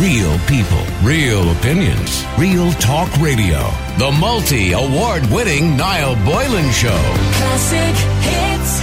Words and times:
Real 0.00 0.38
people, 0.40 0.84
real 1.02 1.50
opinions, 1.52 2.22
real 2.36 2.70
talk 2.72 3.10
radio. 3.16 3.70
The 3.96 4.14
multi 4.20 4.72
award 4.72 5.24
winning 5.30 5.74
Niall 5.74 6.16
Boylan 6.16 6.70
Show. 6.70 6.90
Classic 7.32 7.96
hits. 8.20 8.82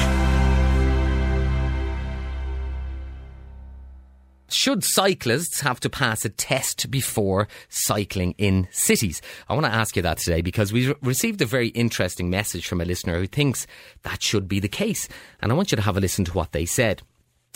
Should 4.49 4.84
cyclists 4.84 5.62
have 5.62 5.80
to 5.82 5.89
pass 5.91 6.26
a 6.26 6.30
test 6.30 6.89
before 6.89 7.48
cycling 7.70 8.34
in 8.39 8.68
cities? 8.71 9.21
I 9.48 9.54
want 9.54 9.68
to 9.68 9.71
ask 9.71 9.95
you 9.95 10.02
that 10.02 10.18
today 10.18 10.41
because 10.41 10.73
we 10.73 10.95
received 11.04 11.43
a 11.43 11.45
very 11.45 11.68
interesting 11.68 12.32
message 12.32 12.66
from 12.66 12.82
a 12.82 12.86
listener 12.86 13.20
who 13.20 13.27
thinks 13.27 13.68
that 14.02 14.23
should 14.23 14.48
be 14.48 14.59
the 14.59 14.68
case. 14.68 15.07
And 15.43 15.52
I 15.52 15.55
want 15.55 15.71
you 15.71 15.75
to 15.75 15.84
have 15.84 15.95
a 15.95 16.02
listen 16.02 16.25
to 16.25 16.34
what 16.34 16.54
they 16.54 16.66
said. 16.66 17.04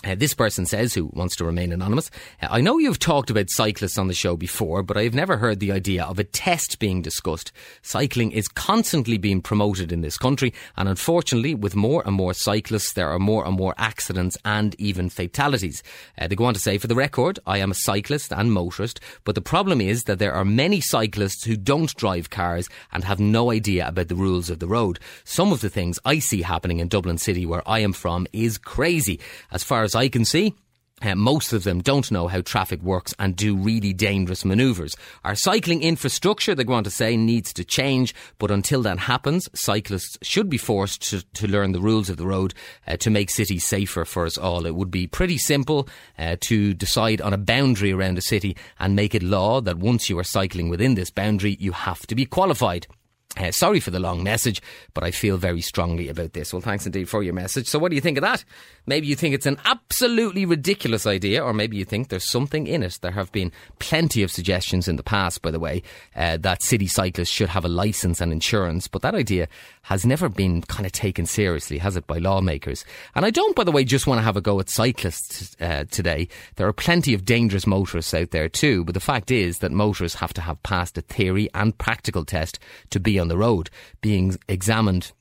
Uh, 0.04 0.14
this 0.14 0.36
person 0.36 0.64
says, 0.64 0.94
who 0.94 1.10
wants 1.14 1.36
to 1.36 1.44
remain 1.44 1.74
anonymous, 1.74 2.12
uh, 2.44 2.48
I 2.52 2.62
know 2.62 2.78
you've 2.78 3.00
talked 3.00 3.32
about 3.32 3.50
cyclists 3.50 3.98
on 3.98 4.08
the 4.08 4.14
show 4.14 4.38
before, 4.38 4.84
but 4.84 4.96
I've 4.96 5.16
never 5.16 5.38
heard 5.38 5.60
the 5.60 5.72
idea 5.72 6.04
of 6.04 6.20
a 6.20 6.24
test 6.24 6.78
being 6.78 7.02
discussed. 7.02 7.52
Cycling 7.82 8.32
is 8.32 8.48
constantly 8.48 9.18
being 9.18 9.42
promoted 9.42 9.92
in 9.92 10.02
this 10.02 10.20
country, 10.20 10.54
and 10.78 10.88
unfortunately, 10.88 11.56
with 11.56 11.76
more 11.76 12.04
and 12.06 12.16
more 12.16 12.36
cyclists, 12.36 12.94
there 12.94 13.10
are 13.10 13.18
more 13.18 13.44
and 13.44 13.58
more 13.58 13.74
accidents 13.80 14.38
and 14.46 14.76
even 14.80 15.10
fatalities. 15.10 15.82
Uh, 16.16 16.28
they 16.28 16.36
go 16.36 16.46
on 16.46 16.54
to 16.54 16.60
say, 16.60 16.78
for 16.78 16.86
the 16.86 16.94
record, 16.94 17.40
I 17.48 17.58
am 17.58 17.72
a 17.72 17.76
cyclist 17.76 18.32
and 18.32 18.52
motorist, 18.54 19.00
but 19.24 19.34
the 19.34 19.42
problem 19.42 19.82
is 19.82 20.04
that 20.04 20.20
there 20.20 20.34
are 20.34 20.46
many 20.46 20.80
cyclists 20.80 21.44
who 21.44 21.58
don't 21.58 21.96
drive 21.96 22.30
cars 22.30 22.70
and 22.92 23.04
have 23.04 23.20
no 23.20 23.52
idea 23.52 23.88
about 23.88 24.10
the 24.10 24.16
rules 24.16 24.52
of 24.52 24.60
the 24.60 24.68
road. 24.68 25.00
Some 25.24 25.52
of 25.52 25.62
the 25.62 25.72
things 25.72 25.98
I 26.06 26.20
see 26.20 26.44
happening 26.44 26.82
in 26.82 26.88
Dublin 26.88 27.18
City, 27.18 27.48
where 27.48 27.68
I 27.68 27.80
am 27.80 27.94
from, 27.94 28.28
is 28.32 28.60
crazy. 28.60 29.20
As 29.50 29.64
far 29.64 29.87
I 29.96 30.10
can 30.10 30.26
see, 30.26 30.54
uh, 31.02 31.14
most 31.14 31.54
of 31.54 31.64
them 31.64 31.80
don't 31.80 32.12
know 32.12 32.28
how 32.28 32.42
traffic 32.42 32.82
works 32.82 33.14
and 33.20 33.36
do 33.36 33.56
really 33.56 33.94
dangerous 33.94 34.44
manoeuvres. 34.44 34.96
Our 35.24 35.36
cycling 35.36 35.84
infrastructure, 35.84 36.56
they 36.56 36.64
go 36.64 36.74
on 36.74 36.84
to 36.86 36.90
say, 36.90 37.16
needs 37.16 37.54
to 37.54 37.64
change, 37.64 38.16
but 38.40 38.50
until 38.50 38.82
that 38.82 38.98
happens, 38.98 39.48
cyclists 39.54 40.18
should 40.24 40.50
be 40.50 40.58
forced 40.58 41.04
to, 41.10 41.24
to 41.36 41.48
learn 41.48 41.72
the 41.72 41.82
rules 41.82 42.10
of 42.10 42.18
the 42.18 42.26
road 42.26 42.56
uh, 42.88 42.98
to 42.98 43.12
make 43.12 43.30
cities 43.30 43.68
safer 43.68 44.06
for 44.06 44.26
us 44.26 44.40
all. 44.40 44.66
It 44.66 44.74
would 44.74 44.90
be 44.90 45.06
pretty 45.06 45.38
simple 45.38 45.88
uh, 46.18 46.38
to 46.42 46.74
decide 46.74 47.22
on 47.22 47.34
a 47.34 47.38
boundary 47.38 47.92
around 47.92 48.18
a 48.18 48.22
city 48.22 48.58
and 48.80 48.96
make 48.96 49.14
it 49.14 49.22
law 49.22 49.62
that 49.62 49.78
once 49.78 50.10
you 50.10 50.18
are 50.18 50.24
cycling 50.24 50.68
within 50.68 50.96
this 50.96 51.12
boundary, 51.12 51.58
you 51.60 51.74
have 51.74 52.08
to 52.08 52.16
be 52.16 52.26
qualified. 52.26 52.88
Uh, 53.38 53.52
sorry 53.52 53.80
for 53.80 53.92
the 53.92 54.00
long 54.00 54.24
message, 54.24 54.62
but 54.94 55.04
I 55.04 55.12
feel 55.12 55.38
very 55.38 55.62
strongly 55.62 56.10
about 56.10 56.34
this. 56.34 56.54
Well, 56.54 56.62
thanks 56.62 56.86
indeed 56.86 57.10
for 57.10 57.24
your 57.24 57.34
message. 57.34 57.68
So, 57.68 57.80
what 57.80 57.90
do 57.90 57.96
you 57.96 58.02
think 58.02 58.18
of 58.18 58.24
that? 58.24 58.44
Maybe 58.86 59.08
you 59.08 59.16
think 59.16 59.36
it's 59.36 59.46
an 59.46 59.60
absolutely 59.66 60.46
ridiculous 60.46 61.06
idea, 61.06 61.44
or 61.44 61.54
maybe 61.54 61.78
you 61.78 61.86
think 61.86 62.08
there's 62.08 62.30
something 62.30 62.68
in 62.68 62.84
it. 62.84 63.00
There 63.02 63.12
have 63.12 63.32
been 63.32 63.52
plenty 63.80 64.24
of 64.24 64.32
suggestions 64.32 64.88
in 64.88 64.96
the 64.96 65.04
past, 65.04 65.42
by 65.42 65.52
the 65.52 65.60
way, 65.60 65.84
uh, 66.16 66.38
that 66.38 66.64
city 66.64 66.88
cyclists 66.88 67.30
should 67.30 67.50
have 67.50 67.66
a 67.66 67.70
license 67.70 68.22
and 68.22 68.32
insurance, 68.32 68.88
but 68.88 69.02
that 69.02 69.14
idea 69.14 69.48
has 69.84 70.06
never 70.06 70.30
been 70.30 70.62
kind 70.64 70.86
of 70.86 70.92
taken 70.92 71.26
seriously, 71.26 71.78
has 71.78 71.96
it, 71.96 72.08
by 72.08 72.18
lawmakers? 72.18 72.86
And 73.16 73.26
I 73.26 73.30
don't, 73.30 73.56
by 73.56 73.64
the 73.64 73.72
way, 73.72 73.84
just 73.84 74.08
want 74.08 74.20
to 74.20 74.24
have 74.24 74.38
a 74.38 74.42
go 74.42 74.60
at 74.60 74.70
cyclists 74.70 75.56
uh, 75.62 75.86
today. 75.92 76.28
There 76.56 76.68
are 76.68 76.74
plenty 76.74 77.14
of 77.14 77.26
dangerous 77.26 77.68
motorists 77.68 78.14
out 78.14 78.32
there 78.32 78.50
too, 78.50 78.84
but 78.84 78.94
the 78.94 79.00
fact 79.00 79.32
is 79.32 79.60
that 79.60 79.72
motorists 79.72 80.20
have 80.20 80.34
to 80.34 80.42
have 80.42 80.62
passed 80.64 80.98
a 80.98 81.02
theory 81.02 81.50
and 81.54 81.78
practical 81.78 82.26
test 82.26 82.60
to 82.90 83.00
be 83.00 83.20
on 83.20 83.27
the 83.28 83.38
road, 83.38 83.70
being 84.02 84.38
examined 84.48 85.12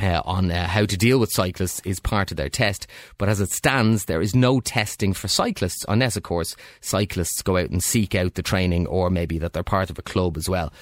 uh, 0.00 0.22
on 0.24 0.50
uh, 0.50 0.66
how 0.66 0.84
to 0.84 0.96
deal 0.96 1.18
with 1.18 1.30
cyclists 1.32 1.80
is 1.84 2.00
part 2.00 2.30
of 2.30 2.36
their 2.36 2.48
test. 2.48 2.86
But 3.18 3.28
as 3.28 3.40
it 3.40 3.50
stands, 3.50 4.06
there 4.06 4.20
is 4.20 4.34
no 4.34 4.60
testing 4.60 5.12
for 5.12 5.28
cyclists, 5.28 5.84
unless, 5.88 6.16
of 6.16 6.24
course, 6.24 6.56
cyclists 6.80 7.42
go 7.42 7.56
out 7.56 7.70
and 7.70 7.82
seek 7.82 8.14
out 8.14 8.34
the 8.34 8.42
training 8.42 8.86
or 8.86 9.10
maybe 9.10 9.38
that 9.38 9.52
they're 9.52 9.62
part 9.62 9.90
of 9.90 9.98
a 9.98 10.02
club 10.02 10.36
as 10.36 10.48
well. 10.48 10.72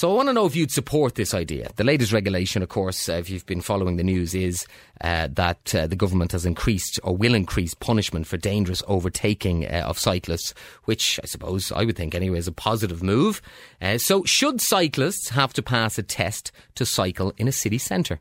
So 0.00 0.10
I 0.10 0.14
want 0.14 0.30
to 0.30 0.32
know 0.32 0.46
if 0.46 0.56
you'd 0.56 0.70
support 0.70 1.16
this 1.16 1.34
idea. 1.34 1.68
The 1.76 1.84
latest 1.84 2.10
regulation, 2.10 2.62
of 2.62 2.70
course, 2.70 3.06
uh, 3.06 3.16
if 3.16 3.28
you've 3.28 3.44
been 3.44 3.60
following 3.60 3.98
the 3.98 4.02
news, 4.02 4.34
is 4.34 4.66
uh, 5.02 5.28
that 5.32 5.74
uh, 5.74 5.86
the 5.88 5.94
government 5.94 6.32
has 6.32 6.46
increased 6.46 6.98
or 7.04 7.14
will 7.14 7.34
increase 7.34 7.74
punishment 7.74 8.26
for 8.26 8.38
dangerous 8.38 8.82
overtaking 8.88 9.66
uh, 9.66 9.84
of 9.86 9.98
cyclists, 9.98 10.54
which 10.84 11.20
I 11.22 11.26
suppose 11.26 11.70
I 11.70 11.84
would 11.84 11.96
think 11.96 12.14
anyway 12.14 12.38
is 12.38 12.48
a 12.48 12.52
positive 12.52 13.02
move. 13.02 13.42
Uh, 13.82 13.98
so 13.98 14.24
should 14.24 14.62
cyclists 14.62 15.28
have 15.28 15.52
to 15.52 15.62
pass 15.62 15.98
a 15.98 16.02
test 16.02 16.50
to 16.76 16.86
cycle 16.86 17.34
in 17.36 17.46
a 17.46 17.52
city 17.52 17.76
centre? 17.76 18.20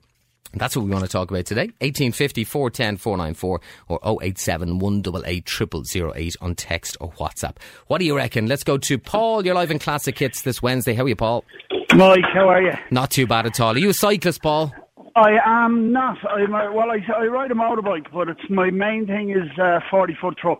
That's 0.53 0.75
what 0.75 0.83
we 0.85 0.91
want 0.91 1.03
to 1.05 1.09
talk 1.09 1.29
about 1.29 1.45
today. 1.45 1.67
1850 1.81 2.43
410 2.43 2.97
494 2.97 3.61
or 3.87 4.23
087 4.23 4.79
188 4.79 6.15
0008 6.15 6.35
on 6.41 6.55
text 6.55 6.97
or 6.99 7.11
WhatsApp. 7.13 7.57
What 7.87 7.99
do 7.99 8.05
you 8.05 8.15
reckon? 8.15 8.47
Let's 8.47 8.63
go 8.63 8.77
to 8.77 8.97
Paul. 8.97 9.45
You're 9.45 9.55
live 9.55 9.71
in 9.71 9.79
Classic 9.79 10.17
Hits 10.17 10.41
this 10.41 10.61
Wednesday. 10.61 10.93
How 10.93 11.03
are 11.03 11.09
you, 11.09 11.15
Paul? 11.15 11.45
Mike, 11.95 12.25
how 12.33 12.47
are 12.49 12.61
you? 12.61 12.73
Not 12.91 13.11
too 13.11 13.27
bad 13.27 13.45
at 13.45 13.59
all. 13.59 13.73
Are 13.73 13.77
you 13.79 13.89
a 13.89 13.93
cyclist, 13.93 14.41
Paul? 14.41 14.73
I 15.15 15.37
am 15.45 15.91
not. 15.91 16.17
I'm 16.29 16.53
a, 16.53 16.71
well, 16.71 16.91
I, 16.91 16.99
I 17.15 17.25
ride 17.25 17.51
a 17.51 17.55
motorbike, 17.55 18.11
but 18.13 18.29
it's 18.29 18.49
my 18.49 18.69
main 18.69 19.05
thing 19.07 19.31
is 19.31 19.49
a 19.57 19.81
forty 19.89 20.15
foot 20.19 20.37
truck. 20.37 20.59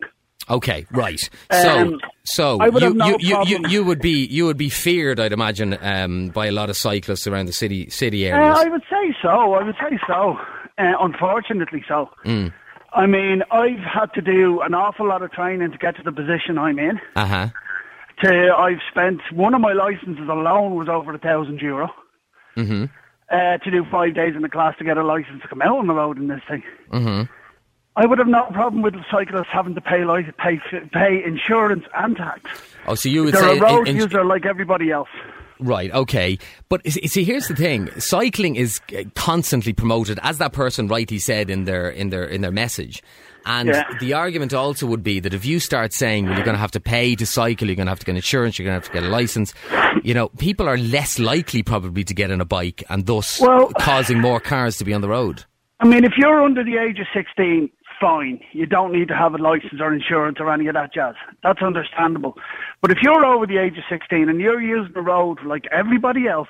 Okay, 0.50 0.85
right. 0.91 1.19
So, 1.51 1.79
Um, 1.79 2.00
so 2.23 2.66
you, 2.66 2.94
no 2.95 3.17
you, 3.19 3.44
you, 3.45 3.59
you, 3.69 3.83
would 3.83 4.00
be 4.01 4.25
you 4.25 4.45
would 4.47 4.57
be 4.57 4.69
feared, 4.69 5.19
I'd 5.19 5.31
imagine, 5.31 5.77
um, 5.79 6.29
by 6.29 6.47
a 6.47 6.51
lot 6.51 6.71
of 6.71 6.77
cyclists 6.77 7.27
around 7.27 7.45
the 7.45 7.53
city 7.53 7.89
city 7.91 8.29
Uh, 8.29 8.35
areas. 8.35 8.57
I 8.57 8.67
would 8.69 8.81
say 8.89 8.99
so. 9.22 9.53
I 9.53 9.63
would 9.63 9.75
say 9.75 9.97
so. 10.07 10.38
Uh, 10.78 10.94
unfortunately, 11.00 11.84
so. 11.88 12.09
Mm. 12.25 12.53
I 12.94 13.06
mean, 13.06 13.44
I've 13.52 13.80
had 13.80 14.13
to 14.16 14.22
do 14.22 14.62
an 14.62 14.74
awful 14.74 15.07
lot 15.07 15.22
of 15.22 15.31
training 15.31 15.72
to 15.72 15.78
get 15.78 15.96
to 15.97 16.03
the 16.03 16.12
position 16.12 16.57
I'm 16.57 16.80
in. 16.80 17.00
Uh 17.16 17.25
huh. 17.25 17.47
To 18.24 18.53
I've 18.57 18.81
spent 18.90 19.22
one 19.31 19.53
of 19.53 19.62
my 19.62 19.74
licenses 19.74 20.28
alone 20.28 20.75
was 20.75 20.90
over 20.90 21.13
a 21.13 21.19
thousand 21.19 21.62
euro. 21.62 21.90
Mm-hmm. 22.57 22.85
Uh, 23.31 23.57
to 23.59 23.72
do 23.72 23.85
five 23.91 24.16
days 24.16 24.35
in 24.35 24.41
the 24.41 24.50
class 24.50 24.75
to 24.80 24.84
get 24.84 24.97
a 24.97 25.03
license 25.03 25.41
to 25.44 25.47
come 25.47 25.62
out 25.62 25.78
on 25.78 25.86
the 25.88 25.94
road 25.94 26.18
in 26.18 26.28
this 26.28 26.41
thing. 26.50 26.63
Mm-hmm. 26.91 27.31
I 27.96 28.06
would 28.06 28.18
have 28.18 28.28
no 28.28 28.46
problem 28.46 28.81
with 28.81 28.96
cyclists 29.12 29.50
having 29.51 29.75
to 29.75 29.81
pay 29.81 30.03
like 30.03 30.36
pay 30.38 30.59
pay 30.91 31.24
insurance 31.24 31.84
and 31.96 32.18
tax. 32.18 32.41
Oh, 32.88 32.96
so 32.96 33.07
you 33.09 33.25
would 33.25 33.34
They're 33.36 33.41
say 33.41 33.57
a 33.57 33.62
road 33.62 33.88
in- 33.88 33.96
in- 33.96 34.01
user 34.01 34.25
like 34.25 34.46
everybody 34.46 34.90
else. 34.90 35.09
Right, 35.59 35.92
okay. 35.92 36.38
But 36.70 36.81
see, 36.90 37.24
here's 37.24 37.47
the 37.47 37.56
thing: 37.56 37.90
cycling 38.00 38.56
is 38.56 38.80
uh, 38.97 39.03
constantly 39.16 39.74
promoted, 39.74 40.20
as 40.24 40.38
that 40.38 40.53
person 40.53 40.88
rightly 40.88 41.20
said 41.20 41.50
in 41.50 41.66
their 41.66 41.90
in 41.90 42.09
their 42.09 42.24
in 42.25 42.42
their 42.42 42.52
message. 42.52 43.03
And 43.46 43.69
Yeah. 43.69 43.84
the 44.00 44.14
argument 44.14 44.53
also 44.53 44.86
would 44.86 45.02
be 45.03 45.19
that 45.22 45.34
if 45.34 45.46
you 45.46 45.59
start 45.59 45.94
saying, 45.94 46.25
"Well, 46.25 46.36
you're 46.36 46.46
going 46.46 46.56
to 46.56 46.59
have 46.62 46.72
to 46.72 46.80
pay 46.80 47.16
to 47.16 47.25
cycle, 47.25 47.68
you're 47.68 47.75
going 47.75 47.88
to 47.88 47.92
have 47.92 48.00
to 48.00 48.06
get 48.06 48.16
insurance, 48.16 48.58
you're 48.59 48.66
going 48.66 48.80
to 48.80 48.86
have 48.86 48.94
to 48.94 49.02
get 49.02 49.09
a 49.09 49.12
license," 49.12 49.53
you 50.03 50.14
know, 50.14 50.30
people 50.38 50.68
are 50.68 50.78
less 50.78 51.19
likely 51.19 51.64
probably 51.64 52.03
to 52.03 52.14
get 52.14 52.31
on 52.31 52.42
a 52.42 52.46
bike, 52.46 52.84
and 52.90 53.06
thus 53.06 53.40
Well- 53.42 53.72
causing 53.80 54.19
more 54.19 54.40
cars 54.40 54.78
to 54.78 54.86
be 54.86 54.94
on 54.94 55.02
the 55.02 55.09
road. 55.09 55.44
I 55.81 55.86
mean, 55.88 56.03
if 56.03 56.12
you're 56.18 56.42
under 56.44 56.62
the 56.64 56.75
age 56.78 57.00
of 57.00 57.08
16, 57.14 57.69
fine. 58.00 58.40
You 58.52 58.66
don't 58.66 58.92
need 58.92 59.08
to 59.10 59.16
have 59.16 59.34
a 59.34 59.38
license 59.38 59.80
or 59.80 59.94
insurance 59.94 60.38
or 60.40 60.52
any 60.52 60.68
of 60.68 60.76
that 60.76 60.94
jazz. 60.94 61.16
That's 61.44 61.62
understandable. 61.62 62.38
But 62.82 62.92
if 62.92 63.02
you're 63.02 63.26
over 63.26 63.46
the 63.46 63.58
age 63.58 63.78
of 63.78 63.84
16 63.90 64.30
and 64.30 64.40
you're 64.40 64.62
using 64.62 64.94
the 64.94 65.02
road 65.02 65.44
like 65.44 65.68
everybody 65.72 66.28
else, 66.28 66.50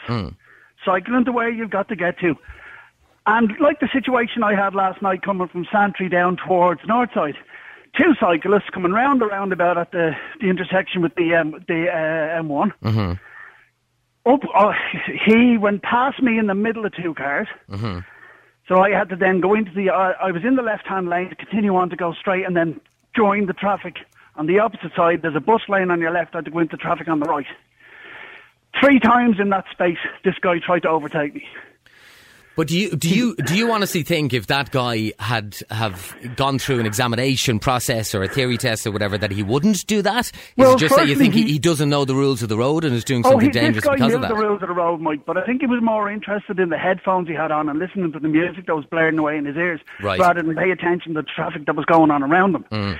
cycling 0.85 1.25
the 1.25 1.31
way 1.31 1.49
you've 1.51 1.69
got 1.69 1.89
to 1.89 1.95
get 1.95 2.19
to, 2.19 2.35
and 3.25 3.51
like 3.59 3.79
the 3.79 3.89
situation 3.93 4.43
I 4.43 4.55
had 4.55 4.73
last 4.73 5.01
night 5.01 5.21
coming 5.21 5.47
from 5.47 5.67
Santry 5.71 6.09
down 6.09 6.37
towards 6.37 6.81
Northside, 6.81 7.35
two 7.97 8.13
cyclists 8.19 8.69
coming 8.73 8.91
round 8.91 9.21
the 9.21 9.27
roundabout 9.27 9.77
at 9.77 9.91
the, 9.91 10.15
the 10.39 10.49
intersection 10.49 11.01
with 11.01 11.15
the, 11.15 11.35
um, 11.35 11.63
the 11.67 11.89
uh, 11.89 12.41
M1. 12.41 12.73
Mm-hmm. 12.83 13.13
Up, 14.25 14.41
uh, 14.53 14.73
he 15.25 15.57
went 15.57 15.81
past 15.81 16.21
me 16.21 16.37
in 16.37 16.47
the 16.47 16.55
middle 16.55 16.85
of 16.85 16.93
two 16.93 17.13
cars. 17.13 17.47
Mm-hmm. 17.69 17.99
So 18.69 18.81
I 18.81 18.91
had 18.91 19.09
to 19.09 19.15
then 19.15 19.41
go 19.41 19.55
into 19.55 19.71
the. 19.73 19.89
Uh, 19.89 20.13
I 20.21 20.31
was 20.31 20.45
in 20.45 20.55
the 20.55 20.61
left-hand 20.61 21.09
lane 21.09 21.29
to 21.29 21.35
continue 21.35 21.75
on 21.75 21.89
to 21.89 21.95
go 21.95 22.13
straight, 22.13 22.45
and 22.45 22.55
then 22.55 22.79
join 23.15 23.47
the 23.47 23.53
traffic 23.53 23.97
on 24.35 24.45
the 24.45 24.59
opposite 24.59 24.91
side. 24.95 25.23
There's 25.23 25.35
a 25.35 25.39
bus 25.41 25.61
lane 25.67 25.89
on 25.89 25.99
your 25.99 26.11
left. 26.11 26.35
I 26.35 26.37
had 26.37 26.45
to 26.45 26.51
go 26.51 26.59
into 26.59 26.77
traffic 26.77 27.07
on 27.07 27.19
the 27.19 27.25
right. 27.25 27.47
Three 28.79 28.99
times 28.99 29.39
in 29.39 29.49
that 29.49 29.65
space, 29.71 29.97
this 30.23 30.35
guy 30.39 30.59
tried 30.59 30.83
to 30.83 30.89
overtake 30.89 31.33
me. 31.33 31.47
But 32.59 32.67
do 32.67 32.77
you 32.77 32.89
do 32.97 33.07
you 33.09 33.35
do 33.37 33.55
you 33.55 33.71
honestly 33.71 34.03
think 34.03 34.33
if 34.33 34.47
that 34.47 34.71
guy 34.71 35.13
had 35.17 35.55
have 35.71 36.13
gone 36.35 36.59
through 36.59 36.81
an 36.81 36.85
examination 36.85 37.57
process 37.57 38.13
or 38.13 38.21
a 38.21 38.27
theory 38.27 38.57
test 38.57 38.85
or 38.85 38.91
whatever 38.91 39.17
that 39.17 39.31
he 39.31 39.43
wouldn't 39.43 39.87
do 39.87 40.01
that? 40.01 40.25
Is 40.25 40.33
Well, 40.57 40.73
it 40.73 40.79
just 40.79 40.93
that 40.97 41.07
you 41.07 41.15
think 41.15 41.33
he, 41.33 41.43
he- 41.43 41.53
he 41.53 41.59
doesn't 41.59 41.87
know 41.89 42.03
the 42.03 42.15
rules 42.15 42.43
of 42.43 42.49
the 42.49 42.57
road 42.57 42.83
and 42.83 42.93
is 42.93 43.05
doing 43.05 43.25
Oh, 43.25 43.29
something 43.29 43.47
he, 43.47 43.53
this 43.53 43.61
dangerous 43.61 43.85
guy 43.85 43.93
because 43.93 44.09
knew 44.09 44.15
of 44.15 44.21
that? 44.23 44.27
the 44.27 44.35
rules 44.35 44.61
of 44.61 44.67
the 44.67 44.73
road, 44.73 44.99
Mike, 44.99 45.25
but 45.25 45.37
I 45.37 45.45
think 45.45 45.61
he 45.61 45.67
was 45.67 45.81
more 45.81 46.11
interested 46.11 46.59
in 46.59 46.67
the 46.67 46.77
headphones 46.77 47.29
he 47.29 47.33
had 47.33 47.49
on 47.49 47.69
and 47.69 47.79
listening 47.79 48.11
to 48.11 48.19
the 48.19 48.27
music 48.27 48.65
that 48.65 48.75
was 48.75 48.83
blaring 48.91 49.17
away 49.17 49.37
in 49.37 49.45
his 49.45 49.55
ears, 49.55 49.79
Right. 50.03 50.19
rather 50.19 50.41
than 50.43 50.53
pay 50.57 50.71
attention 50.71 51.13
to 51.13 51.21
the 51.21 51.27
traffic 51.33 51.65
that 51.65 51.77
was 51.77 51.85
going 51.85 52.11
on 52.11 52.23
around 52.23 52.55
him. 52.55 52.65
Mm. 52.73 52.99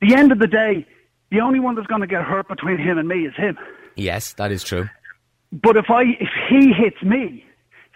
The 0.00 0.14
end 0.14 0.32
of 0.32 0.38
the 0.38 0.46
day, 0.46 0.86
the 1.30 1.40
only 1.40 1.60
one 1.60 1.74
that's 1.74 1.86
going 1.86 2.00
to 2.00 2.06
get 2.06 2.22
hurt 2.22 2.48
between 2.48 2.78
him 2.78 2.96
and 2.96 3.06
me 3.06 3.26
is 3.26 3.34
him. 3.36 3.58
Yes, 3.94 4.32
that 4.38 4.50
is 4.50 4.64
true. 4.64 4.88
But 5.52 5.76
if 5.76 5.90
I 5.90 6.02
if 6.18 6.30
he 6.48 6.72
hits 6.72 7.02
me, 7.02 7.44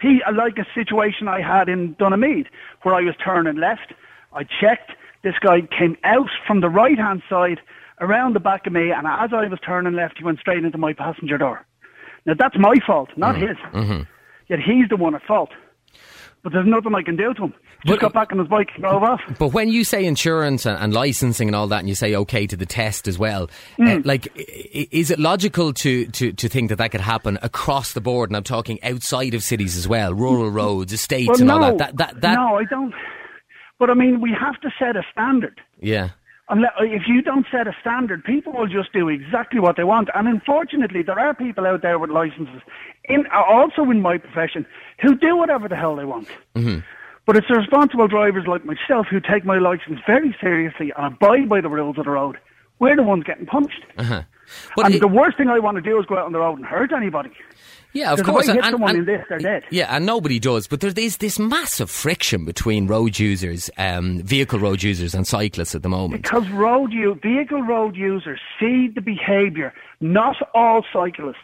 he 0.01 0.21
like 0.33 0.57
a 0.57 0.65
situation 0.73 1.27
I 1.27 1.41
had 1.41 1.69
in 1.69 1.95
Donaghmede 1.95 2.47
where 2.81 2.95
I 2.95 3.01
was 3.01 3.15
turning 3.23 3.57
left. 3.57 3.93
I 4.33 4.43
checked. 4.43 4.91
This 5.23 5.35
guy 5.39 5.61
came 5.61 5.97
out 6.03 6.29
from 6.47 6.61
the 6.61 6.69
right 6.69 6.97
hand 6.97 7.21
side 7.29 7.59
around 7.99 8.33
the 8.33 8.39
back 8.39 8.65
of 8.65 8.73
me, 8.73 8.91
and 8.91 9.05
as 9.05 9.31
I 9.31 9.47
was 9.47 9.59
turning 9.63 9.93
left, 9.93 10.17
he 10.17 10.23
went 10.23 10.39
straight 10.39 10.65
into 10.65 10.77
my 10.77 10.93
passenger 10.93 11.37
door. 11.37 11.65
Now 12.25 12.33
that's 12.33 12.57
my 12.57 12.75
fault, 12.85 13.09
not 13.15 13.35
mm-hmm. 13.35 13.47
his. 13.47 13.57
Mm-hmm. 13.57 14.01
Yet 14.47 14.59
he's 14.59 14.89
the 14.89 14.97
one 14.97 15.15
at 15.15 15.23
fault. 15.23 15.51
But 16.43 16.53
there's 16.53 16.65
nothing 16.67 16.95
I 16.95 17.03
can 17.03 17.15
do 17.15 17.33
to 17.35 17.43
him. 17.43 17.53
Just 17.85 17.99
But- 17.99 17.99
got 17.99 18.13
back 18.13 18.31
on 18.31 18.39
his 18.39 18.47
bike 18.47 18.69
and 18.75 18.83
drove 18.83 19.03
off. 19.03 19.21
But 19.39 19.49
when 19.53 19.69
you 19.69 19.83
say 19.83 20.05
insurance 20.05 20.65
and, 20.65 20.77
and 20.77 20.91
licensing 20.93 21.47
and 21.47 21.55
all 21.55 21.67
that, 21.67 21.79
and 21.79 21.87
you 21.89 21.93
say 21.95 22.15
okay 22.15 22.47
to 22.47 22.55
the 22.55 22.65
test 22.65 23.07
as 23.07 23.19
well, 23.19 23.43
uh, 23.79 23.83
Mm. 23.83 24.05
like, 24.05 24.27
i- 24.37 24.41
i- 24.79 24.87
is 24.91 25.11
it 25.11 25.19
logical 25.19 25.71
to, 25.73 26.05
to, 26.07 26.31
to 26.33 26.49
think 26.49 26.69
that 26.69 26.77
that 26.77 26.89
could 26.91 27.01
happen 27.01 27.37
across 27.43 27.93
the 27.93 28.01
board? 28.01 28.29
And 28.31 28.37
I'm 28.37 28.43
talking 28.43 28.79
outside 28.83 29.33
of 29.35 29.43
cities 29.43 29.77
as 29.77 29.87
well, 29.87 30.13
rural 30.13 30.49
roads, 30.49 30.91
estates, 30.93 31.27
Well, 31.29 31.37
and 31.39 31.47
no, 31.47 31.53
all 31.61 31.77
that. 31.77 31.77
That, 31.77 31.97
that, 31.97 32.21
that 32.21 32.35
no, 32.35 32.55
I 32.57 32.63
don't. 32.65 32.93
But 33.79 33.89
I 33.91 33.93
mean, 33.93 34.19
we 34.21 34.31
have 34.39 34.59
to 34.61 34.69
set 34.79 34.95
a 34.95 35.03
standard. 35.11 35.59
yeah. 35.79 36.09
Unless, 36.49 36.71
if 36.81 37.03
you 37.07 37.21
don't 37.21 37.45
set 37.49 37.65
a 37.65 37.73
standard, 37.79 38.25
people 38.25 38.51
will 38.51 38.67
just 38.67 38.91
do 38.91 39.07
exactly 39.07 39.61
what 39.61 39.77
they 39.77 39.85
want. 39.85 40.09
And 40.13 40.27
unfortunately, 40.27 41.01
there 41.01 41.17
are 41.17 41.33
people 41.33 41.65
out 41.65 41.81
there 41.81 41.97
with 41.97 42.09
licenses, 42.09 42.61
in 43.05 43.25
also 43.27 43.83
in 43.89 44.01
my 44.01 44.17
profession, 44.17 44.65
who 45.01 45.15
do 45.17 45.35
whatever 45.37 45.67
the 45.67 45.75
hell 45.75 45.95
they 45.95 46.05
want. 46.05 46.27
Mm-hmm. 46.55 46.79
But 47.25 47.37
it's 47.37 47.47
the 47.47 47.55
responsible 47.55 48.07
drivers 48.07 48.45
like 48.47 48.65
myself 48.65 49.07
who 49.09 49.19
take 49.19 49.45
my 49.45 49.59
license 49.59 49.99
very 50.07 50.35
seriously 50.41 50.91
and 50.97 51.13
abide 51.13 51.47
by 51.49 51.61
the 51.61 51.69
rules 51.69 51.97
of 51.97 52.05
the 52.05 52.11
road. 52.11 52.37
We're 52.79 52.95
the 52.95 53.03
ones 53.03 53.23
getting 53.23 53.45
punished. 53.45 53.83
Uh-huh. 53.97 54.23
And 54.77 54.95
it- 54.95 54.99
the 54.99 55.07
worst 55.07 55.37
thing 55.37 55.47
I 55.47 55.59
want 55.59 55.75
to 55.75 55.81
do 55.81 55.99
is 55.99 56.05
go 56.07 56.17
out 56.17 56.25
on 56.25 56.31
the 56.31 56.39
road 56.39 56.57
and 56.57 56.65
hurt 56.65 56.91
anybody. 56.91 57.29
Yeah, 57.93 58.13
of 58.13 58.17
Because 58.19 58.29
if 58.29 58.33
course. 58.33 58.49
I 58.49 58.53
hit 58.53 58.63
and- 58.63 58.71
someone 58.71 58.89
and- 58.91 58.99
in 58.99 59.05
this, 59.05 59.25
they're 59.29 59.37
dead. 59.37 59.63
Yeah, 59.69 59.95
and 59.95 60.05
nobody 60.05 60.39
does. 60.39 60.67
But 60.67 60.79
there 60.79 60.91
is 60.95 61.17
this 61.17 61.37
massive 61.37 61.91
friction 61.91 62.43
between 62.45 62.87
road 62.87 63.19
users, 63.19 63.69
um, 63.77 64.21
vehicle 64.23 64.59
road 64.59 64.81
users, 64.81 65.13
and 65.13 65.27
cyclists 65.27 65.75
at 65.75 65.83
the 65.83 65.89
moment. 65.89 66.23
Because 66.23 66.49
road 66.49 66.91
u- 66.93 67.19
vehicle 67.21 67.61
road 67.61 67.95
users 67.95 68.39
see 68.59 68.87
the 68.87 69.01
behaviour, 69.01 69.73
not 69.99 70.37
all 70.55 70.83
cyclists, 70.91 71.37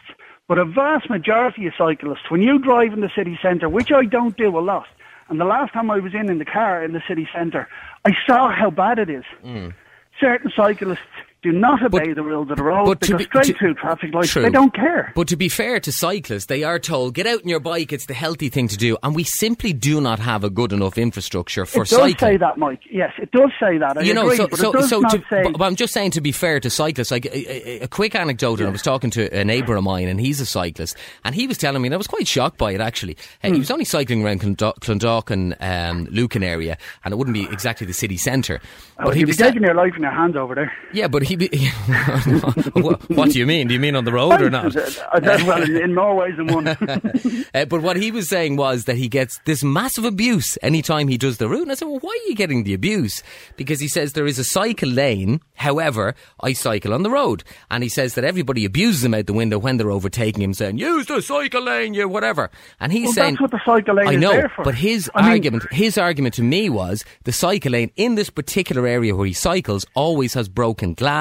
but 0.48 0.58
a 0.58 0.64
vast 0.64 1.08
majority 1.10 1.66
of 1.66 1.74
cyclists. 1.76 2.30
When 2.30 2.42
you 2.42 2.58
drive 2.58 2.92
in 2.94 3.00
the 3.00 3.10
city 3.14 3.38
centre, 3.40 3.68
which 3.68 3.92
I 3.92 4.06
don't 4.06 4.36
do 4.36 4.58
a 4.58 4.60
lot, 4.60 4.86
and 5.28 5.38
the 5.38 5.44
last 5.44 5.74
time 5.74 5.90
I 5.90 5.98
was 5.98 6.14
in 6.14 6.30
in 6.30 6.38
the 6.38 6.44
car 6.44 6.82
in 6.82 6.92
the 6.92 7.02
city 7.06 7.28
centre, 7.32 7.68
I 8.04 8.12
saw 8.26 8.50
how 8.50 8.70
bad 8.70 8.98
it 8.98 9.10
is. 9.10 9.24
Mm. 9.44 9.74
Certain 10.18 10.50
cyclists 10.56 11.00
do 11.42 11.52
not 11.52 11.82
obey. 11.82 11.98
But- 12.08 12.14
the 12.16 12.22
rules 12.22 12.50
of 12.50 12.56
the 12.56 12.62
road. 12.62 12.86
but 12.86 13.00
They 13.00 13.08
go 13.08 13.18
be- 13.18 13.24
straight 13.24 13.44
to- 13.46 13.54
through 13.54 13.74
traffic 13.74 14.12
lights. 14.12 14.30
True. 14.32 14.42
They 14.42 14.50
don't 14.50 14.74
care. 14.74 15.12
But 15.14 15.28
to 15.28 15.36
be 15.36 15.48
fair 15.48 15.78
to 15.80 15.92
cyclists, 15.92 16.46
they 16.46 16.64
are 16.64 16.78
told, 16.78 17.14
get 17.14 17.26
out 17.26 17.42
on 17.42 17.48
your 17.48 17.60
bike, 17.60 17.92
it's 17.92 18.06
the 18.06 18.14
healthy 18.14 18.48
thing 18.48 18.66
to 18.68 18.76
do. 18.76 18.96
And 19.02 19.14
we 19.14 19.22
simply 19.24 19.72
do 19.72 20.00
not 20.00 20.18
have 20.18 20.42
a 20.44 20.50
good 20.50 20.72
enough 20.72 20.98
infrastructure 20.98 21.64
for 21.64 21.82
it 21.82 21.88
does 21.88 21.98
cycling. 21.98 22.16
say 22.18 22.36
that, 22.38 22.58
Mike. 22.58 22.80
Yes, 22.90 23.12
it 23.18 23.30
does 23.30 23.50
say 23.60 23.78
that. 23.78 23.98
I 23.98 24.02
you 24.02 24.14
know, 24.14 24.24
agree, 24.26 24.36
so 24.36 24.48
but 24.48 24.58
so 24.58 24.72
so. 24.80 25.00
To, 25.02 25.22
say. 25.30 25.42
but, 25.52 25.62
I'm 25.62 25.76
just 25.76 25.92
saying 25.92 26.10
to 26.12 26.20
be 26.20 26.32
fair 26.32 26.58
to 26.60 26.70
cyclists. 26.70 27.10
Like 27.10 27.26
a, 27.26 27.36
a, 27.36 27.80
a 27.84 27.88
quick 27.88 28.14
anecdote, 28.14 28.58
and 28.60 28.68
I 28.68 28.72
was 28.72 28.82
talking 28.82 29.10
to 29.10 29.32
a 29.38 29.44
neighbour 29.44 29.76
of 29.76 29.84
mine, 29.84 30.08
and 30.08 30.20
he's 30.20 30.40
a 30.40 30.46
cyclist, 30.46 30.96
and 31.24 31.34
he 31.34 31.46
was 31.46 31.56
telling 31.58 31.80
me, 31.82 31.86
and 31.88 31.94
I 31.94 31.98
was 31.98 32.06
quite 32.08 32.26
shocked 32.26 32.58
by 32.58 32.72
it 32.72 32.80
actually. 32.80 33.16
Uh, 33.42 33.48
Hmm. 33.48 33.54
He 33.54 33.60
was 33.60 33.70
only 33.70 33.84
cycling 33.84 34.24
around 34.24 34.40
Clondalkin, 34.40 35.56
um, 35.60 36.06
Lucan 36.10 36.42
area, 36.42 36.76
and 37.04 37.12
it 37.12 37.16
wouldn't 37.16 37.34
be 37.34 37.44
exactly 37.44 37.86
the 37.86 37.92
city 37.92 38.16
centre. 38.16 38.60
oh, 38.98 39.04
But 39.06 39.16
he 39.16 39.24
was 39.24 39.36
taking 39.36 39.62
your 39.62 39.74
life 39.74 39.92
in 39.96 40.02
your 40.02 40.10
hands 40.12 40.36
over 40.36 40.54
there. 40.54 40.72
yeah, 40.92 41.08
but 41.08 41.22
he. 41.28 41.36
Be, 41.36 41.48
what, 42.74 43.08
what 43.10 43.30
do 43.30 43.38
you 43.38 43.46
mean? 43.46 43.68
Do 43.68 43.74
you 43.74 43.80
mean 43.80 43.94
on 43.96 44.04
the 44.04 44.12
road 44.12 44.40
or 44.40 44.50
not? 44.50 44.74
Uh, 44.76 45.20
well, 45.46 45.62
in 45.62 45.94
more 45.94 46.14
ways 46.14 46.36
than 46.36 46.46
one. 46.48 46.68
Uh, 47.54 47.64
but 47.64 47.80
what 47.82 47.96
he 47.96 48.10
was 48.10 48.28
saying 48.28 48.56
was 48.56 48.84
that 48.84 48.96
he 48.96 49.08
gets 49.08 49.38
this 49.44 49.64
massive 49.64 50.04
abuse 50.04 50.58
anytime 50.62 51.08
he 51.08 51.16
does 51.16 51.38
the 51.38 51.48
route. 51.48 51.62
And 51.62 51.70
I 51.72 51.74
said, 51.74 51.88
well, 51.88 51.98
why 52.00 52.10
are 52.10 52.28
you 52.28 52.34
getting 52.34 52.64
the 52.64 52.74
abuse? 52.74 53.22
Because 53.56 53.80
he 53.80 53.88
says 53.88 54.12
there 54.12 54.26
is 54.26 54.38
a 54.38 54.44
cycle 54.44 54.88
lane. 54.88 55.40
However, 55.54 56.14
I 56.40 56.52
cycle 56.52 56.92
on 56.92 57.02
the 57.04 57.10
road. 57.10 57.42
And 57.70 57.82
he 57.82 57.88
says 57.88 58.14
that 58.14 58.24
everybody 58.24 58.64
abuses 58.64 59.04
him 59.04 59.14
out 59.14 59.26
the 59.26 59.32
window 59.32 59.58
when 59.58 59.76
they're 59.78 59.90
overtaking 59.90 60.42
him, 60.42 60.52
saying, 60.52 60.78
use 60.78 61.06
the 61.06 61.22
cycle 61.22 61.62
lane, 61.62 61.94
you 61.94 62.06
whatever. 62.08 62.50
And 62.80 62.92
he's 62.92 63.06
Well, 63.06 63.12
saying, 63.14 63.34
that's 63.34 63.40
what 63.42 63.50
the 63.50 63.60
cycle 63.64 63.94
lane 63.94 64.08
I 64.08 64.12
is 64.14 64.20
know, 64.20 64.32
there 64.32 64.48
for. 64.54 64.64
but 64.64 64.74
his 64.74 65.10
I 65.14 65.22
mean- 65.22 65.30
argument, 65.30 65.72
his 65.72 65.96
argument 65.98 66.34
to 66.34 66.42
me 66.42 66.68
was 66.68 67.04
the 67.24 67.32
cycle 67.32 67.72
lane 67.72 67.90
in 67.96 68.14
this 68.14 68.30
particular 68.30 68.86
area 68.86 69.14
where 69.16 69.26
he 69.26 69.32
cycles 69.32 69.86
always 69.94 70.34
has 70.34 70.48
broken 70.48 70.94
glass. 70.94 71.17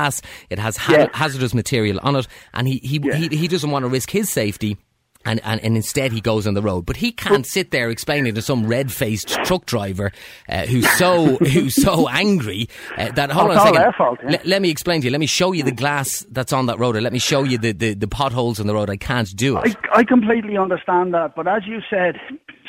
It 0.50 0.60
has 0.60 0.78
ha- 0.78 1.10
hazardous 1.14 1.54
material 1.54 2.00
on 2.04 2.16
it. 2.16 2.28
And 2.54 2.68
he, 2.68 2.78
he, 2.84 3.00
Yeah. 3.04 3.16
he, 3.16 3.28
he 3.36 3.48
doesn't 3.48 3.70
want 3.72 3.84
to 3.84 3.90
risk 3.90 4.10
his 4.12 4.30
safety. 4.30 4.78
And, 5.26 5.42
and, 5.44 5.60
and 5.62 5.76
instead 5.76 6.14
he 6.14 6.22
goes 6.22 6.48
on 6.48 6.54
the 6.54 6.62
road. 6.62 6.86
But 6.86 6.96
he 6.96 7.12
can't 7.12 7.46
sit 7.46 7.72
there 7.72 7.90
explaining 7.90 8.36
to 8.36 8.42
some 8.42 8.66
red-faced 8.66 9.28
truck 9.44 9.66
driver 9.66 10.14
uh, 10.48 10.66
who's 10.66 10.90
so 10.92 11.36
who's 11.54 11.76
so 11.76 12.08
angry 12.08 12.70
uh, 12.98 13.12
that 13.12 13.30
hold 13.32 13.52
on 13.52 13.58
a 13.58 13.60
second. 13.60 13.94
fault, 13.98 14.20
yeah. 14.24 14.38
Le- 14.44 14.48
let 14.50 14.62
me 14.62 14.70
explain 14.70 15.02
to 15.02 15.06
you. 15.08 15.12
Let 15.12 15.20
me 15.20 15.26
show 15.26 15.52
you 15.52 15.64
the 15.64 15.74
glass 15.74 16.26
that's 16.32 16.54
on 16.54 16.68
that 16.68 16.80
road, 16.80 16.96
or 16.96 17.02
let 17.02 17.12
me 17.12 17.20
show 17.20 17.44
you 17.44 17.58
the, 17.58 17.74
the, 17.74 17.94
the 17.94 18.08
potholes 18.08 18.58
on 18.62 18.68
the 18.68 18.74
road. 18.74 18.90
I 18.90 18.96
can't 18.96 19.28
do 19.36 19.58
it. 19.58 19.76
I, 19.92 20.00
I 20.00 20.04
completely 20.06 20.56
understand 20.58 21.14
that, 21.14 21.36
but 21.36 21.46
as 21.46 21.64
you 21.66 21.82
said, 21.90 22.16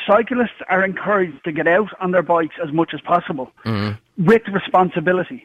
cyclists 0.05 0.59
are 0.69 0.85
encouraged 0.85 1.45
to 1.45 1.53
get 1.53 1.69
out 1.69 1.91
on 2.01 2.11
their 2.11 2.23
bikes 2.23 2.57
as 2.67 2.73
much 2.73 2.91
as 2.93 3.01
possible 3.03 3.53
Mm-hmm. 3.67 4.25
with 4.25 4.43
responsibility. 4.53 5.45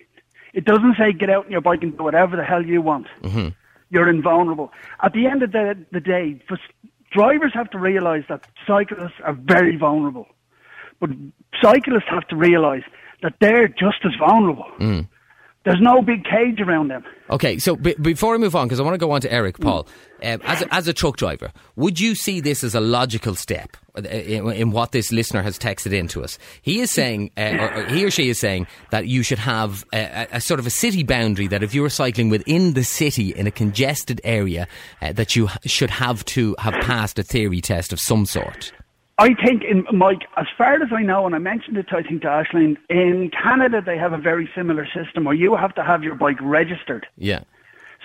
It 0.54 0.66
doesn't 0.66 0.98
say 0.98 1.14
get 1.14 1.30
out 1.30 1.46
on 1.46 1.52
your 1.52 1.62
bike 1.62 1.82
and 1.82 1.98
do 1.98 2.04
whatever 2.04 2.38
the 2.38 2.44
hell 2.44 2.66
you 2.66 2.82
want. 2.82 3.08
Mm-hmm. 3.22 3.50
You're 3.90 4.10
invulnerable. 4.10 4.72
At 5.02 5.14
the 5.14 5.28
end 5.28 5.44
of 5.44 5.52
the, 5.52 5.78
the 5.92 6.00
day, 6.00 6.42
for, 6.48 6.58
drivers 7.12 7.54
have 7.54 7.70
to 7.72 7.80
realise 7.80 8.26
that 8.30 8.48
cyclists 8.66 9.20
are 9.24 9.34
very 9.34 9.78
vulnerable. 9.78 10.28
But 11.00 11.10
cyclists 11.62 12.10
have 12.10 12.28
to 12.30 12.36
realise 12.36 12.84
that 13.22 13.36
they're 13.40 13.68
just 13.68 14.06
as 14.06 14.14
vulnerable. 14.20 14.70
Mm. 14.80 15.08
There's 15.66 15.80
no 15.82 16.02
big 16.02 16.26
cage 16.26 16.60
around 16.60 16.90
them. 16.90 17.06
Okay, 17.30 17.58
so 17.58 17.78
b- 17.78 17.96
before 18.02 18.36
I 18.36 18.38
move 18.38 18.54
on, 18.54 18.68
because 18.68 18.82
I 18.82 18.84
want 18.84 18.96
to 18.96 18.98
go 18.98 19.12
on 19.12 19.22
to 19.22 19.32
Eric 19.32 19.58
Mm. 19.58 19.64
Paul, 19.64 19.88
um, 20.22 20.42
as, 20.44 20.62
a, 20.62 20.74
as 20.74 20.88
a 20.90 20.94
truck 20.94 21.16
driver, 21.16 21.54
would 21.78 22.00
you 22.00 22.16
see 22.16 22.42
this 22.42 22.64
as 22.66 22.76
a 22.76 22.82
logical 22.82 23.34
step 23.34 23.78
uh, 23.98 24.02
in, 24.02 24.52
in 24.52 24.72
what 24.72 24.92
this 24.92 25.12
listener 25.14 25.42
has 25.42 25.58
texted 25.58 25.94
into 25.94 26.22
us? 26.22 26.38
He 26.62 26.82
is 26.82 26.92
saying, 26.92 27.32
uh, 27.38 27.58
or, 27.60 27.74
or 27.76 27.86
he 27.86 28.04
or 28.04 28.12
she 28.12 28.28
is 28.28 28.40
saying, 28.40 28.68
that 28.92 29.08
you 29.08 29.24
should 29.24 29.40
have 29.40 29.86
a, 29.94 29.98
a, 29.98 30.28
a 30.34 30.42
sort 30.42 30.60
of 30.60 30.68
a 30.68 30.70
city 30.70 31.04
boundary 31.04 31.48
that 31.48 31.64
if 31.64 31.74
you 31.74 31.82
were 31.82 31.90
cycling 31.90 32.30
within 32.30 32.74
the 32.74 32.84
city 32.84 33.30
in 33.30 33.48
a 33.48 33.52
congested 33.52 34.20
area, 34.26 34.68
uh, 35.02 35.14
that 35.14 35.36
you 35.36 35.48
should 35.66 35.90
have 35.92 36.26
to 36.26 36.56
have 36.60 36.74
passed 36.84 37.18
a 37.20 37.24
theory 37.24 37.62
test 37.62 37.94
of 37.94 38.00
some 38.02 38.26
sort. 38.26 38.74
I 39.20 39.36
think, 39.36 39.64
in 39.64 39.86
Mike, 39.96 40.24
as 40.38 40.48
far 40.58 40.74
as 40.82 40.92
I 40.92 41.04
know, 41.04 41.26
and 41.26 41.36
I 41.36 41.38
mentioned 41.38 41.78
it, 41.78 41.86
I 41.92 42.02
think 42.02 42.24
to 42.24 42.28
Ashleen, 42.28 42.78
in 42.90 43.30
Canada 43.30 43.82
they 43.86 43.98
have 43.98 44.12
a 44.12 44.18
very 44.18 44.50
similar 44.56 44.88
system 44.88 45.26
where 45.26 45.36
you 45.36 45.56
have 45.56 45.76
to 45.76 45.84
have 45.84 46.04
your 46.04 46.16
bike 46.16 46.38
registered. 46.42 47.06
Yeah. 47.18 47.44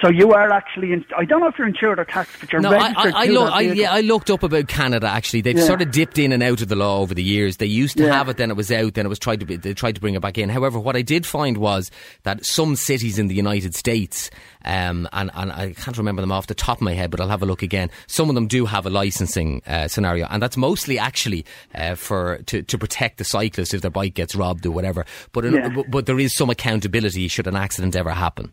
So 0.01 0.11
you 0.11 0.31
are 0.33 0.53
actually, 0.53 0.93
in, 0.93 1.05
I 1.17 1.25
don't 1.25 1.41
know 1.41 1.49
if 1.49 1.59
you're 1.59 1.67
insured 1.67 1.99
or 1.99 2.05
taxed, 2.05 2.37
but 2.39 2.53
you're 2.53 2.61
No, 2.61 2.71
I, 2.71 2.89
registered 2.89 3.15
I, 3.15 3.23
I, 3.23 3.27
loo- 3.27 3.43
I, 3.43 3.61
yeah, 3.63 3.93
I 3.93 4.01
looked 4.01 4.31
up 4.31 4.45
about 4.45 4.69
Canada. 4.69 5.09
Actually, 5.09 5.41
they've 5.41 5.57
Yeah. 5.59 5.65
sort 5.65 5.83
of 5.83 5.91
dipped 5.91 6.19
in 6.21 6.31
and 6.31 6.41
out 6.41 6.61
of 6.63 6.69
the 6.69 6.77
law 6.77 7.01
over 7.01 7.15
the 7.15 7.23
years. 7.23 7.57
They 7.57 7.67
used 7.67 7.97
to 7.97 8.05
Yeah. 8.05 8.13
have 8.13 8.29
it, 8.29 8.37
then 8.37 8.49
it 8.51 8.57
was 8.57 8.71
out, 8.71 8.95
then 8.95 9.07
it 9.07 9.09
was 9.09 9.19
tried 9.19 9.41
to 9.41 9.47
be, 9.47 9.57
they 9.57 9.75
tried 9.75 9.97
to 9.97 10.01
bring 10.01 10.15
it 10.15 10.21
back 10.21 10.39
in. 10.39 10.51
However, 10.51 10.79
what 10.79 10.95
I 10.95 11.03
did 11.03 11.27
find 11.27 11.57
was 11.59 11.91
that 12.23 12.47
some 12.47 12.77
cities 12.77 13.19
in 13.19 13.27
the 13.27 13.35
United 13.35 13.75
States, 13.75 14.31
um, 14.65 15.09
and, 15.13 15.33
and 15.35 15.51
I 15.51 15.73
can't 15.73 15.99
remember 15.99 16.23
them 16.23 16.31
off 16.31 16.47
the 16.47 16.55
top 16.55 16.79
of 16.79 16.83
my 16.83 16.93
head, 16.95 17.11
but 17.11 17.21
I'll 17.21 17.29
have 17.29 17.43
a 17.43 17.47
look 17.47 17.63
again. 17.65 17.91
Some 18.07 18.29
of 18.29 18.37
them 18.37 18.47
do 18.47 18.67
have 18.67 18.87
a 18.87 18.91
licensing 18.91 19.63
uh, 19.67 19.89
scenario, 19.89 20.29
and 20.31 20.41
that's 20.41 20.57
mostly 20.57 20.97
actually 20.99 21.45
uh, 21.75 21.97
for 21.97 22.39
to, 22.47 22.63
to 22.63 22.79
protect 22.79 23.19
the 23.19 23.25
cyclist 23.25 23.75
if 23.75 23.81
their 23.83 23.91
bike 23.91 24.15
gets 24.15 24.37
robbed 24.37 24.65
or 24.65 24.71
whatever. 24.71 25.05
But, 25.33 25.45
Yeah. 25.45 25.71
but 25.71 25.91
but 25.91 26.07
there 26.07 26.21
is 26.21 26.37
some 26.37 26.51
accountability 26.51 27.27
should 27.27 27.49
an 27.49 27.57
accident 27.57 27.97
ever 27.97 28.11
happen. 28.11 28.53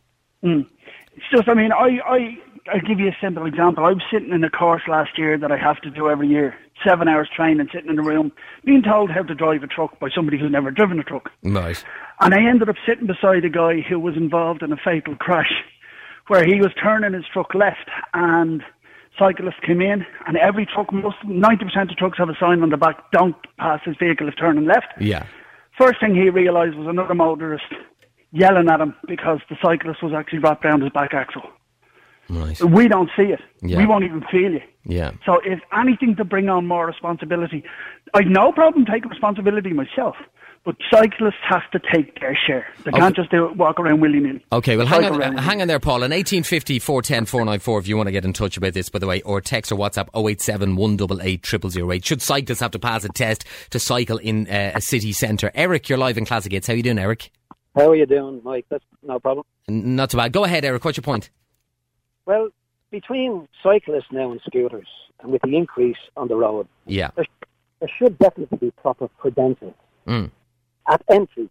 It's 1.15 1.25
just, 1.31 1.47
I 1.47 1.53
mean, 1.53 1.71
I, 1.71 1.99
I, 2.05 2.37
I'll 2.73 2.81
give 2.81 2.99
you 2.99 3.07
a 3.07 3.17
simple 3.21 3.45
example. 3.45 3.85
I 3.85 3.89
was 3.89 4.03
sitting 4.11 4.31
in 4.31 4.43
a 4.43 4.49
course 4.49 4.83
last 4.87 5.17
year 5.17 5.37
that 5.37 5.51
I 5.51 5.57
have 5.57 5.81
to 5.81 5.89
do 5.89 6.09
every 6.09 6.27
year. 6.27 6.55
Seven 6.85 7.07
hours 7.07 7.29
training, 7.33 7.69
sitting 7.73 7.89
in 7.89 7.99
a 7.99 8.03
room, 8.03 8.31
being 8.65 8.83
told 8.83 9.09
how 9.09 9.23
to 9.23 9.33
drive 9.33 9.63
a 9.63 9.67
truck 9.67 9.97
by 9.99 10.09
somebody 10.13 10.37
who's 10.37 10.51
never 10.51 10.71
driven 10.71 10.99
a 10.99 11.03
truck. 11.03 11.31
Right. 11.43 11.83
And 12.19 12.33
I 12.33 12.43
ended 12.43 12.69
up 12.69 12.75
sitting 12.85 13.07
beside 13.07 13.45
a 13.45 13.49
guy 13.49 13.81
who 13.81 13.99
was 13.99 14.17
involved 14.17 14.61
in 14.61 14.71
a 14.73 14.77
fatal 14.77 15.15
crash 15.15 15.51
where 16.27 16.45
he 16.45 16.55
was 16.59 16.71
turning 16.81 17.13
his 17.13 17.25
truck 17.31 17.53
left 17.53 17.89
and 18.13 18.63
cyclists 19.17 19.59
came 19.65 19.81
in 19.81 20.05
and 20.27 20.37
every 20.37 20.65
truck, 20.65 20.91
most 20.91 21.17
90% 21.25 21.91
of 21.91 21.97
trucks 21.97 22.17
have 22.17 22.29
a 22.29 22.35
sign 22.39 22.61
on 22.61 22.69
the 22.69 22.77
back, 22.77 23.11
don't 23.11 23.35
pass 23.57 23.79
this 23.85 23.95
vehicle 23.97 24.27
if 24.27 24.35
turning 24.37 24.65
left. 24.65 24.87
Yeah. 24.99 25.25
First 25.77 25.99
thing 25.99 26.15
he 26.15 26.29
realised 26.29 26.75
was 26.75 26.87
another 26.87 27.13
motorist 27.13 27.65
yelling 28.35 28.69
at 28.69 28.79
him 28.81 28.93
because 29.07 29.39
the 29.49 29.55
cyclist 29.63 30.03
was 30.03 30.13
actually 30.13 30.39
wrapped 30.39 30.63
around 30.65 30.81
his 30.81 30.91
back 30.91 31.13
axle. 31.13 31.43
Right. 32.29 32.59
We 32.63 32.87
don't 32.87 33.09
see 33.15 33.23
it. 33.31 33.39
Yeah. 33.61 33.77
We 33.77 33.85
won't 33.85 34.03
even 34.03 34.21
feel 34.31 34.51
you. 34.51 34.61
Yeah. 34.83 35.11
So 35.25 35.39
if 35.45 35.59
anything 35.77 36.15
to 36.17 36.25
bring 36.25 36.49
on 36.49 36.65
more 36.67 36.85
responsibility, 36.87 37.63
I've 38.13 38.25
no 38.27 38.51
problem 38.51 38.85
taking 38.85 39.09
responsibility 39.09 39.73
myself. 39.73 40.15
But 40.63 40.77
cyclists 40.91 41.35
have 41.47 41.61
to 41.73 41.79
take 41.93 42.19
their 42.19 42.35
share. 42.35 42.65
They 42.83 42.89
Okay. 42.89 42.99
can't 42.99 43.15
just 43.15 43.29
do 43.29 43.45
it, 43.45 43.55
walk 43.55 43.79
around 43.79 43.99
willy 44.01 44.19
nilly. 44.19 44.43
Okay, 44.51 44.75
well, 44.75 44.87
hang 44.87 45.05
on, 45.05 45.21
uh, 45.21 45.39
hang 45.39 45.61
on 45.61 45.67
there, 45.67 45.79
Paul. 45.79 46.03
On 46.03 46.11
1850 46.11 46.79
410 46.79 47.25
494, 47.27 47.79
if 47.81 47.87
you 47.87 47.95
want 47.95 48.07
to 48.07 48.11
get 48.11 48.25
in 48.25 48.33
touch 48.33 48.57
about 48.57 48.73
this, 48.73 48.89
by 48.89 48.97
the 48.97 49.05
way, 49.05 49.21
or 49.21 49.39
text 49.41 49.71
or 49.71 49.75
WhatsApp 49.75 50.07
087 50.15 50.75
188 50.75 51.45
0008. 51.45 52.03
Should 52.03 52.23
cyclists 52.23 52.61
have 52.61 52.71
to 52.71 52.79
pass 52.79 53.05
a 53.05 53.09
test 53.09 53.45
to 53.69 53.77
cycle 53.77 54.17
in 54.17 54.47
uh, 54.47 54.71
a 54.73 54.81
city 54.81 55.11
centre? 55.11 55.51
Eric, 55.53 55.87
you're 55.87 55.99
live 55.99 56.17
in 56.17 56.25
Classic 56.25 56.51
Hits. 56.51 56.65
How 56.65 56.73
you 56.73 56.81
doing, 56.81 56.97
Eric? 56.97 57.29
How 57.75 57.89
are 57.89 57.95
you 57.95 58.05
doing, 58.05 58.41
Mike? 58.43 58.65
That's 58.69 58.83
no 59.03 59.19
problem. 59.19 59.45
Not 59.67 60.09
too 60.11 60.17
bad. 60.17 60.31
Go 60.31 60.43
ahead, 60.45 60.63
Eric. 60.63 60.83
What's 60.85 60.97
your 60.97 61.03
point? 61.03 61.29
Well, 62.25 62.49
between 62.91 63.47
cyclists 63.61 64.11
now 64.11 64.31
and 64.31 64.39
scooters, 64.45 64.87
and 65.21 65.31
with 65.31 65.41
the 65.41 65.55
increase 65.55 65.97
on 66.15 66.27
the 66.27 66.35
road, 66.35 66.67
Yeah. 66.85 67.09
there, 67.15 67.25
there 67.79 67.89
should 67.99 68.17
definitely 68.19 68.57
be 68.57 68.71
proper 68.71 69.07
credentials 69.17 69.73
Mm. 70.07 70.31
at 70.87 71.03
entry. 71.09 71.49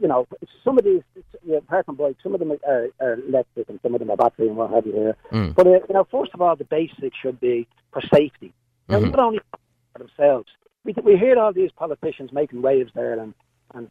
You 0.00 0.08
know, 0.08 0.26
some 0.64 0.78
of 0.78 0.84
these, 0.84 1.02
yeah, 1.44 1.58
apart 1.58 1.86
from 1.86 1.94
bikes, 1.94 2.22
some 2.22 2.34
of 2.34 2.40
them 2.40 2.50
are, 2.66 2.88
are 3.00 3.14
electric 3.28 3.68
and 3.68 3.78
some 3.82 3.94
of 3.94 4.00
them 4.00 4.10
are 4.10 4.16
battery 4.16 4.48
and 4.48 4.56
what 4.56 4.70
have 4.70 4.84
you 4.86 4.92
here. 4.92 5.16
Mm. 5.30 5.54
But, 5.54 5.66
uh, 5.68 5.70
you 5.70 5.94
know, 5.94 6.04
first 6.10 6.32
of 6.34 6.40
all, 6.42 6.56
the 6.56 6.64
basics 6.64 7.16
should 7.22 7.38
be 7.38 7.68
for 7.92 8.02
safety. 8.12 8.52
Now, 8.88 8.98
Mhm. 8.98 9.10
not 9.10 9.18
only 9.20 9.40
for 9.92 9.98
themselves. 9.98 10.48
We, 10.84 10.94
we 11.04 11.16
hear 11.16 11.38
all 11.38 11.52
these 11.52 11.70
politicians 11.72 12.32
making 12.32 12.62
waves 12.62 12.90
there 12.94 13.20
and, 13.20 13.34
and 13.74 13.88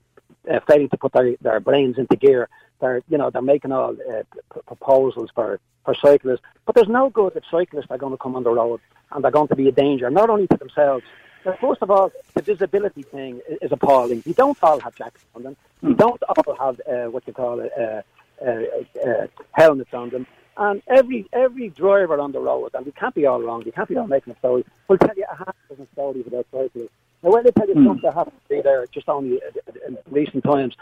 uh, 0.51 0.59
failing 0.67 0.89
to 0.89 0.97
put 0.97 1.13
their, 1.13 1.35
their 1.41 1.59
brains 1.59 1.97
into 1.97 2.15
gear. 2.15 2.49
They're, 2.79 3.01
you 3.09 3.17
know, 3.17 3.29
they're 3.29 3.41
making 3.41 3.71
all 3.71 3.91
uh, 3.91 4.23
p- 4.53 4.61
proposals 4.65 5.29
for, 5.33 5.59
for 5.85 5.95
cyclists. 5.95 6.41
But 6.65 6.75
there's 6.75 6.87
no 6.87 7.09
good 7.09 7.35
if 7.35 7.43
cyclists 7.49 7.87
are 7.89 7.97
going 7.97 8.13
to 8.13 8.17
come 8.17 8.35
on 8.35 8.43
the 8.43 8.49
road 8.49 8.79
and 9.11 9.23
they're 9.23 9.31
going 9.31 9.47
to 9.49 9.55
be 9.55 9.67
a 9.67 9.71
danger, 9.71 10.09
not 10.09 10.29
only 10.29 10.47
to 10.47 10.57
themselves. 10.57 11.03
But 11.43 11.59
first 11.59 11.81
of 11.81 11.89
all, 11.91 12.11
the 12.33 12.41
visibility 12.41 13.03
thing 13.03 13.41
is, 13.49 13.57
is 13.63 13.71
appalling. 13.71 14.23
You 14.25 14.33
don't 14.33 14.57
all 14.63 14.79
have 14.79 14.95
jackets 14.95 15.25
on 15.35 15.43
them. 15.43 15.55
You 15.81 15.95
don't 15.95 16.21
all 16.23 16.55
have 16.59 16.81
uh, 16.87 17.09
what 17.09 17.25
you 17.25 17.33
call 17.33 17.59
it, 17.59 17.71
uh, 17.77 18.01
uh, 18.45 19.09
uh, 19.09 19.27
helmets 19.53 19.93
on 19.93 20.09
them. 20.09 20.27
And 20.57 20.81
every 20.87 21.27
every 21.31 21.69
driver 21.69 22.19
on 22.19 22.33
the 22.33 22.39
road, 22.39 22.71
and 22.73 22.85
we 22.85 22.91
can't 22.91 23.15
be 23.15 23.25
all 23.25 23.41
wrong, 23.41 23.63
we 23.65 23.71
can't 23.71 23.87
be 23.87 23.95
all 23.95 24.05
making 24.05 24.33
a 24.33 24.37
story, 24.37 24.65
will 24.87 24.97
tell 24.97 25.15
you 25.15 25.25
a 25.31 25.35
half 25.35 25.55
dozen 25.69 25.87
stories 25.93 26.27
about 26.27 26.45
cyclists. 26.51 26.89
Now, 27.23 27.29
when 27.31 27.43
they 27.43 27.51
tell 27.51 27.67
you 27.67 27.83
stuff 27.83 27.97
that 28.03 28.13
happened 28.13 28.37
to 28.49 28.55
me 28.55 28.61
there 28.61 28.85
just 28.87 29.07
only 29.09 29.39
uh, 29.43 29.71
in 29.87 29.97
recent 30.09 30.43
times, 30.43 30.75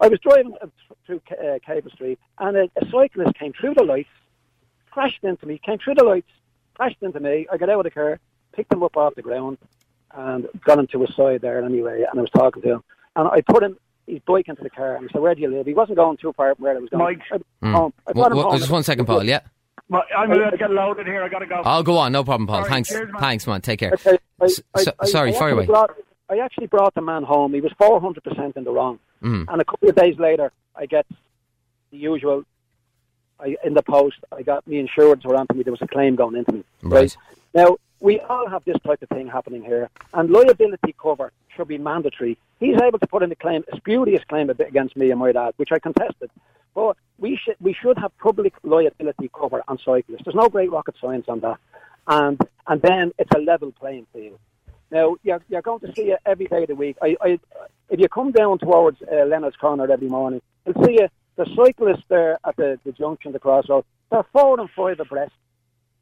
I 0.00 0.08
was 0.08 0.18
driving 0.20 0.54
uh, 0.60 0.66
through 1.06 1.22
uh, 1.30 1.58
Capel 1.66 1.90
Street, 1.90 2.18
and 2.38 2.56
a, 2.56 2.62
a 2.76 2.84
cyclist 2.90 3.34
came 3.38 3.52
through 3.58 3.74
the 3.74 3.84
lights, 3.84 4.10
crashed 4.90 5.22
into 5.24 5.46
me, 5.46 5.58
came 5.64 5.78
through 5.78 5.94
the 5.94 6.04
lights, 6.04 6.28
crashed 6.74 6.98
into 7.02 7.20
me. 7.20 7.46
I 7.50 7.56
got 7.56 7.70
out 7.70 7.78
of 7.78 7.84
the 7.84 7.90
car, 7.90 8.18
picked 8.52 8.72
him 8.72 8.82
up 8.82 8.96
off 8.96 9.14
the 9.14 9.22
ground, 9.22 9.56
and 10.14 10.46
got 10.64 10.78
him 10.78 10.86
to 10.88 11.00
his 11.00 11.14
side 11.16 11.40
there 11.40 11.64
anyway, 11.64 12.04
and 12.10 12.18
I 12.18 12.20
was 12.22 12.30
talking 12.30 12.62
to 12.62 12.68
him. 12.74 12.84
And 13.16 13.28
I 13.28 13.40
put 13.40 13.62
him, 13.62 13.78
his 14.06 14.20
bike 14.26 14.48
into 14.48 14.62
the 14.62 14.70
car, 14.70 14.96
and 14.96 15.04
he 15.06 15.12
said, 15.12 15.22
where 15.22 15.34
do 15.34 15.40
you 15.40 15.48
live? 15.48 15.66
He 15.66 15.72
wasn't 15.74 15.96
going 15.96 16.18
too 16.18 16.32
far 16.34 16.54
from 16.54 16.64
where 16.64 16.76
I 16.76 16.78
was 16.78 16.90
going. 16.90 17.02
Mike. 17.02 17.20
I, 17.32 17.38
Mm. 17.64 17.72
home. 17.72 17.92
I 18.06 18.12
Wha- 18.12 18.28
brought 18.28 18.50
home. 18.50 18.58
just 18.58 18.70
one 18.70 18.82
second, 18.82 19.06
Paul. 19.06 19.24
Yeah. 19.24 19.40
Right, 19.88 20.04
I'm 20.16 20.32
about 20.32 20.50
to 20.50 20.56
get 20.56 20.70
loaded 20.70 21.06
here. 21.06 21.22
I 21.22 21.28
got 21.28 21.38
to 21.40 21.46
go. 21.46 21.62
I'll 21.64 21.82
go 21.82 21.96
on. 21.98 22.10
No 22.12 22.24
problem, 22.24 22.46
Paul. 22.48 22.58
Sorry, 22.62 22.70
Thanks. 22.70 22.88
cheers, 22.88 23.12
man. 23.12 23.20
Thanks, 23.20 23.46
man. 23.46 23.60
Take 23.60 23.78
care. 23.78 23.92
Okay, 23.94 24.18
I, 24.40 24.44
S- 24.44 24.60
I, 24.74 24.82
so- 24.82 24.92
I, 24.98 25.06
sorry, 25.06 25.34
I 25.34 25.38
fire 25.38 25.50
away. 25.50 25.66
Brought, 25.66 25.90
I 26.28 26.38
actually 26.38 26.66
brought 26.66 26.94
the 26.94 27.02
man 27.02 27.22
home. 27.22 27.54
He 27.54 27.60
was 27.60 27.72
400% 27.80 28.56
in 28.56 28.64
the 28.64 28.72
wrong. 28.72 28.98
Mm. 29.22 29.46
And 29.48 29.60
a 29.60 29.64
couple 29.64 29.88
of 29.88 29.94
days 29.94 30.18
later, 30.18 30.50
I 30.74 30.86
get 30.86 31.06
the 31.90 31.96
usual. 31.98 32.42
I, 33.38 33.56
in 33.64 33.74
the 33.74 33.82
post, 33.82 34.16
I 34.32 34.42
got 34.42 34.66
me 34.66 34.78
insurance 34.78 35.22
were 35.24 35.36
onto 35.36 35.54
me. 35.54 35.62
There 35.62 35.72
was 35.72 35.82
a 35.82 35.86
claim 35.86 36.16
going 36.16 36.36
into 36.36 36.52
me. 36.52 36.64
Right. 36.82 37.14
Now, 37.54 37.76
we 38.00 38.18
all 38.20 38.48
have 38.48 38.64
this 38.64 38.76
type 38.84 39.02
of 39.02 39.08
thing 39.10 39.28
happening 39.28 39.62
here, 39.62 39.88
and 40.14 40.30
liability 40.30 40.94
cover 41.00 41.32
should 41.54 41.68
be 41.68 41.78
mandatory. 41.78 42.36
He's 42.60 42.76
able 42.82 42.98
to 42.98 43.06
put 43.06 43.22
in 43.22 43.30
a 43.30 43.36
claim, 43.36 43.62
a 43.72 43.76
spurious 43.76 44.22
claim 44.24 44.50
a 44.50 44.54
bit 44.54 44.68
against 44.68 44.96
me 44.96 45.10
and 45.10 45.20
my 45.20 45.32
dad, 45.32 45.54
which 45.56 45.70
I 45.72 45.78
contested. 45.78 46.30
But 46.76 46.98
we 47.18 47.40
should 47.42 47.56
we 47.58 47.72
should 47.72 47.96
have 47.98 48.12
public 48.18 48.52
liability 48.62 49.30
cover 49.36 49.62
on 49.66 49.78
cyclists. 49.78 50.22
There's 50.24 50.36
no 50.36 50.50
great 50.50 50.70
rocket 50.70 50.94
science 51.00 51.24
on 51.26 51.40
that, 51.40 51.58
and 52.06 52.38
and 52.66 52.82
then 52.82 53.12
it's 53.18 53.30
a 53.34 53.38
level 53.38 53.72
playing 53.72 54.06
field. 54.12 54.38
Now 54.90 55.16
you're, 55.22 55.42
you're 55.48 55.62
going 55.62 55.80
to 55.80 55.92
see 55.96 56.10
it 56.12 56.20
every 56.26 56.46
day 56.46 56.62
of 56.62 56.68
the 56.68 56.74
week. 56.74 56.96
I, 57.02 57.16
I, 57.20 57.40
if 57.88 57.98
you 57.98 58.08
come 58.08 58.30
down 58.30 58.58
towards 58.58 58.98
uh, 59.02 59.24
Leonard's 59.24 59.56
Corner 59.56 59.90
every 59.90 60.08
morning, 60.08 60.42
you'll 60.66 60.84
see 60.84 60.98
you, 61.00 61.08
the 61.36 61.46
cyclists 61.56 62.04
there 62.08 62.38
at 62.46 62.54
the, 62.56 62.78
the 62.84 62.92
junction, 62.92 63.32
the 63.32 63.40
crossroad. 63.40 63.84
They're 64.10 64.26
four 64.32 64.60
and 64.60 64.68
five 64.76 65.00
abreast. 65.00 65.32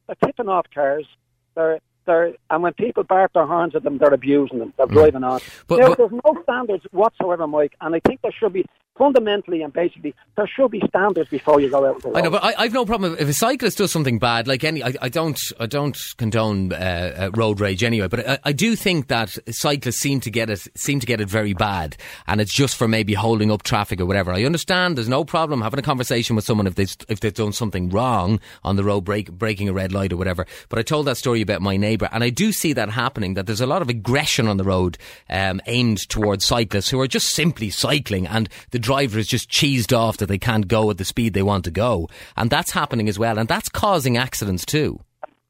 They're 0.08 0.16
tipping 0.26 0.48
off 0.48 0.66
cars. 0.74 1.06
They're 1.54 1.78
they're 2.04 2.34
and 2.50 2.64
when 2.64 2.74
people 2.74 3.04
bark 3.04 3.32
their 3.32 3.46
horns 3.46 3.76
at 3.76 3.84
them, 3.84 3.98
they're 3.98 4.12
abusing 4.12 4.58
them. 4.58 4.74
They're 4.76 4.86
driving 4.86 5.22
on. 5.22 5.38
Mm. 5.38 5.64
But- 5.68 5.78
now, 5.78 5.88
but- 5.90 5.98
there's 5.98 6.22
no 6.24 6.42
standards 6.42 6.84
whatsoever, 6.90 7.46
Mike, 7.46 7.76
and 7.80 7.94
I 7.94 8.00
think 8.00 8.22
there 8.22 8.34
should 8.36 8.52
be 8.52 8.66
fundamentally 8.96 9.62
and 9.62 9.72
basically 9.72 10.14
there 10.36 10.46
should 10.46 10.70
be 10.70 10.82
standards 10.88 11.28
before 11.30 11.60
you 11.60 11.70
go 11.70 11.86
out. 11.86 12.02
I 12.14 12.20
know, 12.20 12.30
but 12.30 12.44
I, 12.44 12.54
I've 12.58 12.72
no 12.72 12.84
problem 12.84 13.14
if, 13.14 13.20
if 13.22 13.28
a 13.28 13.32
cyclist 13.32 13.78
does 13.78 13.92
something 13.92 14.18
bad. 14.18 14.46
Like 14.46 14.64
any, 14.64 14.82
I, 14.82 14.94
I 15.00 15.08
don't, 15.08 15.38
I 15.58 15.66
don't 15.66 15.96
condone 16.16 16.72
uh, 16.72 16.76
uh, 16.76 17.30
road 17.34 17.60
rage 17.60 17.82
anyway. 17.82 18.08
But 18.08 18.28
I, 18.28 18.38
I 18.44 18.52
do 18.52 18.76
think 18.76 19.08
that 19.08 19.36
cyclists 19.50 20.00
seem 20.00 20.20
to 20.20 20.30
get 20.30 20.50
it, 20.50 20.66
seem 20.76 21.00
to 21.00 21.06
get 21.06 21.20
it 21.20 21.28
very 21.28 21.54
bad, 21.54 21.96
and 22.26 22.40
it's 22.40 22.52
just 22.52 22.76
for 22.76 22.88
maybe 22.88 23.14
holding 23.14 23.50
up 23.50 23.62
traffic 23.62 24.00
or 24.00 24.06
whatever. 24.06 24.32
I 24.32 24.44
understand. 24.44 24.96
There's 24.96 25.08
no 25.08 25.24
problem 25.24 25.62
having 25.62 25.78
a 25.78 25.82
conversation 25.82 26.36
with 26.36 26.44
someone 26.44 26.66
if 26.66 26.74
they 26.74 26.86
if 27.08 27.20
they've 27.20 27.34
done 27.34 27.52
something 27.52 27.90
wrong 27.90 28.40
on 28.62 28.76
the 28.76 28.84
road, 28.84 29.02
break, 29.02 29.32
breaking 29.32 29.68
a 29.68 29.72
red 29.72 29.92
light 29.92 30.12
or 30.12 30.16
whatever. 30.16 30.46
But 30.68 30.78
I 30.78 30.82
told 30.82 31.06
that 31.06 31.16
story 31.16 31.40
about 31.40 31.62
my 31.62 31.76
neighbour, 31.76 32.08
and 32.12 32.22
I 32.22 32.30
do 32.30 32.52
see 32.52 32.72
that 32.74 32.90
happening. 32.90 33.34
That 33.34 33.46
there's 33.46 33.60
a 33.60 33.66
lot 33.66 33.82
of 33.82 33.88
aggression 33.88 34.48
on 34.48 34.56
the 34.56 34.64
road 34.64 34.98
um, 35.28 35.60
aimed 35.66 36.08
towards 36.08 36.44
cyclists 36.44 36.90
who 36.90 37.00
are 37.00 37.08
just 37.08 37.30
simply 37.30 37.70
cycling, 37.70 38.26
and 38.26 38.48
the 38.70 38.78
driver 38.84 39.18
is 39.18 39.26
just 39.26 39.50
cheesed 39.50 39.96
off 39.96 40.18
that 40.18 40.26
they 40.26 40.38
can't 40.38 40.68
go 40.68 40.90
at 40.90 40.98
the 40.98 41.04
speed 41.04 41.32
they 41.32 41.42
want 41.42 41.64
to 41.64 41.70
go, 41.70 42.08
and 42.36 42.50
that's 42.50 42.72
happening 42.72 43.08
as 43.08 43.18
well, 43.18 43.38
and 43.38 43.48
that's 43.48 43.68
causing 43.68 44.16
accidents 44.16 44.64
too. 44.64 45.00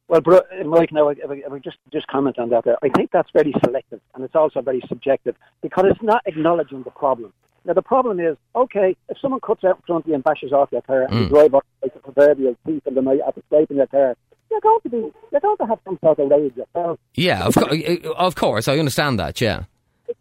Well, 0.09 0.21
bro, 0.21 0.41
Mike, 0.65 0.93
now 0.93 1.09
if 1.09 1.19
I, 1.29 1.35
if 1.35 1.53
I 1.53 1.59
just 1.59 1.79
just 1.93 2.07
comment 2.07 2.39
on 2.39 2.51
that. 2.51 2.65
There, 2.65 2.77
I 2.83 2.89
think 2.91 3.11
that's 3.11 3.31
very 3.33 3.53
selective, 3.65 4.01
and 4.15 4.25
it's 4.25 4.35
also 4.35 4.61
very 4.63 4.83
subjective 4.89 5.35
because 5.63 5.87
it's 5.89 6.03
not 6.03 6.23
acknowledging 6.27 6.83
the 6.83 6.91
problem. 6.91 7.33
Now, 7.67 7.73
the 7.73 7.83
problem 7.83 8.21
is, 8.21 8.37
okay, 8.55 8.95
if 9.09 9.17
someone 9.21 9.41
cuts 9.41 9.65
out 9.65 9.77
in 9.77 9.83
front 9.87 10.05
of 10.05 10.09
you 10.09 10.15
and 10.15 10.23
bashes 10.23 10.53
off 10.53 10.69
your 10.71 10.83
car, 10.83 11.03
and 11.03 11.15
you 11.15 11.27
mm. 11.27 11.31
drive 11.31 11.55
off 11.55 11.65
like 11.83 11.95
a 11.97 11.99
proverbial 11.99 12.57
thief 12.67 12.83
in 12.87 12.95
the 12.95 13.01
night 13.01 13.21
after 13.27 13.43
scraping 13.47 13.79
your 13.79 13.87
car, 13.87 14.15
you're 14.51 14.61
going 14.61 14.81
to 14.83 14.89
be, 14.91 15.13
you're 15.33 15.41
going 15.41 15.57
to 15.57 15.67
have 15.67 15.79
some 15.85 15.99
sort 16.05 16.19
of 16.19 16.31
rage 16.31 16.55
yourself. 16.57 16.99
Yeah, 17.15 17.47
of, 17.47 17.55
co- 17.55 18.13
of 18.13 18.35
course, 18.35 18.69
I 18.69 18.79
understand 18.79 19.19
that. 19.19 19.41
Yeah. 19.41 19.65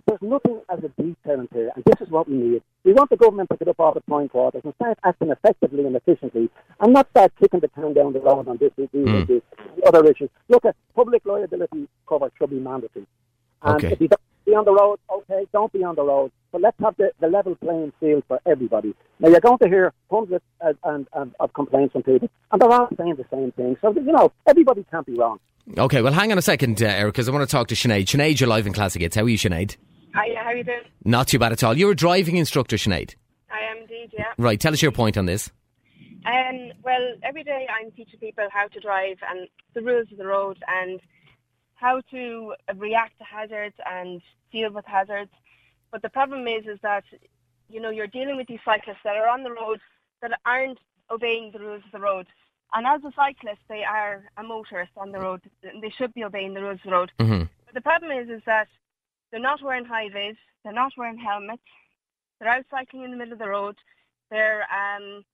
There's 0.08 0.22
nothing 0.22 0.62
as 0.70 0.80
a 0.80 0.90
deterrent 1.02 1.50
here, 1.52 1.72
and 1.76 1.84
this 1.84 2.00
is 2.00 2.10
what 2.10 2.30
we 2.30 2.36
need. 2.36 2.64
We 2.84 2.94
want 2.94 3.10
the 3.10 3.16
government 3.18 3.50
to 3.50 3.58
get 3.58 3.68
up 3.70 3.80
off 3.80 3.94
the 3.94 4.02
point 4.02 4.32
quarters 4.32 4.62
and 4.66 4.74
start 4.76 4.98
acting 5.04 5.30
effectively 5.32 5.86
and 5.86 5.96
efficiently, 5.96 6.50
and 6.82 6.94
not 6.94 7.10
start 7.12 7.32
kicking 7.40 7.62
the 7.62 7.70
can 7.70 7.94
down 7.94 8.12
the 8.14 8.20
road 8.20 8.48
on 8.48 8.58
this, 8.58 8.72
these, 8.78 8.90
Mm. 8.90 9.28
these 9.28 9.42
other 9.86 10.04
issues. 10.06 10.30
Look, 10.50 10.66
at 10.66 10.76
public 10.96 11.26
liability 11.26 11.88
cover 12.08 12.30
should 12.38 12.50
be 12.50 12.60
mandatory. 12.60 13.06
And 13.62 13.76
Okay. 13.78 13.94
if 13.94 14.02
you 14.02 14.10
don't 14.10 14.20
be 14.46 14.54
on 14.54 14.66
the 14.66 14.74
road, 14.74 15.00
okay, 15.10 15.48
don't 15.54 15.72
be 15.72 15.84
on 15.84 15.96
the 15.96 16.04
road. 16.04 16.32
But 16.52 16.62
let's 16.62 16.78
have 16.82 16.96
the, 16.98 17.12
the 17.22 17.28
level 17.28 17.56
playing 17.56 17.94
field 18.02 18.24
for 18.28 18.40
everybody. 18.46 18.94
Now, 19.20 19.30
you're 19.30 19.40
going 19.40 19.58
to 19.60 19.68
hear 19.70 19.94
hundreds 20.12 20.44
of, 20.60 20.76
and, 20.84 21.08
and, 21.14 21.34
of 21.40 21.54
complaints 21.54 21.94
from 21.94 22.04
people, 22.04 22.30
and 22.52 22.62
they're 22.62 22.70
all 22.70 22.90
saying 22.98 23.16
the 23.16 23.26
same 23.32 23.54
thing. 23.54 23.78
So, 23.82 23.94
you 23.94 24.12
know, 24.12 24.32
everybody 24.46 24.86
can't 24.92 25.06
be 25.06 25.14
wrong. 25.14 25.40
Okay, 25.78 26.02
well, 26.02 26.12
hang 26.12 26.32
on 26.34 26.38
a 26.38 26.42
second, 26.42 26.84
uh, 26.84 26.88
Eric, 26.88 27.14
because 27.14 27.30
I 27.30 27.32
want 27.32 27.48
to 27.48 27.52
talk 27.52 27.68
to 27.70 27.76
Sinead. 27.76 28.04
Sinead, 28.04 28.42
you're 28.42 28.50
live 28.50 28.68
in 28.68 28.74
Classic 28.74 29.02
Hits. 29.02 29.16
How 29.16 29.24
are 29.24 29.30
you, 29.30 29.38
Sinead? 29.38 29.78
Hi, 30.14 30.30
how 30.38 30.46
are 30.50 30.56
you 30.56 30.64
doing? 30.64 30.82
Not 31.04 31.28
too 31.28 31.40
bad 31.40 31.52
at 31.52 31.64
all. 31.64 31.76
You're 31.76 31.92
a 31.92 31.96
driving 31.96 32.38
instructor, 32.38 32.76
Sinead. 32.76 33.16
I 33.52 33.60
am 33.72 33.78
indeed, 33.82 34.12
yeah. 34.14 34.34
Right, 34.38 34.60
tell 34.60 34.74
us 34.74 34.82
your 34.82 34.92
point 34.92 35.18
on 35.18 35.26
this. 35.26 35.52
Um, 36.26 36.72
well, 36.84 37.14
every 37.24 37.44
day 37.44 37.68
I'm 37.70 37.92
teaching 37.92 38.20
people 38.20 38.48
how 38.52 38.68
to 38.68 38.80
drive 38.80 39.18
and 39.30 39.48
the 39.74 39.82
rules 39.82 40.08
of 40.12 40.18
the 40.18 40.28
road 40.28 40.58
and 40.68 41.00
how 41.76 42.02
to 42.12 42.54
react 42.76 43.18
to 43.18 43.24
hazards 43.26 43.76
and 43.86 44.22
deal 44.52 44.72
with 44.72 44.86
hazards. 44.86 45.32
But 45.92 46.02
the 46.02 46.10
problem 46.10 46.48
is, 46.48 46.66
is 46.66 46.80
that 46.82 47.04
you 47.70 47.82
know 47.82 47.90
you're 47.90 48.08
dealing 48.08 48.38
with 48.38 48.48
these 48.48 48.60
cyclists 48.64 49.04
that 49.04 49.18
are 49.18 49.28
on 49.28 49.44
the 49.44 49.52
road 49.52 49.80
that 50.22 50.32
aren't 50.46 50.80
obeying 51.12 51.52
the 51.52 51.60
rules 51.60 51.84
of 51.86 51.92
the 51.92 52.00
road. 52.00 52.28
And 52.74 52.88
as 52.88 53.04
a 53.04 53.12
cyclist, 53.16 53.60
they 53.68 53.84
are 53.84 54.24
a 54.38 54.44
motorist 54.44 54.92
on 54.96 55.12
the 55.12 55.20
road. 55.20 55.42
and 55.64 55.82
They 55.84 55.90
should 55.90 56.14
be 56.14 56.24
obeying 56.24 56.54
the 56.54 56.62
rules 56.62 56.80
of 56.80 56.84
the 56.86 56.92
road. 56.92 57.12
hmm 57.20 57.44
But 57.66 57.74
the 57.74 57.82
problem 57.82 58.12
is, 58.12 58.30
is 58.30 58.42
that 58.46 58.68
they're 59.34 59.42
not 59.42 59.64
wearing 59.64 59.84
high 59.84 60.10
vis, 60.10 60.38
they're 60.64 60.72
not 60.72 60.94
wearing 60.96 61.18
helmets, 61.18 61.64
they're 62.40 62.50
out 62.50 62.66
cycling 62.70 63.04
in 63.04 63.10
the 63.10 63.18
middle 63.18 63.34
of 63.34 63.40
the 63.40 63.50
road, 63.50 63.76
they're, 64.30 64.64
um, 64.72 65.26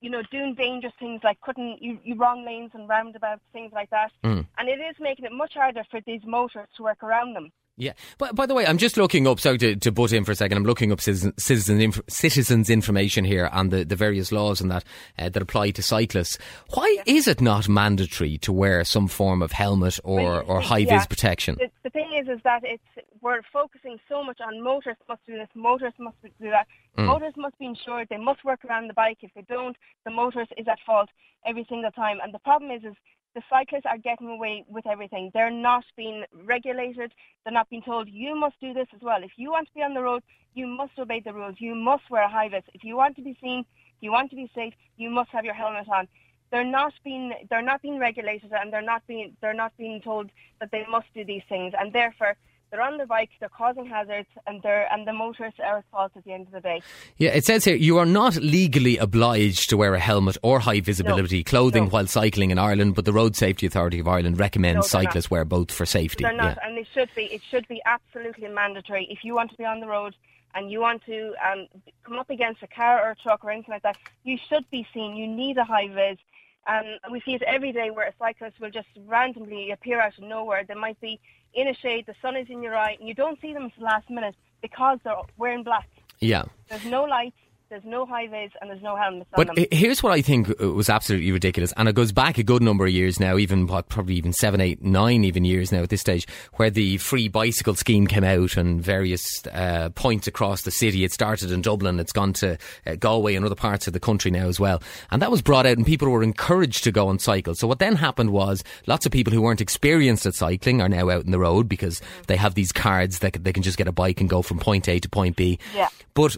you 0.00 0.10
know, 0.10 0.22
doing 0.32 0.56
dangerous 0.56 0.92
things 0.98 1.20
like 1.22 1.40
cutting 1.40 1.78
you, 1.80 1.96
you 2.02 2.16
wrong 2.16 2.44
lanes 2.44 2.72
and 2.74 2.88
roundabouts, 2.88 3.42
things 3.52 3.72
like 3.72 3.90
that. 3.90 4.10
Mm. 4.24 4.44
And 4.58 4.68
it 4.68 4.80
is 4.80 4.96
making 4.98 5.24
it 5.24 5.32
much 5.32 5.54
harder 5.54 5.84
for 5.88 6.00
these 6.04 6.20
motorists 6.26 6.76
to 6.76 6.82
work 6.82 7.04
around 7.04 7.34
them. 7.34 7.52
Yeah. 7.76 7.92
But 8.18 8.36
by 8.36 8.46
the 8.46 8.54
way, 8.54 8.64
I'm 8.66 8.78
just 8.78 8.96
looking 8.96 9.26
up, 9.26 9.40
sorry 9.40 9.58
to, 9.58 9.74
to 9.74 9.90
butt 9.90 10.12
in 10.12 10.24
for 10.24 10.30
a 10.30 10.36
second, 10.36 10.56
I'm 10.56 10.64
looking 10.64 10.92
up 10.92 11.00
citizen, 11.00 11.32
citizen 11.38 11.80
inf- 11.80 12.02
citizens' 12.08 12.70
information 12.70 13.24
here 13.24 13.48
and 13.52 13.70
the, 13.70 13.84
the 13.84 13.96
various 13.96 14.30
laws 14.30 14.60
and 14.60 14.70
that 14.70 14.84
uh, 15.18 15.28
that 15.28 15.42
apply 15.42 15.70
to 15.72 15.82
cyclists. 15.82 16.38
Why 16.74 16.98
is 17.04 17.26
it 17.26 17.40
not 17.40 17.68
mandatory 17.68 18.38
to 18.38 18.52
wear 18.52 18.84
some 18.84 19.08
form 19.08 19.42
of 19.42 19.52
helmet 19.52 19.98
or, 20.04 20.42
or 20.42 20.60
high 20.60 20.84
vis 20.84 21.06
protection? 21.06 21.56
The, 21.58 21.70
the 21.82 21.90
thing 21.90 22.12
is, 22.20 22.28
is 22.28 22.40
that 22.44 22.62
it's 22.62 23.08
we're 23.20 23.42
focusing 23.52 23.98
so 24.08 24.22
much 24.22 24.38
on 24.40 24.62
motorists 24.62 25.02
must 25.08 25.26
do 25.26 25.32
this, 25.32 25.48
motorists 25.54 25.98
must 25.98 26.16
do 26.22 26.50
that. 26.50 26.66
Mm. 26.96 27.06
Motorists 27.06 27.38
must 27.38 27.58
be 27.58 27.66
insured. 27.66 28.06
They 28.08 28.18
must 28.18 28.44
work 28.44 28.64
around 28.64 28.88
the 28.88 28.94
bike. 28.94 29.18
If 29.22 29.32
they 29.34 29.42
don't, 29.48 29.76
the 30.04 30.12
motorist 30.12 30.52
is 30.56 30.66
at 30.68 30.78
fault 30.86 31.08
every 31.44 31.66
single 31.68 31.90
time. 31.90 32.18
And 32.22 32.32
the 32.32 32.38
problem 32.38 32.70
is, 32.70 32.84
is 32.84 32.94
the 33.34 33.42
cyclists 33.50 33.86
are 33.86 33.98
getting 33.98 34.28
away 34.28 34.64
with 34.68 34.86
everything. 34.86 35.30
They're 35.34 35.50
not 35.50 35.84
being 35.96 36.24
regulated. 36.44 37.12
They're 37.44 37.52
not 37.52 37.68
being 37.68 37.82
told 37.82 38.08
you 38.08 38.36
must 38.36 38.60
do 38.60 38.72
this 38.72 38.86
as 38.94 39.02
well. 39.02 39.22
If 39.22 39.32
you 39.36 39.50
want 39.50 39.68
to 39.68 39.74
be 39.74 39.82
on 39.82 39.94
the 39.94 40.02
road, 40.02 40.22
you 40.54 40.66
must 40.66 40.92
obey 40.98 41.20
the 41.20 41.32
rules. 41.32 41.56
You 41.58 41.74
must 41.74 42.08
wear 42.10 42.22
a 42.22 42.28
high 42.28 42.48
vis. 42.48 42.62
If 42.74 42.84
you 42.84 42.96
want 42.96 43.16
to 43.16 43.22
be 43.22 43.36
seen 43.42 43.64
if 43.96 44.02
you 44.02 44.12
want 44.12 44.30
to 44.30 44.36
be 44.36 44.50
safe, 44.54 44.74
you 44.96 45.10
must 45.10 45.30
have 45.30 45.44
your 45.44 45.54
helmet 45.54 45.88
on. 45.88 46.08
They're 46.50 46.64
not 46.64 46.92
being 47.02 47.32
they're 47.50 47.62
not 47.62 47.82
being 47.82 47.98
regulated 47.98 48.52
and 48.52 48.72
they're 48.72 48.82
not 48.82 49.06
being 49.06 49.36
they're 49.40 49.54
not 49.54 49.76
being 49.76 50.00
told 50.00 50.30
that 50.60 50.70
they 50.70 50.84
must 50.88 51.06
do 51.14 51.24
these 51.24 51.42
things 51.48 51.74
and 51.78 51.92
therefore 51.92 52.36
they're 52.74 52.82
on 52.82 52.96
their 52.96 53.06
bikes, 53.06 53.32
they're 53.38 53.48
causing 53.48 53.86
hazards, 53.86 54.26
and 54.48 54.60
they're 54.62 54.92
and 54.92 55.06
the 55.06 55.12
motorists 55.12 55.60
are 55.60 55.78
at 55.78 55.84
fault 55.92 56.10
at 56.16 56.24
the 56.24 56.32
end 56.32 56.48
of 56.48 56.52
the 56.52 56.60
day. 56.60 56.82
Yeah, 57.18 57.30
it 57.30 57.44
says 57.44 57.64
here 57.64 57.76
you 57.76 57.98
are 57.98 58.04
not 58.06 58.34
legally 58.36 58.98
obliged 58.98 59.70
to 59.70 59.76
wear 59.76 59.94
a 59.94 60.00
helmet 60.00 60.36
or 60.42 60.58
high 60.58 60.80
visibility 60.80 61.38
No. 61.38 61.44
clothing 61.44 61.84
No. 61.84 61.90
while 61.90 62.06
cycling 62.08 62.50
in 62.50 62.58
Ireland, 62.58 62.96
but 62.96 63.04
the 63.04 63.12
Road 63.12 63.36
Safety 63.36 63.66
Authority 63.66 64.00
of 64.00 64.08
Ireland 64.08 64.40
recommends 64.40 64.74
No, 64.92 64.98
they're 64.98 65.04
not. 65.04 65.12
cyclists 65.12 65.30
wear 65.30 65.44
both 65.44 65.70
for 65.70 65.86
safety. 65.86 66.24
They're 66.24 66.32
not, 66.32 66.56
yeah. 66.60 66.66
and 66.68 66.76
it 66.78 66.88
should 66.92 67.10
be. 67.14 67.26
It 67.26 67.42
should 67.48 67.68
be 67.68 67.80
absolutely 67.86 68.48
mandatory. 68.48 69.06
If 69.08 69.22
you 69.22 69.36
want 69.36 69.52
to 69.52 69.56
be 69.56 69.64
on 69.64 69.78
the 69.78 69.86
road 69.86 70.16
and 70.56 70.70
you 70.70 70.80
want 70.80 71.04
to 71.06 71.34
um, 71.48 71.66
come 72.02 72.18
up 72.18 72.30
against 72.30 72.62
a 72.64 72.66
car 72.66 73.00
or 73.06 73.10
a 73.12 73.16
truck 73.16 73.44
or 73.44 73.50
anything 73.52 73.72
like 73.72 73.82
that, 73.84 73.96
you 74.24 74.36
should 74.48 74.68
be 74.70 74.84
seen. 74.92 75.14
You 75.14 75.28
need 75.28 75.58
a 75.58 75.64
high 75.64 75.88
vis. 75.88 76.18
Um, 76.66 76.84
we 77.10 77.20
see 77.20 77.34
it 77.34 77.42
every 77.42 77.72
day 77.72 77.90
where 77.90 78.06
a 78.08 78.12
cyclist 78.18 78.58
will 78.60 78.70
just 78.70 78.88
randomly 79.06 79.70
appear 79.70 80.00
out 80.00 80.16
of 80.16 80.24
nowhere. 80.24 80.64
They 80.66 80.74
might 80.74 81.00
be 81.00 81.20
in 81.52 81.68
a 81.68 81.74
shade, 81.74 82.06
the 82.06 82.14
sun 82.20 82.36
is 82.36 82.48
in 82.48 82.62
your 82.62 82.76
eye, 82.76 82.96
and 82.98 83.06
you 83.06 83.14
don't 83.14 83.40
see 83.40 83.52
them 83.52 83.64
until 83.64 83.80
the 83.80 83.84
last 83.84 84.10
minute 84.10 84.34
because 84.62 84.98
they're 85.04 85.14
wearing 85.36 85.62
black. 85.62 85.88
yeah. 86.20 86.44
There's 86.68 86.84
no 86.86 87.04
lights, 87.04 87.36
there's 87.74 87.84
no 87.92 88.06
high 88.06 88.28
vis, 88.28 88.52
and 88.60 88.70
there's 88.70 88.82
no 88.82 88.94
helmets 88.94 89.28
on 89.36 89.44
But 89.44 89.54
them. 89.56 89.66
he- 89.68 89.76
here's 89.76 90.00
what 90.00 90.12
I 90.12 90.22
think 90.22 90.56
was 90.60 90.88
absolutely 90.88 91.32
ridiculous, 91.32 91.72
and 91.76 91.88
it 91.88 91.96
goes 91.96 92.12
back 92.12 92.38
a 92.38 92.44
good 92.44 92.62
number 92.62 92.84
of 92.86 92.92
years 92.92 93.18
now, 93.18 93.36
even 93.36 93.66
what 93.66 93.88
probably 93.88 94.14
even 94.14 94.32
seven, 94.32 94.60
eight, 94.60 94.80
nine, 94.80 95.24
even 95.24 95.44
years 95.44 95.72
now 95.72 95.82
at 95.82 95.88
this 95.88 96.00
stage, 96.00 96.24
where 96.54 96.70
the 96.70 96.98
free 96.98 97.26
bicycle 97.26 97.74
scheme 97.74 98.06
came 98.06 98.22
out 98.22 98.56
and 98.56 98.80
various 98.80 99.24
uh, 99.52 99.88
points 99.96 100.28
across 100.28 100.62
the 100.62 100.70
city. 100.70 101.02
It 101.02 101.12
started 101.12 101.50
in 101.50 101.62
Dublin, 101.62 101.98
it's 101.98 102.12
gone 102.12 102.32
to 102.34 102.56
uh, 102.86 102.94
Galway 102.94 103.34
and 103.34 103.44
other 103.44 103.56
parts 103.56 103.88
of 103.88 103.92
the 103.92 103.98
country 104.00 104.30
now 104.30 104.46
as 104.46 104.60
well, 104.60 104.80
and 105.10 105.20
that 105.20 105.32
was 105.32 105.42
brought 105.42 105.66
out, 105.66 105.76
and 105.76 105.84
people 105.84 106.08
were 106.08 106.22
encouraged 106.22 106.84
to 106.84 106.92
go 106.92 107.08
on 107.08 107.18
cycle. 107.18 107.56
So 107.56 107.66
what 107.66 107.80
then 107.80 107.96
happened 107.96 108.30
was 108.30 108.62
lots 108.86 109.04
of 109.04 109.10
people 109.10 109.32
who 109.32 109.42
weren't 109.42 109.60
experienced 109.60 110.26
at 110.26 110.34
cycling 110.34 110.80
are 110.80 110.88
now 110.88 111.10
out 111.10 111.24
in 111.24 111.32
the 111.32 111.40
road 111.40 111.68
because 111.68 112.00
they 112.28 112.36
have 112.36 112.54
these 112.54 112.70
cards 112.70 113.18
that 113.18 113.42
they 113.42 113.52
can 113.52 113.64
just 113.64 113.78
get 113.78 113.88
a 113.88 113.92
bike 113.92 114.20
and 114.20 114.30
go 114.30 114.42
from 114.42 114.58
point 114.60 114.88
A 114.88 115.00
to 115.00 115.08
point 115.08 115.34
B. 115.34 115.58
Yeah. 115.74 115.88
But 116.14 116.36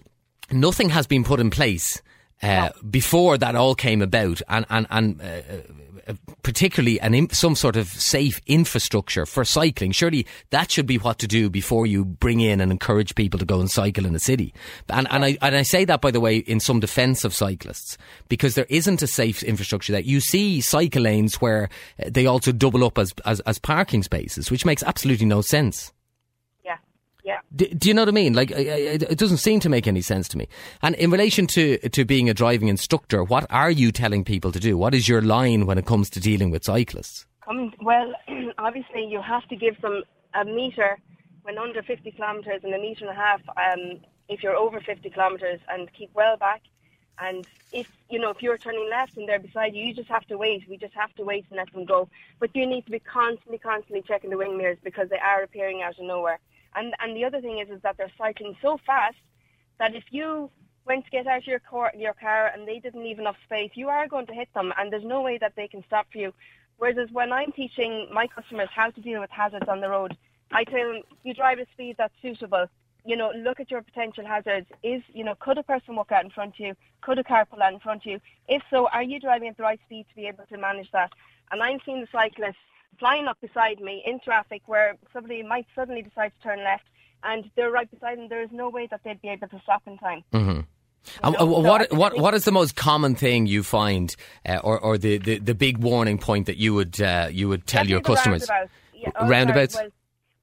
nothing 0.50 0.90
has 0.90 1.06
been 1.06 1.24
put 1.24 1.40
in 1.40 1.50
place 1.50 2.02
uh, 2.42 2.70
before 2.88 3.38
that 3.38 3.54
all 3.54 3.74
came 3.74 4.02
about, 4.02 4.42
and 4.48 4.66
and 4.68 4.86
and. 4.90 5.20
Uh, 5.20 5.42
uh, 6.08 6.14
particularly 6.44 7.00
an 7.00 7.14
im- 7.14 7.30
some 7.30 7.56
sort 7.56 7.74
of 7.74 7.88
safe 7.88 8.40
infrastructure 8.46 9.26
for 9.26 9.44
cycling. 9.44 9.90
Surely 9.90 10.24
that 10.50 10.70
should 10.70 10.86
be 10.86 10.98
what 10.98 11.18
to 11.18 11.26
do 11.26 11.50
before 11.50 11.84
you 11.84 12.04
bring 12.04 12.38
in 12.38 12.60
and 12.60 12.70
encourage 12.70 13.16
people 13.16 13.40
to 13.40 13.44
go 13.44 13.58
and 13.58 13.68
cycle 13.68 14.06
in 14.06 14.12
the 14.12 14.20
city. 14.20 14.54
And, 14.88 15.08
and 15.10 15.24
I 15.24 15.38
and 15.42 15.56
I 15.56 15.62
say 15.62 15.84
that 15.84 16.00
by 16.00 16.12
the 16.12 16.20
way 16.20 16.36
in 16.36 16.60
some 16.60 16.78
defence 16.78 17.24
of 17.24 17.34
cyclists 17.34 17.98
because 18.28 18.54
there 18.54 18.66
isn't 18.68 19.02
a 19.02 19.08
safe 19.08 19.42
infrastructure. 19.42 19.92
That 19.92 20.04
you 20.04 20.20
see 20.20 20.60
cycle 20.60 21.02
lanes 21.02 21.40
where 21.40 21.70
uh, 22.00 22.08
they 22.08 22.26
also 22.26 22.52
double 22.52 22.84
up 22.84 22.98
as, 22.98 23.12
as 23.24 23.40
as 23.40 23.58
parking 23.58 24.04
spaces, 24.04 24.48
which 24.48 24.64
makes 24.64 24.84
absolutely 24.84 25.26
no 25.26 25.40
sense. 25.40 25.92
Yeah. 27.26 27.40
Do, 27.54 27.66
do 27.66 27.88
you 27.88 27.94
know 27.94 28.02
what 28.02 28.08
I 28.08 28.12
mean? 28.12 28.34
Like, 28.34 28.52
it 28.52 29.18
doesn't 29.18 29.38
seem 29.38 29.58
to 29.60 29.68
make 29.68 29.88
any 29.88 30.00
sense 30.00 30.28
to 30.28 30.38
me. 30.38 30.46
And 30.80 30.94
in 30.94 31.10
relation 31.10 31.48
to 31.48 31.76
to 31.88 32.04
being 32.04 32.30
a 32.30 32.34
driving 32.34 32.68
instructor, 32.68 33.24
what 33.24 33.44
are 33.50 33.70
you 33.70 33.90
telling 33.90 34.24
people 34.24 34.52
to 34.52 34.60
do? 34.60 34.78
What 34.78 34.94
is 34.94 35.08
your 35.08 35.20
line 35.20 35.66
when 35.66 35.76
it 35.76 35.86
comes 35.86 36.08
to 36.10 36.20
dealing 36.20 36.52
with 36.52 36.62
cyclists? 36.62 37.26
Coming, 37.44 37.74
well, 37.82 38.14
obviously 38.58 39.04
you 39.06 39.20
have 39.20 39.46
to 39.48 39.56
give 39.56 39.80
them 39.80 40.04
a 40.34 40.44
meter 40.44 40.98
when 41.42 41.58
under 41.58 41.82
50 41.82 42.12
kilometres 42.12 42.60
and 42.62 42.72
a 42.72 42.78
metre 42.78 43.08
and 43.08 43.18
a 43.18 43.20
half 43.20 43.40
um, 43.56 44.00
if 44.28 44.44
you're 44.44 44.56
over 44.56 44.80
50 44.80 45.10
kilometres 45.10 45.58
and 45.68 45.92
keep 45.92 46.10
well 46.14 46.36
back. 46.36 46.62
And 47.18 47.44
if 47.72 47.90
you 48.08 48.20
know 48.20 48.30
if 48.30 48.40
you're 48.40 48.58
turning 48.58 48.88
left 48.88 49.16
and 49.16 49.28
they're 49.28 49.40
beside 49.40 49.74
you, 49.74 49.84
you 49.84 49.94
just 49.94 50.10
have 50.10 50.26
to 50.26 50.38
wait. 50.38 50.68
We 50.68 50.76
just 50.76 50.94
have 50.94 51.12
to 51.14 51.24
wait 51.24 51.46
and 51.50 51.56
let 51.56 51.72
them 51.72 51.86
go. 51.86 52.08
But 52.38 52.54
you 52.54 52.66
need 52.66 52.84
to 52.84 52.92
be 52.92 53.00
constantly, 53.00 53.58
constantly 53.58 54.02
checking 54.02 54.30
the 54.30 54.36
wing 54.36 54.56
mirrors 54.56 54.78
because 54.84 55.08
they 55.08 55.18
are 55.18 55.42
appearing 55.42 55.82
out 55.82 55.98
of 55.98 56.04
nowhere. 56.04 56.38
And 56.76 56.94
and 57.00 57.16
the 57.16 57.24
other 57.24 57.40
thing 57.40 57.58
is 57.58 57.68
is 57.68 57.82
that 57.82 57.96
they're 57.96 58.12
cycling 58.18 58.56
so 58.62 58.78
fast 58.86 59.16
that 59.78 59.94
if 59.94 60.04
you 60.10 60.50
went 60.86 61.04
to 61.04 61.10
get 61.10 61.26
out 61.26 61.38
of 61.38 61.46
your 61.46 61.58
car, 61.58 61.92
your 61.96 62.14
car 62.14 62.50
and 62.54 62.66
they 62.66 62.78
didn't 62.78 63.02
leave 63.02 63.18
enough 63.18 63.36
space, 63.44 63.70
you 63.74 63.88
are 63.88 64.06
going 64.06 64.26
to 64.26 64.34
hit 64.34 64.48
them, 64.54 64.72
and 64.78 64.92
there's 64.92 65.04
no 65.04 65.20
way 65.20 65.38
that 65.38 65.54
they 65.56 65.66
can 65.66 65.82
stop 65.86 66.06
for 66.12 66.18
you. 66.18 66.32
Whereas 66.78 67.10
when 67.10 67.32
I'm 67.32 67.52
teaching 67.52 68.08
my 68.12 68.26
customers 68.26 68.68
how 68.74 68.90
to 68.90 69.00
deal 69.00 69.20
with 69.20 69.30
hazards 69.30 69.68
on 69.68 69.80
the 69.80 69.88
road, 69.88 70.16
I 70.52 70.64
tell 70.64 70.92
them 70.92 71.02
you 71.24 71.34
drive 71.34 71.58
at 71.58 71.66
a 71.66 71.70
speed 71.72 71.96
that's 71.98 72.14
suitable. 72.22 72.66
You 73.04 73.16
know, 73.16 73.32
look 73.36 73.60
at 73.60 73.70
your 73.70 73.82
potential 73.82 74.26
hazards. 74.26 74.66
Is 74.82 75.02
you 75.12 75.24
know, 75.24 75.34
could 75.40 75.58
a 75.58 75.62
person 75.62 75.96
walk 75.96 76.12
out 76.12 76.24
in 76.24 76.30
front 76.30 76.54
of 76.54 76.60
you? 76.60 76.74
Could 77.00 77.18
a 77.18 77.24
car 77.24 77.46
pull 77.46 77.62
out 77.62 77.72
in 77.72 77.80
front 77.80 78.02
of 78.02 78.06
you? 78.06 78.20
If 78.48 78.62
so, 78.70 78.88
are 78.88 79.02
you 79.02 79.18
driving 79.18 79.48
at 79.48 79.56
the 79.56 79.62
right 79.62 79.80
speed 79.86 80.06
to 80.08 80.16
be 80.16 80.26
able 80.26 80.44
to 80.46 80.58
manage 80.58 80.90
that? 80.92 81.10
And 81.50 81.62
I'm 81.62 81.78
seeing 81.84 82.00
the 82.00 82.08
cyclists 82.12 82.56
flying 82.98 83.26
up 83.26 83.40
beside 83.40 83.80
me 83.80 84.02
in 84.06 84.20
traffic 84.20 84.62
where 84.66 84.96
somebody 85.12 85.42
might 85.42 85.66
suddenly 85.74 86.02
decide 86.02 86.32
to 86.36 86.42
turn 86.48 86.64
left 86.64 86.84
and 87.22 87.50
they're 87.56 87.70
right 87.70 87.90
beside 87.90 88.18
them. 88.18 88.28
There 88.28 88.42
is 88.42 88.50
no 88.52 88.68
way 88.68 88.86
that 88.90 89.00
they'd 89.04 89.20
be 89.20 89.28
able 89.28 89.48
to 89.48 89.60
stop 89.62 89.82
in 89.86 89.98
time. 89.98 90.22
Know, 90.32 90.64
uh, 91.22 91.32
so 91.38 91.46
what 91.46 91.92
what 91.92 92.18
what 92.18 92.34
is 92.34 92.44
the 92.44 92.52
most 92.52 92.74
common 92.74 93.14
thing 93.14 93.46
you 93.46 93.62
find, 93.62 94.14
uh, 94.44 94.58
or 94.64 94.78
or 94.80 94.98
the, 94.98 95.18
the, 95.18 95.38
the 95.38 95.54
big 95.54 95.78
warning 95.78 96.18
point 96.18 96.46
that 96.46 96.56
you 96.56 96.74
would 96.74 97.00
uh, 97.00 97.28
you 97.30 97.48
would 97.48 97.66
tell 97.66 97.86
your 97.86 98.00
customers? 98.00 98.48
roundabouts. 98.48 98.72
Yeah, 98.92 99.10
oh, 99.14 99.20
sorry, 99.20 99.68
Well, 99.74 99.90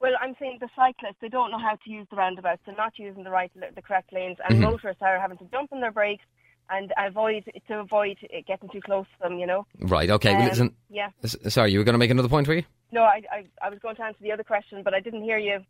well, 0.00 0.12
I'm 0.20 0.34
saying 0.38 0.58
the 0.60 0.68
cyclists, 0.74 1.16
they 1.20 1.28
don't 1.28 1.50
know 1.50 1.58
how 1.58 1.76
to 1.76 1.90
use 1.90 2.06
the 2.10 2.16
roundabouts. 2.16 2.62
They're 2.64 2.76
not 2.76 2.98
using 2.98 3.24
the 3.24 3.30
right, 3.30 3.50
the 3.74 3.82
correct 3.82 4.12
lanes, 4.12 4.38
and 4.44 4.54
Mm-hmm. 4.54 4.62
motorists 4.62 5.02
are 5.02 5.20
having 5.20 5.38
to 5.38 5.44
jump 5.46 5.72
on 5.72 5.80
their 5.80 5.92
brakes 5.92 6.24
and 6.70 6.92
avoid 6.98 7.44
to 7.68 7.78
avoid 7.80 8.16
getting 8.46 8.68
too 8.70 8.80
close 8.80 9.06
to 9.20 9.28
them. 9.28 9.38
You 9.38 9.46
know. 9.46 9.66
Right. 9.80 10.10
Okay. 10.10 10.32
well, 10.32 10.42
Um, 10.42 10.48
listen. 10.48 10.74
Yeah. 10.90 11.08
Sorry, 11.24 11.72
you 11.72 11.78
were 11.78 11.84
going 11.84 11.94
to 11.94 11.98
make 11.98 12.10
another 12.10 12.28
point, 12.28 12.48
were 12.48 12.54
you? 12.54 12.64
No, 12.92 13.02
I, 13.02 13.22
I 13.32 13.44
I 13.62 13.70
was 13.70 13.78
going 13.80 13.96
to 13.96 14.02
answer 14.04 14.18
the 14.22 14.32
other 14.32 14.44
question, 14.44 14.82
but 14.82 14.94
I 14.94 15.00
didn't 15.00 15.22
hear 15.22 15.38
you. 15.38 15.60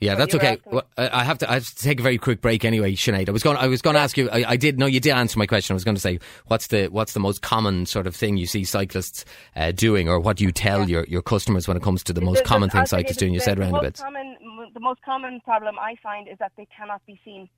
Yeah, 0.00 0.16
that's 0.16 0.34
okay. 0.34 0.58
Well, 0.66 0.82
I 0.98 1.22
have 1.22 1.38
to. 1.38 1.48
I 1.48 1.54
have 1.54 1.64
to 1.64 1.76
take 1.76 2.00
a 2.00 2.02
very 2.02 2.18
quick 2.18 2.40
break 2.40 2.64
anyway, 2.64 2.94
Sinead. 2.94 3.28
I 3.28 3.30
was 3.32 3.44
going. 3.44 3.56
I 3.56 3.68
was 3.68 3.80
going 3.82 3.94
to 3.94 4.00
ask 4.00 4.16
you. 4.16 4.28
I, 4.30 4.44
I 4.48 4.56
did. 4.56 4.76
No, 4.76 4.86
you 4.86 4.98
did 4.98 5.12
answer 5.12 5.38
my 5.38 5.46
question. 5.46 5.74
I 5.74 5.76
was 5.76 5.84
going 5.84 5.94
to 5.94 6.00
say, 6.00 6.18
what's 6.48 6.66
the 6.66 6.88
what's 6.88 7.12
the 7.12 7.20
most 7.20 7.40
common 7.40 7.86
sort 7.86 8.08
of 8.08 8.16
thing 8.16 8.36
you 8.36 8.46
see 8.46 8.64
cyclists 8.64 9.24
uh, 9.54 9.70
doing, 9.70 10.08
or 10.08 10.18
what 10.18 10.38
do 10.38 10.44
you 10.44 10.50
tell 10.50 10.88
your, 10.90 11.04
your 11.04 11.22
customers 11.22 11.68
when 11.68 11.76
it 11.76 11.84
comes 11.84 12.02
to 12.02 12.12
the 12.12 12.20
most 12.20 12.38
The- 12.38 12.42
the- 12.42 12.48
common 12.48 12.68
thing 12.70 12.84
tell 12.84 12.98
you 12.98 13.04
cyclists 13.04 13.14
the- 13.18 13.20
doing? 13.20 13.34
You 13.34 13.38
the- 13.38 13.44
said 13.44 13.58
the 13.58 13.60
most 13.60 13.72
roundabouts 13.74 14.00
common- 14.00 14.36
the 14.74 14.80
most 14.80 15.02
common 15.02 15.40
problem 15.44 15.78
I 15.78 15.94
find 16.02 16.26
is 16.26 16.36
that 16.40 16.50
they 16.56 16.66
cannot 16.76 17.00
be 17.06 17.20
seen. 17.24 17.48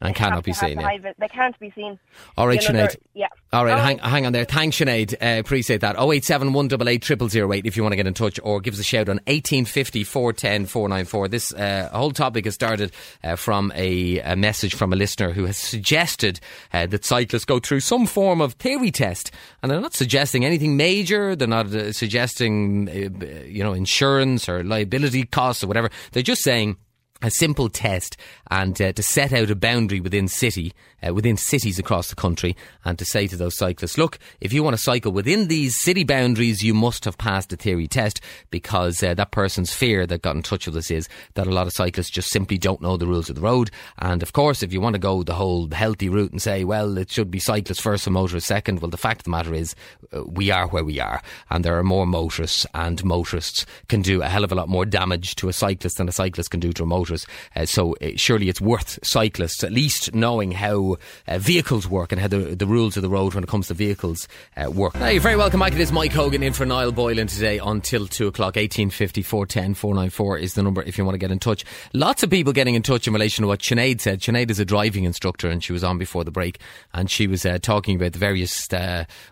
And 0.00 0.14
cannot 0.14 0.44
be 0.44 0.52
seen. 0.52 0.78
Yeah. 0.78 1.12
They 1.18 1.28
can't 1.28 1.58
be 1.58 1.70
seen. 1.70 1.98
All 2.36 2.46
right, 2.46 2.62
You 2.62 2.72
know, 2.72 2.86
Sinead. 2.86 2.96
Yeah. 3.14 3.28
All 3.52 3.64
right, 3.64 3.72
All 3.72 3.78
hang, 3.78 3.96
right. 3.98 4.06
hang 4.06 4.26
on 4.26 4.32
there. 4.32 4.44
Thanks, 4.44 4.76
Sinead. 4.78 5.14
Uh, 5.14 5.40
appreciate 5.40 5.80
that. 5.80 5.96
087 5.98 6.52
188 6.52 7.30
0008 7.30 7.66
if 7.66 7.76
you 7.76 7.82
want 7.82 7.92
to 7.92 7.96
get 7.96 8.06
in 8.06 8.12
touch 8.14 8.38
or 8.42 8.60
give 8.60 8.74
us 8.74 8.80
a 8.80 8.84
shout 8.84 9.08
on 9.08 9.16
1850 9.26 10.04
410 10.04 10.66
494. 10.66 11.28
This 11.28 11.52
uh, 11.54 11.88
whole 11.92 12.10
topic 12.10 12.44
has 12.44 12.54
started 12.54 12.92
uh, 13.24 13.36
from 13.36 13.72
a, 13.74 14.18
a 14.20 14.36
message 14.36 14.74
from 14.74 14.92
a 14.92 14.96
listener 14.96 15.32
who 15.32 15.46
has 15.46 15.56
suggested 15.56 16.40
uh, 16.74 16.86
that 16.86 17.04
cyclists 17.04 17.46
go 17.46 17.58
through 17.58 17.80
some 17.80 18.04
form 18.06 18.40
of 18.42 18.52
theory 18.54 18.90
test. 18.90 19.30
And 19.62 19.70
they're 19.70 19.80
not 19.80 19.94
suggesting 19.94 20.44
anything 20.44 20.76
major. 20.76 21.34
They're 21.34 21.48
not 21.48 21.66
uh, 21.74 21.92
suggesting, 21.92 22.88
uh, 22.88 23.26
you 23.46 23.64
know, 23.64 23.72
insurance 23.72 24.48
or 24.48 24.62
liability 24.62 25.24
costs 25.24 25.64
or 25.64 25.68
whatever. 25.68 25.90
They're 26.12 26.22
just 26.22 26.42
saying 26.42 26.76
a 27.22 27.30
simple 27.30 27.68
test 27.68 28.16
and 28.50 28.80
uh, 28.80 28.92
to 28.92 29.02
set 29.02 29.32
out 29.32 29.50
a 29.50 29.56
boundary 29.56 30.00
within 30.00 30.28
city, 30.28 30.72
uh, 31.06 31.12
within 31.12 31.36
cities 31.36 31.78
across 31.78 32.08
the 32.08 32.14
country, 32.14 32.54
and 32.84 32.98
to 32.98 33.04
say 33.04 33.26
to 33.26 33.36
those 33.36 33.56
cyclists, 33.56 33.98
look, 33.98 34.18
if 34.40 34.52
you 34.52 34.62
want 34.62 34.76
to 34.76 34.82
cycle 34.82 35.12
within 35.12 35.48
these 35.48 35.80
city 35.80 36.04
boundaries, 36.04 36.62
you 36.62 36.74
must 36.74 37.04
have 37.04 37.18
passed 37.18 37.52
a 37.52 37.56
theory 37.56 37.88
test 37.88 38.20
because 38.50 39.02
uh, 39.02 39.14
that 39.14 39.30
person's 39.30 39.72
fear 39.72 40.06
that 40.06 40.22
got 40.22 40.36
in 40.36 40.42
touch 40.42 40.66
with 40.66 40.76
us 40.76 40.90
is 40.90 41.08
that 41.34 41.46
a 41.46 41.52
lot 41.52 41.66
of 41.66 41.72
cyclists 41.72 42.10
just 42.10 42.30
simply 42.30 42.58
don't 42.58 42.82
know 42.82 42.96
the 42.96 43.06
rules 43.06 43.30
of 43.30 43.36
the 43.36 43.42
road. 43.42 43.70
And 43.98 44.22
of 44.22 44.32
course, 44.32 44.62
if 44.62 44.72
you 44.72 44.80
want 44.80 44.94
to 44.94 45.00
go 45.00 45.22
the 45.22 45.34
whole 45.34 45.68
healthy 45.70 46.08
route 46.08 46.32
and 46.32 46.42
say, 46.42 46.64
well, 46.64 46.98
it 46.98 47.10
should 47.10 47.30
be 47.30 47.38
cyclists 47.38 47.80
first 47.80 48.06
and 48.06 48.14
motorists 48.14 48.48
second, 48.48 48.80
well, 48.80 48.90
the 48.90 48.96
fact 48.96 49.20
of 49.20 49.24
the 49.24 49.30
matter 49.30 49.54
is 49.54 49.74
uh, 50.14 50.22
we 50.24 50.50
are 50.50 50.68
where 50.68 50.84
we 50.84 51.00
are, 51.00 51.22
and 51.50 51.64
there 51.64 51.78
are 51.78 51.84
more 51.84 52.06
motorists, 52.06 52.66
and 52.74 53.02
motorists 53.04 53.64
can 53.88 54.02
do 54.02 54.22
a 54.22 54.28
hell 54.28 54.44
of 54.44 54.52
a 54.52 54.54
lot 54.54 54.68
more 54.68 54.84
damage 54.84 55.34
to 55.36 55.48
a 55.48 55.52
cyclist 55.52 55.96
than 55.96 56.08
a 56.08 56.12
cyclist 56.12 56.50
can 56.50 56.60
do 56.60 56.72
to 56.72 56.82
a 56.82 56.86
motorist. 56.86 57.05
Uh, 57.10 57.64
so 57.64 57.94
uh, 58.02 58.10
surely 58.16 58.48
it's 58.48 58.60
worth 58.60 58.98
cyclists 59.02 59.62
at 59.64 59.72
least 59.72 60.14
knowing 60.14 60.52
how 60.52 60.96
uh, 61.28 61.38
vehicles 61.38 61.88
work 61.88 62.12
and 62.12 62.20
how 62.20 62.28
the, 62.28 62.54
the 62.54 62.66
rules 62.66 62.96
of 62.96 63.02
the 63.02 63.08
road 63.08 63.34
when 63.34 63.44
it 63.44 63.48
comes 63.48 63.68
to 63.68 63.74
vehicles 63.74 64.28
uh, 64.56 64.70
work. 64.70 64.94
Now, 64.94 65.08
you're 65.08 65.20
very 65.20 65.36
welcome, 65.36 65.60
Mike. 65.60 65.72
It 65.72 65.80
is 65.80 65.92
Mike 65.92 66.12
Hogan 66.12 66.42
in 66.42 66.52
for 66.52 66.66
Niall 66.66 66.92
Boylan 66.92 67.26
today 67.26 67.58
until 67.58 68.06
2 68.06 68.26
o'clock. 68.28 68.56
1850 68.56 69.22
410 69.22 69.74
494 69.74 70.38
is 70.38 70.54
the 70.54 70.62
number 70.62 70.82
if 70.82 70.98
you 70.98 71.04
want 71.04 71.14
to 71.14 71.18
get 71.18 71.30
in 71.30 71.38
touch. 71.38 71.64
Lots 71.92 72.22
of 72.22 72.30
people 72.30 72.52
getting 72.52 72.74
in 72.74 72.82
touch 72.82 73.06
in 73.06 73.12
relation 73.12 73.42
to 73.42 73.48
what 73.48 73.60
Sinead 73.60 74.00
said. 74.00 74.20
Sinead 74.20 74.50
is 74.50 74.58
a 74.58 74.64
driving 74.64 75.04
instructor 75.04 75.48
and 75.48 75.62
she 75.62 75.72
was 75.72 75.84
on 75.84 75.98
before 75.98 76.24
the 76.24 76.30
break 76.30 76.60
and 76.94 77.10
she 77.10 77.26
was 77.26 77.46
talking 77.62 77.96
about 77.96 78.12
the 78.12 78.18
various 78.18 78.68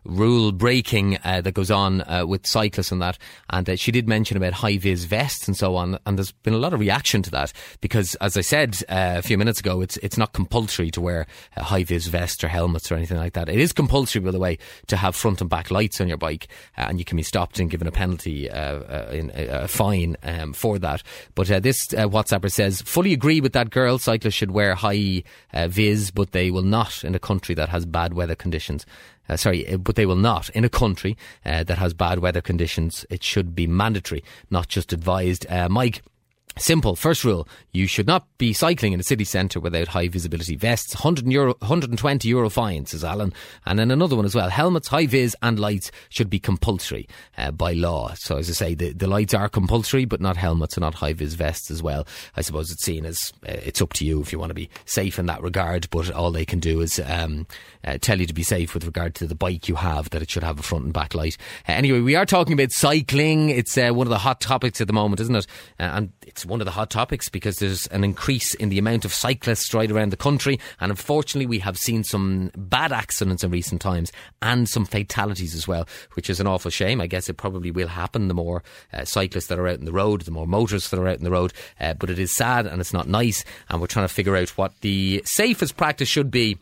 rule 0.04 0.52
breaking 0.52 1.18
that 1.22 1.54
goes 1.54 1.70
on 1.70 2.02
with 2.28 2.46
cyclists 2.46 2.92
and 2.92 3.02
that. 3.02 3.18
And 3.50 3.78
she 3.78 3.92
did 3.92 4.08
mention 4.08 4.36
about 4.36 4.52
high 4.52 4.78
vis 4.78 5.04
vests 5.04 5.46
and 5.46 5.56
so 5.56 5.76
on. 5.76 5.98
And 6.06 6.18
there's 6.18 6.32
been 6.32 6.54
a 6.54 6.58
lot 6.58 6.72
of 6.72 6.80
reaction 6.80 7.22
to 7.22 7.30
that. 7.30 7.52
Because, 7.80 8.14
as 8.16 8.36
I 8.36 8.40
said 8.40 8.76
uh, 8.88 9.16
a 9.18 9.22
few 9.22 9.38
minutes 9.38 9.60
ago, 9.60 9.80
it's 9.80 9.96
it's 9.98 10.18
not 10.18 10.32
compulsory 10.32 10.90
to 10.92 11.00
wear 11.00 11.26
a 11.56 11.62
high 11.62 11.84
vis 11.84 12.06
vest 12.06 12.42
or 12.44 12.48
helmets 12.48 12.90
or 12.90 12.96
anything 12.96 13.18
like 13.18 13.34
that. 13.34 13.48
It 13.48 13.60
is 13.60 13.72
compulsory, 13.72 14.20
by 14.22 14.30
the 14.30 14.38
way, 14.38 14.58
to 14.88 14.96
have 14.96 15.14
front 15.14 15.40
and 15.40 15.50
back 15.50 15.70
lights 15.70 16.00
on 16.00 16.08
your 16.08 16.16
bike, 16.16 16.48
uh, 16.76 16.86
and 16.88 16.98
you 16.98 17.04
can 17.04 17.16
be 17.16 17.22
stopped 17.22 17.58
and 17.58 17.70
given 17.70 17.86
a 17.86 17.92
penalty, 17.92 18.50
uh, 18.50 18.56
uh, 18.56 19.10
in, 19.12 19.30
a 19.34 19.68
fine 19.68 20.16
um, 20.22 20.52
for 20.52 20.78
that. 20.78 21.02
But 21.34 21.50
uh, 21.50 21.60
this 21.60 21.78
uh, 21.94 22.08
WhatsApper 22.08 22.50
says, 22.50 22.82
fully 22.82 23.12
agree 23.12 23.40
with 23.40 23.52
that 23.52 23.70
girl. 23.70 23.98
Cyclists 23.98 24.34
should 24.34 24.50
wear 24.50 24.74
high 24.74 25.22
vis, 25.52 26.10
but 26.10 26.32
they 26.32 26.50
will 26.50 26.62
not 26.62 27.04
in 27.04 27.14
a 27.14 27.18
country 27.18 27.54
that 27.54 27.68
has 27.68 27.86
bad 27.86 28.14
weather 28.14 28.34
conditions. 28.34 28.86
Uh, 29.28 29.36
sorry, 29.36 29.76
but 29.76 29.96
they 29.96 30.06
will 30.06 30.16
not. 30.16 30.50
In 30.50 30.64
a 30.64 30.68
country 30.68 31.16
uh, 31.44 31.64
that 31.64 31.78
has 31.78 31.94
bad 31.94 32.18
weather 32.18 32.42
conditions, 32.42 33.06
it 33.08 33.22
should 33.22 33.54
be 33.54 33.66
mandatory, 33.66 34.22
not 34.50 34.68
just 34.68 34.92
advised. 34.92 35.46
Uh, 35.48 35.68
Mike, 35.68 36.02
Simple. 36.56 36.94
First 36.94 37.24
rule: 37.24 37.48
you 37.72 37.88
should 37.88 38.06
not 38.06 38.26
be 38.38 38.52
cycling 38.52 38.92
in 38.92 39.00
a 39.00 39.04
city 39.04 39.24
centre 39.24 39.58
without 39.58 39.88
high 39.88 40.06
visibility 40.06 40.54
vests. 40.54 40.94
100 40.94 41.26
euro, 41.30 41.54
120 41.58 42.28
euro 42.28 42.48
fine, 42.48 42.86
says 42.86 43.02
Alan. 43.02 43.32
And 43.66 43.78
then 43.78 43.90
another 43.90 44.14
one 44.14 44.24
as 44.24 44.36
well: 44.36 44.48
helmets, 44.48 44.88
high 44.88 45.06
vis, 45.06 45.34
and 45.42 45.58
lights 45.58 45.90
should 46.10 46.30
be 46.30 46.38
compulsory 46.38 47.08
uh, 47.36 47.50
by 47.50 47.72
law. 47.72 48.12
So 48.14 48.36
as 48.36 48.48
I 48.48 48.52
say, 48.52 48.74
the, 48.74 48.92
the 48.92 49.08
lights 49.08 49.34
are 49.34 49.48
compulsory, 49.48 50.04
but 50.04 50.20
not 50.20 50.36
helmets 50.36 50.76
and 50.76 50.82
not 50.82 50.94
high 50.94 51.12
vis 51.12 51.34
vests 51.34 51.72
as 51.72 51.82
well. 51.82 52.06
I 52.36 52.42
suppose 52.42 52.70
it's 52.70 52.84
seen 52.84 53.04
as 53.04 53.32
uh, 53.48 53.52
it's 53.64 53.82
up 53.82 53.92
to 53.94 54.04
you 54.04 54.20
if 54.20 54.32
you 54.32 54.38
want 54.38 54.50
to 54.50 54.54
be 54.54 54.70
safe 54.84 55.18
in 55.18 55.26
that 55.26 55.42
regard. 55.42 55.88
But 55.90 56.12
all 56.12 56.30
they 56.30 56.44
can 56.44 56.60
do 56.60 56.80
is 56.82 57.00
um, 57.04 57.48
uh, 57.84 57.98
tell 58.00 58.20
you 58.20 58.26
to 58.26 58.34
be 58.34 58.44
safe 58.44 58.74
with 58.74 58.84
regard 58.84 59.16
to 59.16 59.26
the 59.26 59.34
bike 59.34 59.68
you 59.68 59.74
have, 59.74 60.10
that 60.10 60.22
it 60.22 60.30
should 60.30 60.44
have 60.44 60.60
a 60.60 60.62
front 60.62 60.84
and 60.84 60.92
back 60.92 61.14
light. 61.16 61.36
Uh, 61.68 61.72
anyway, 61.72 62.00
we 62.00 62.14
are 62.14 62.26
talking 62.26 62.52
about 62.52 62.70
cycling. 62.70 63.48
It's 63.48 63.76
uh, 63.76 63.90
one 63.90 64.06
of 64.06 64.10
the 64.10 64.18
hot 64.18 64.40
topics 64.40 64.80
at 64.80 64.86
the 64.86 64.92
moment, 64.92 65.20
isn't 65.20 65.34
it? 65.34 65.46
Uh, 65.80 65.90
and 65.94 66.12
it's 66.22 66.43
one 66.46 66.60
of 66.60 66.64
the 66.64 66.70
hot 66.70 66.90
topics 66.90 67.28
because 67.28 67.56
there's 67.56 67.86
an 67.88 68.04
increase 68.04 68.54
in 68.54 68.68
the 68.68 68.78
amount 68.78 69.04
of 69.04 69.12
cyclists 69.12 69.72
right 69.74 69.90
around 69.90 70.10
the 70.10 70.16
country. 70.16 70.58
And 70.80 70.90
unfortunately, 70.90 71.46
we 71.46 71.58
have 71.60 71.76
seen 71.76 72.04
some 72.04 72.50
bad 72.56 72.92
accidents 72.92 73.44
in 73.44 73.50
recent 73.50 73.80
times 73.80 74.12
and 74.42 74.68
some 74.68 74.84
fatalities 74.84 75.54
as 75.54 75.68
well, 75.68 75.86
which 76.14 76.30
is 76.30 76.40
an 76.40 76.46
awful 76.46 76.70
shame. 76.70 77.00
I 77.00 77.06
guess 77.06 77.28
it 77.28 77.36
probably 77.36 77.70
will 77.70 77.88
happen 77.88 78.28
the 78.28 78.34
more 78.34 78.62
uh, 78.92 79.04
cyclists 79.04 79.46
that 79.48 79.58
are 79.58 79.68
out 79.68 79.78
in 79.78 79.84
the 79.84 79.92
road, 79.92 80.22
the 80.22 80.30
more 80.30 80.46
motorists 80.46 80.90
that 80.90 81.00
are 81.00 81.08
out 81.08 81.18
in 81.18 81.24
the 81.24 81.30
road. 81.30 81.52
Uh, 81.80 81.94
but 81.94 82.10
it 82.10 82.18
is 82.18 82.34
sad 82.34 82.66
and 82.66 82.80
it's 82.80 82.92
not 82.92 83.08
nice. 83.08 83.44
And 83.68 83.80
we're 83.80 83.86
trying 83.86 84.08
to 84.08 84.14
figure 84.14 84.36
out 84.36 84.50
what 84.50 84.72
the 84.80 85.22
safest 85.24 85.76
practice 85.76 86.08
should 86.08 86.30
be 86.30 86.58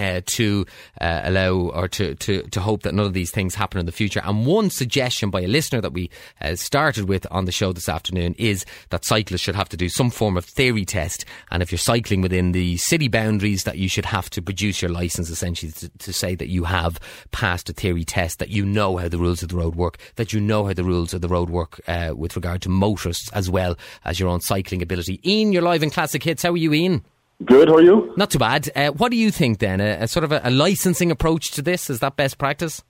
uh, 0.00 0.22
to 0.24 0.64
uh, 1.00 1.20
allow 1.24 1.52
or 1.52 1.86
to, 1.88 2.14
to, 2.16 2.42
to 2.42 2.60
hope 2.60 2.82
that 2.82 2.94
none 2.94 3.06
of 3.06 3.12
these 3.12 3.30
things 3.30 3.54
happen 3.54 3.78
in 3.78 3.86
the 3.86 3.92
future. 3.92 4.22
And 4.24 4.46
one 4.46 4.70
suggestion 4.70 5.30
by 5.30 5.42
a 5.42 5.48
listener 5.48 5.80
that 5.82 5.92
we 5.92 6.10
uh, 6.40 6.56
started 6.56 7.08
with 7.08 7.26
on 7.30 7.44
the 7.44 7.52
show 7.52 7.72
this 7.72 7.88
afternoon 7.88 8.34
is 8.38 8.64
that 8.88 9.04
cyclists 9.04 9.42
should 9.42 9.54
have 9.54 9.68
to 9.68 9.76
do 9.76 9.88
some 9.88 10.10
form 10.10 10.36
of 10.36 10.44
theory 10.44 10.84
test. 10.84 11.24
And 11.50 11.62
if 11.62 11.70
you're 11.70 11.78
cycling 11.78 12.22
within 12.22 12.52
the 12.52 12.78
city 12.78 13.08
boundaries, 13.08 13.64
that 13.64 13.78
you 13.78 13.88
should 13.88 14.06
have 14.06 14.30
to 14.30 14.42
produce 14.42 14.80
your 14.80 14.90
license 14.90 15.28
essentially 15.28 15.72
to, 15.72 15.88
to 15.90 16.12
say 16.12 16.34
that 16.34 16.48
you 16.48 16.64
have 16.64 16.98
passed 17.30 17.68
a 17.68 17.72
theory 17.72 18.04
test, 18.04 18.38
that 18.38 18.48
you 18.48 18.64
know 18.64 18.96
how 18.96 19.08
the 19.08 19.18
rules 19.18 19.42
of 19.42 19.50
the 19.50 19.56
road 19.56 19.74
work, 19.74 19.98
that 20.16 20.32
you 20.32 20.40
know 20.40 20.66
how 20.66 20.72
the 20.72 20.84
rules 20.84 21.12
of 21.12 21.20
the 21.20 21.28
road 21.28 21.50
work 21.50 21.80
uh, 21.86 22.14
with 22.16 22.36
regard 22.36 22.62
to 22.62 22.68
motorists 22.70 23.30
as 23.32 23.50
well 23.50 23.76
as 24.04 24.18
your 24.18 24.28
own 24.28 24.40
cycling 24.40 24.80
ability. 24.80 25.20
Ian, 25.28 25.52
you're 25.52 25.62
live 25.62 25.82
in 25.82 25.90
Classic 25.90 26.22
Hits. 26.22 26.42
How 26.42 26.52
are 26.52 26.56
you, 26.56 26.72
Ian? 26.72 27.04
Good, 27.44 27.68
how 27.68 27.76
are 27.76 27.82
you? 27.82 28.12
Not 28.16 28.30
too 28.30 28.38
bad. 28.38 28.68
Uh, 28.76 28.90
what 28.90 29.10
do 29.10 29.16
you 29.16 29.30
think 29.30 29.58
then? 29.58 29.80
A, 29.80 30.02
a 30.02 30.08
sort 30.08 30.24
of 30.24 30.32
a, 30.32 30.40
a, 30.44 30.50
licensing 30.50 31.10
approach 31.10 31.52
to 31.52 31.62
this? 31.62 31.88
Is 31.88 32.00
that 32.00 32.16
best 32.16 32.36
practice? 32.36 32.82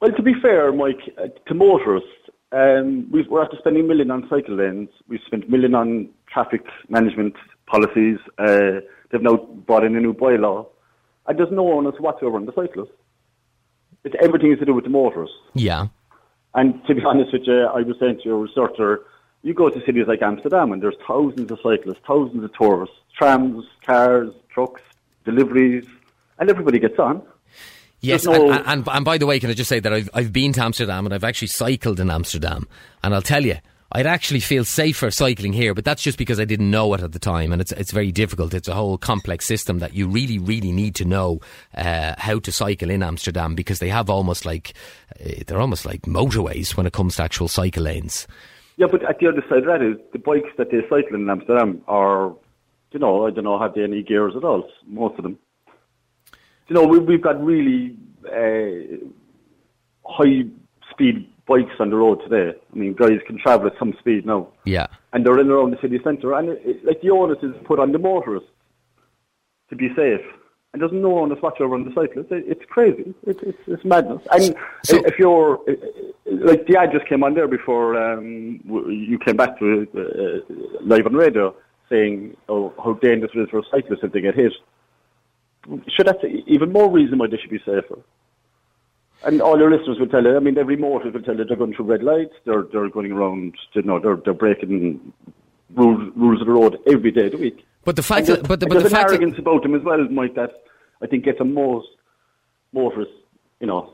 Well, 0.00 0.10
to 0.10 0.22
be 0.22 0.32
fair, 0.42 0.72
Mike, 0.72 0.98
uh, 1.16 1.28
to 1.46 1.54
motorists, 1.54 2.08
um, 2.50 3.08
we 3.12 3.24
are 3.30 3.42
after 3.44 3.56
spending 3.58 3.84
a 3.84 3.86
million 3.86 4.10
on 4.10 4.28
cycle 4.28 4.56
lanes. 4.56 4.88
We've 5.08 5.20
spent 5.26 5.44
a 5.44 5.50
million 5.50 5.74
on 5.74 6.08
traffic 6.32 6.64
management 6.88 7.34
policies. 7.66 8.18
Uh, 8.38 8.80
they've 9.10 9.22
now 9.22 9.36
brought 9.36 9.84
in 9.84 9.94
a 9.96 10.00
new 10.00 10.14
bylaw. 10.14 10.66
And 11.26 11.38
there's 11.38 11.52
no 11.52 11.72
onus 11.72 11.94
whatsoever 12.00 12.36
on 12.36 12.46
the 12.46 12.52
cyclists. 12.54 12.92
It's 14.02 14.14
everything 14.20 14.52
is 14.52 14.58
to 14.58 14.66
do 14.66 14.74
with 14.74 14.84
the 14.84 14.90
motorists. 14.90 15.36
Yeah. 15.54 15.86
And 16.54 16.84
to 16.86 16.94
be 16.94 17.02
honest 17.06 17.32
with 17.32 17.42
you, 17.46 17.62
I 17.66 17.82
was 17.82 17.96
saying 18.00 18.18
to 18.18 18.24
your 18.24 18.38
researcher, 18.38 19.00
you 19.44 19.52
go 19.52 19.68
to 19.68 19.84
cities 19.84 20.06
like 20.08 20.22
Amsterdam 20.22 20.72
and 20.72 20.82
there's 20.82 20.96
thousands 21.06 21.52
of 21.52 21.60
cyclists, 21.62 22.00
thousands 22.06 22.42
of 22.42 22.52
tourists, 22.54 22.96
trams, 23.16 23.64
cars, 23.86 24.32
trucks, 24.48 24.82
deliveries, 25.24 25.86
and 26.38 26.48
everybody 26.50 26.78
gets 26.78 26.98
on. 26.98 27.22
Yes, 28.00 28.24
no 28.24 28.50
and, 28.50 28.66
and, 28.66 28.88
and, 28.88 29.04
by 29.04 29.18
the 29.18 29.26
way, 29.26 29.38
can 29.38 29.50
I 29.50 29.54
just 29.54 29.68
say 29.68 29.80
that 29.80 29.92
I've, 29.92 30.10
I've 30.12 30.32
been 30.32 30.52
to 30.54 30.62
Amsterdam 30.62 31.06
and 31.06 31.14
I've 31.14 31.24
actually 31.24 31.48
cycled 31.48 32.00
in 32.00 32.10
Amsterdam, 32.10 32.66
and 33.02 33.14
I'll 33.14 33.22
tell 33.22 33.44
you, 33.44 33.56
I'd 33.92 34.06
actually 34.06 34.40
feel 34.40 34.64
safer 34.64 35.10
cycling 35.10 35.52
here, 35.52 35.72
but 35.72 35.84
that's 35.84 36.02
just 36.02 36.18
because 36.18 36.40
I 36.40 36.44
didn't 36.44 36.70
know 36.70 36.92
it 36.94 37.02
at 37.02 37.12
the 37.12 37.18
time, 37.18 37.52
and 37.52 37.60
it's 37.62 37.72
it's 37.72 37.92
very 37.92 38.12
difficult. 38.12 38.52
It's 38.52 38.68
a 38.68 38.74
whole 38.74 38.98
complex 38.98 39.46
system 39.46 39.78
that 39.78 39.94
you 39.94 40.08
really, 40.08 40.38
really 40.38 40.72
need 40.72 40.94
to 40.96 41.04
know 41.04 41.40
uh, 41.76 42.14
how 42.18 42.40
to 42.40 42.50
cycle 42.50 42.90
in 42.90 43.02
Amsterdam 43.02 43.54
because 43.54 43.78
they 43.78 43.90
have 43.90 44.10
almost 44.10 44.44
like 44.44 44.74
uh, 45.20 45.44
they're 45.46 45.60
almost 45.60 45.86
like 45.86 46.02
motorways 46.02 46.76
when 46.76 46.86
it 46.86 46.92
comes 46.92 47.16
to 47.16 47.22
actual 47.22 47.48
cycle 47.48 47.84
lanes. 47.84 48.26
Yeah, 48.76 48.86
but 48.90 49.08
at 49.08 49.18
the 49.18 49.28
other 49.28 49.44
side 49.48 49.58
of 49.58 49.66
that 49.66 49.82
is 49.82 49.96
the 50.12 50.18
bikes 50.18 50.50
that 50.58 50.70
they 50.70 50.80
cycle 50.82 51.14
in 51.14 51.28
Amsterdam 51.30 51.82
are, 51.86 52.34
you 52.90 52.98
know, 52.98 53.26
I 53.26 53.30
don't 53.30 53.44
know, 53.44 53.58
have 53.58 53.74
they 53.74 53.84
any 53.84 54.02
gears 54.02 54.34
at 54.36 54.44
all? 54.44 54.68
Most 54.86 55.16
of 55.18 55.22
them. 55.22 55.38
You 56.68 56.74
know, 56.74 56.84
we, 56.84 56.98
we've 56.98 57.22
got 57.22 57.42
really 57.44 57.96
uh, 58.26 58.96
high 60.04 60.44
speed 60.90 61.30
bikes 61.46 61.74
on 61.78 61.90
the 61.90 61.96
road 61.96 62.20
today. 62.28 62.58
I 62.72 62.76
mean, 62.76 62.94
guys 62.94 63.20
can 63.26 63.38
travel 63.38 63.66
at 63.66 63.78
some 63.78 63.94
speed 64.00 64.26
now. 64.26 64.48
Yeah. 64.64 64.86
And 65.12 65.24
they're 65.24 65.38
in 65.38 65.50
around 65.50 65.70
the 65.70 65.80
city 65.80 66.00
centre, 66.02 66.34
and 66.34 66.48
it, 66.48 66.62
it, 66.64 66.84
like 66.84 67.00
the 67.00 67.10
onus 67.10 67.38
is 67.42 67.54
put 67.64 67.78
on 67.78 67.92
the 67.92 67.98
motorists 67.98 68.48
to 69.70 69.76
be 69.76 69.88
safe 69.94 70.20
and 70.74 70.82
there's 70.82 70.92
no 70.92 71.08
one 71.08 71.28
that's 71.28 71.40
watching 71.40 71.64
over 71.64 71.76
on 71.76 71.84
the 71.84 71.94
cyclists. 71.94 72.32
It, 72.32 72.44
it's 72.48 72.64
crazy. 72.68 73.14
It, 73.24 73.38
it's, 73.42 73.58
it's 73.68 73.84
madness. 73.84 74.20
And 74.32 74.56
so, 74.82 74.96
if 75.06 75.20
you're 75.20 75.60
like 76.26 76.66
the 76.66 76.76
ad 76.76 76.90
just 76.92 77.06
came 77.06 77.22
on 77.22 77.34
there 77.34 77.46
before 77.46 77.96
um, 77.96 78.60
you 78.66 79.16
came 79.24 79.36
back 79.36 79.56
to 79.60 79.86
uh, 79.96 80.54
live 80.82 81.06
on 81.06 81.14
radio 81.14 81.54
saying 81.88 82.36
oh, 82.48 82.74
how 82.82 82.94
dangerous 82.94 83.30
it 83.36 83.38
is 83.38 83.50
for 83.50 83.62
cyclists 83.70 84.00
if 84.02 84.10
they 84.10 84.20
get 84.20 84.34
hit. 84.34 84.52
Should 85.86 86.08
that's 86.08 86.18
even 86.48 86.72
more 86.72 86.90
reason 86.90 87.18
why 87.18 87.28
they 87.28 87.36
should 87.36 87.50
be 87.50 87.60
safer. 87.60 88.00
And 89.24 89.40
all 89.40 89.56
your 89.56 89.70
listeners 89.70 90.00
will 90.00 90.08
tell 90.08 90.24
you. 90.24 90.36
I 90.36 90.40
mean, 90.40 90.58
every 90.58 90.76
motor 90.76 91.08
will 91.08 91.22
tell 91.22 91.36
you 91.36 91.44
they're 91.44 91.56
going 91.56 91.74
through 91.74 91.86
red 91.86 92.02
lights. 92.02 92.34
They're 92.46 92.64
they're 92.72 92.90
going 92.90 93.12
around. 93.12 93.54
You 93.74 93.82
know, 93.82 94.00
they're 94.00 94.16
they're 94.16 94.34
breaking 94.34 95.12
rules 95.72 96.12
rules 96.16 96.40
of 96.40 96.48
the 96.48 96.52
road 96.52 96.78
every 96.92 97.12
day 97.12 97.26
of 97.26 97.32
the 97.32 97.38
week. 97.38 97.64
But 97.84 97.96
the 97.96 98.02
fact, 98.02 98.26
that, 98.26 98.48
but 98.48 98.60
the, 98.60 98.66
but 98.66 98.74
there's 98.74 98.84
the 98.84 98.90
fact 98.90 99.10
arrogance 99.10 99.38
about 99.38 99.62
them 99.62 99.74
as 99.74 99.82
well, 99.82 100.02
Mike. 100.08 100.34
That 100.34 100.62
I 101.02 101.06
think 101.06 101.24
gets 101.24 101.40
a 101.40 101.44
most 101.44 101.88
motorists, 102.72 103.14
you 103.60 103.66
know, 103.66 103.92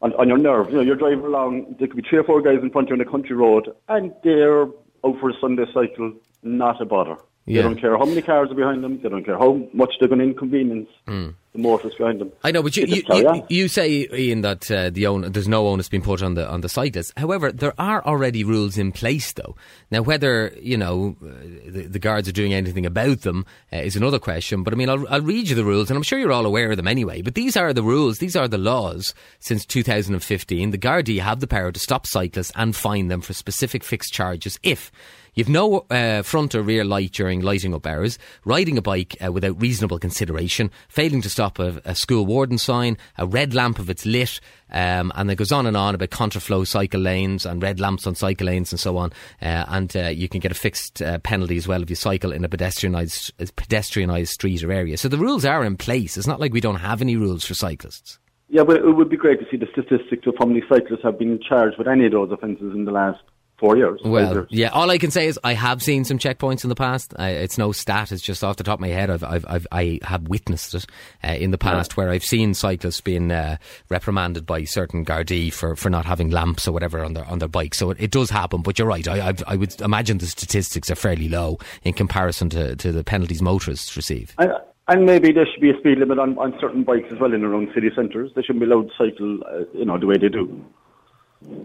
on, 0.00 0.12
on 0.14 0.28
your 0.28 0.38
nerve. 0.38 0.70
You 0.70 0.76
know, 0.76 0.82
you're 0.82 0.96
driving 0.96 1.24
along. 1.24 1.76
There 1.78 1.88
could 1.88 1.96
be 1.96 2.08
three 2.08 2.18
or 2.18 2.24
four 2.24 2.40
guys 2.42 2.58
in 2.62 2.70
front 2.70 2.90
of 2.90 2.96
you 2.96 3.02
on 3.02 3.06
a 3.06 3.10
country 3.10 3.34
road, 3.34 3.68
and 3.88 4.12
they're 4.22 4.62
out 4.62 5.18
for 5.20 5.30
a 5.30 5.34
Sunday 5.40 5.64
cycle. 5.74 6.12
Not 6.42 6.80
a 6.80 6.84
bother. 6.84 7.16
Yeah. 7.44 7.62
They 7.62 7.68
don't 7.68 7.80
care 7.80 7.96
how 7.98 8.04
many 8.04 8.22
cars 8.22 8.50
are 8.50 8.54
behind 8.54 8.84
them. 8.84 9.00
They 9.02 9.08
don't 9.08 9.24
care 9.24 9.38
how 9.38 9.68
much 9.72 9.94
they're 9.98 10.08
going 10.08 10.20
to 10.20 10.24
inconvenience. 10.24 10.88
Mm 11.06 11.34
the 11.52 11.58
motorists 11.58 11.98
behind 11.98 12.20
them. 12.20 12.32
I 12.42 12.50
know, 12.50 12.62
but 12.62 12.76
you 12.76 12.86
you, 12.86 13.02
you, 13.10 13.46
you, 13.48 13.68
say 13.68 14.08
Ian 14.12 14.40
that 14.40 14.70
uh, 14.70 14.88
the 14.88 15.06
own, 15.06 15.32
there's 15.32 15.48
no 15.48 15.68
onus 15.68 15.88
being 15.88 16.02
put 16.02 16.22
on 16.22 16.34
the 16.34 16.48
on 16.48 16.62
the 16.62 16.68
cyclists. 16.68 17.12
However, 17.16 17.52
there 17.52 17.74
are 17.78 18.02
already 18.04 18.42
rules 18.42 18.78
in 18.78 18.90
place, 18.90 19.32
though. 19.32 19.54
Now, 19.90 20.00
whether 20.00 20.56
you 20.60 20.78
know 20.78 21.16
uh, 21.22 21.28
the, 21.66 21.88
the, 21.88 21.98
guards 21.98 22.26
are 22.26 22.32
doing 22.32 22.54
anything 22.54 22.86
about 22.86 23.20
them 23.20 23.44
uh, 23.72 23.76
is 23.76 23.96
another 23.96 24.18
question. 24.18 24.62
But 24.62 24.72
I 24.72 24.76
mean, 24.76 24.88
I'll, 24.88 25.06
I'll 25.08 25.20
read 25.20 25.48
you 25.48 25.54
the 25.54 25.64
rules, 25.64 25.90
and 25.90 25.96
I'm 25.96 26.02
sure 26.02 26.18
you're 26.18 26.32
all 26.32 26.46
aware 26.46 26.70
of 26.70 26.78
them 26.78 26.88
anyway. 26.88 27.20
But 27.20 27.34
these 27.34 27.56
are 27.56 27.74
the 27.74 27.82
rules. 27.82 28.18
These 28.18 28.36
are 28.36 28.48
the 28.48 28.58
laws 28.58 29.14
since 29.38 29.66
2015. 29.66 30.70
The 30.70 30.78
Gardaí 30.78 31.20
have 31.20 31.40
the 31.40 31.46
power 31.46 31.70
to 31.70 31.80
stop 31.80 32.06
cyclists 32.06 32.52
and 32.54 32.74
fine 32.74 33.08
them 33.08 33.20
for 33.20 33.34
specific 33.34 33.84
fixed 33.84 34.12
charges 34.12 34.58
if 34.62 34.90
You've 35.34 35.48
no 35.48 35.86
uh, 35.88 36.20
front 36.20 36.54
or 36.54 36.62
rear 36.62 36.84
light 36.84 37.12
during 37.12 37.40
lighting 37.40 37.72
up 37.72 37.86
hours, 37.86 38.18
riding 38.44 38.76
a 38.76 38.82
bike 38.82 39.16
uh, 39.24 39.32
without 39.32 39.58
reasonable 39.58 39.98
consideration, 39.98 40.70
failing 40.88 41.22
to 41.22 41.30
stop 41.30 41.58
a, 41.58 41.80
a, 41.86 41.94
school 41.94 42.26
warden 42.26 42.58
sign, 42.58 42.98
a 43.16 43.26
red 43.26 43.54
lamp 43.54 43.78
if 43.78 43.88
it's 43.88 44.04
lit, 44.04 44.40
um, 44.70 45.10
and 45.14 45.30
it 45.30 45.36
goes 45.36 45.50
on 45.50 45.66
and 45.66 45.74
on 45.74 45.94
about 45.94 46.10
contraflow 46.10 46.66
cycle 46.66 47.00
lanes 47.00 47.46
and 47.46 47.62
red 47.62 47.80
lamps 47.80 48.06
on 48.06 48.14
cycle 48.14 48.46
lanes 48.46 48.74
and 48.74 48.80
so 48.80 48.98
on. 48.98 49.10
Uh, 49.40 49.64
and 49.68 49.96
uh, 49.96 50.08
you 50.08 50.28
can 50.28 50.38
get 50.38 50.52
a 50.52 50.54
fixed 50.54 51.00
uh, 51.00 51.18
penalty 51.20 51.56
as 51.56 51.66
well 51.66 51.82
if 51.82 51.88
you 51.88 51.96
cycle 51.96 52.30
in 52.30 52.44
a 52.44 52.48
pedestrianised, 52.50 53.32
pedestrianised 53.56 54.28
street 54.28 54.62
or 54.62 54.70
area. 54.70 54.98
So 54.98 55.08
the 55.08 55.16
rules 55.16 55.46
are 55.46 55.64
in 55.64 55.78
place. 55.78 56.18
It's 56.18 56.26
not 56.26 56.40
like 56.40 56.52
we 56.52 56.60
don't 56.60 56.76
have 56.76 57.00
any 57.00 57.16
rules 57.16 57.46
for 57.46 57.54
cyclists. 57.54 58.18
Yeah, 58.50 58.64
but 58.64 58.76
it 58.76 58.94
would 58.94 59.08
be 59.08 59.16
great 59.16 59.40
to 59.40 59.46
see 59.50 59.56
the 59.56 59.66
statistics 59.72 60.26
of 60.26 60.34
how 60.38 60.44
many 60.44 60.62
cyclists 60.68 61.04
have 61.04 61.18
been 61.18 61.40
charged 61.40 61.78
with 61.78 61.88
any 61.88 62.04
of 62.04 62.12
those 62.12 62.30
offences 62.30 62.74
in 62.74 62.84
the 62.84 62.92
last 62.92 63.22
four 63.62 63.76
years. 63.76 64.00
Well, 64.04 64.34
years. 64.34 64.46
yeah. 64.50 64.68
All 64.70 64.90
I 64.90 64.98
can 64.98 65.12
say 65.12 65.28
is 65.28 65.38
I 65.44 65.54
have 65.54 65.82
seen 65.82 66.04
some 66.04 66.18
checkpoints 66.18 66.64
in 66.64 66.68
the 66.68 66.74
past. 66.74 67.14
I, 67.16 67.30
it's 67.30 67.56
no 67.56 67.70
stat; 67.70 68.10
it's 68.10 68.20
just 68.20 68.42
off 68.42 68.56
the 68.56 68.64
top 68.64 68.74
of 68.74 68.80
my 68.80 68.88
head. 68.88 69.08
I've, 69.08 69.22
I've, 69.22 69.46
I've 69.48 69.66
I 69.70 70.00
have 70.02 70.26
witnessed 70.28 70.74
it 70.74 70.84
uh, 71.22 71.28
in 71.28 71.52
the 71.52 71.58
past 71.58 71.96
where 71.96 72.10
I've 72.10 72.24
seen 72.24 72.54
cyclists 72.54 73.00
being 73.00 73.30
uh, 73.30 73.56
reprimanded 73.88 74.44
by 74.44 74.64
certain 74.64 75.04
Gardaí 75.04 75.52
for, 75.52 75.76
for 75.76 75.88
not 75.88 76.04
having 76.04 76.30
lamps 76.30 76.66
or 76.66 76.72
whatever 76.72 77.04
on 77.04 77.14
their 77.14 77.24
on 77.26 77.38
their 77.38 77.48
bike. 77.48 77.74
So 77.74 77.90
it, 77.90 77.98
it 78.00 78.10
does 78.10 78.30
happen. 78.30 78.62
But 78.62 78.78
you're 78.78 78.88
right. 78.88 79.06
I 79.06 79.28
I've, 79.28 79.44
I 79.46 79.56
would 79.56 79.80
imagine 79.80 80.18
the 80.18 80.26
statistics 80.26 80.90
are 80.90 80.96
fairly 80.96 81.28
low 81.28 81.58
in 81.84 81.94
comparison 81.94 82.50
to, 82.50 82.74
to 82.76 82.90
the 82.90 83.04
penalties 83.04 83.40
motorists 83.40 83.96
receive. 83.96 84.34
And, 84.38 84.52
and 84.88 85.06
maybe 85.06 85.30
there 85.30 85.46
should 85.46 85.60
be 85.60 85.70
a 85.70 85.78
speed 85.78 85.98
limit 85.98 86.18
on, 86.18 86.36
on 86.38 86.54
certain 86.60 86.82
bikes 86.82 87.06
as 87.12 87.20
well 87.20 87.32
in 87.32 87.44
around 87.44 87.68
city 87.74 87.90
centres. 87.94 88.32
They 88.34 88.42
shouldn't 88.42 88.64
be 88.64 88.70
allowed 88.70 88.88
to 88.88 88.94
cycle, 88.98 89.38
uh, 89.44 89.64
you 89.72 89.84
know, 89.84 89.98
the 89.98 90.06
way 90.06 90.18
they 90.18 90.28
do. 90.28 90.64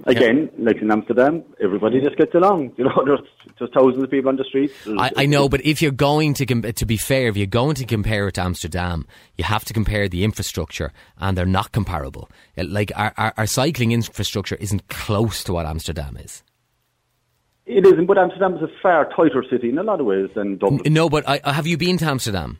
Again, 0.05 0.49
like 0.57 0.77
in 0.81 0.89
Amsterdam, 0.89 1.43
everybody 1.61 1.99
just 1.99 2.17
gets 2.17 2.33
along. 2.33 2.71
You 2.77 2.85
know, 2.85 3.03
there's 3.05 3.19
just 3.59 3.73
thousands 3.73 4.03
of 4.03 4.09
people 4.09 4.29
on 4.29 4.37
the 4.37 4.43
streets. 4.45 4.73
I, 4.87 5.11
I 5.17 5.25
know, 5.25 5.49
but 5.49 5.65
if 5.65 5.81
you're 5.81 5.91
going 5.91 6.33
to, 6.35 6.45
com- 6.45 6.61
to 6.61 6.85
be 6.85 6.95
fair, 6.97 7.27
if 7.27 7.35
you're 7.37 7.45
going 7.47 7.75
to 7.75 7.85
compare 7.85 8.27
it 8.27 8.35
to 8.35 8.41
Amsterdam, 8.41 9.05
you 9.37 9.43
have 9.43 9.65
to 9.65 9.73
compare 9.73 10.07
the 10.07 10.23
infrastructure, 10.23 10.93
and 11.17 11.37
they're 11.37 11.45
not 11.45 11.71
comparable. 11.71 12.29
Uh, 12.57 12.63
Like 12.67 12.91
our, 12.95 13.13
our, 13.17 13.33
our 13.37 13.47
cycling 13.47 13.91
infrastructure 13.91 14.55
isn't 14.55 14.87
close 14.87 15.43
to 15.45 15.53
what 15.53 15.65
Amsterdam 15.65 16.17
is. 16.17 16.43
It 17.65 17.85
isn't, 17.85 18.05
but 18.05 18.17
Amsterdam 18.17 18.55
is 18.55 18.61
a 18.61 18.69
far 18.81 19.09
tighter 19.13 19.43
city 19.49 19.67
in 19.69 19.77
a 19.77 19.83
lot 19.83 19.99
of 19.99 20.05
ways 20.05 20.29
than 20.35 20.57
Dublin. 20.57 20.93
No, 20.93 21.09
but 21.09 21.27
I, 21.27 21.41
have 21.51 21.67
you 21.67 21.77
been 21.77 21.97
to 21.97 22.05
Amsterdam? 22.05 22.59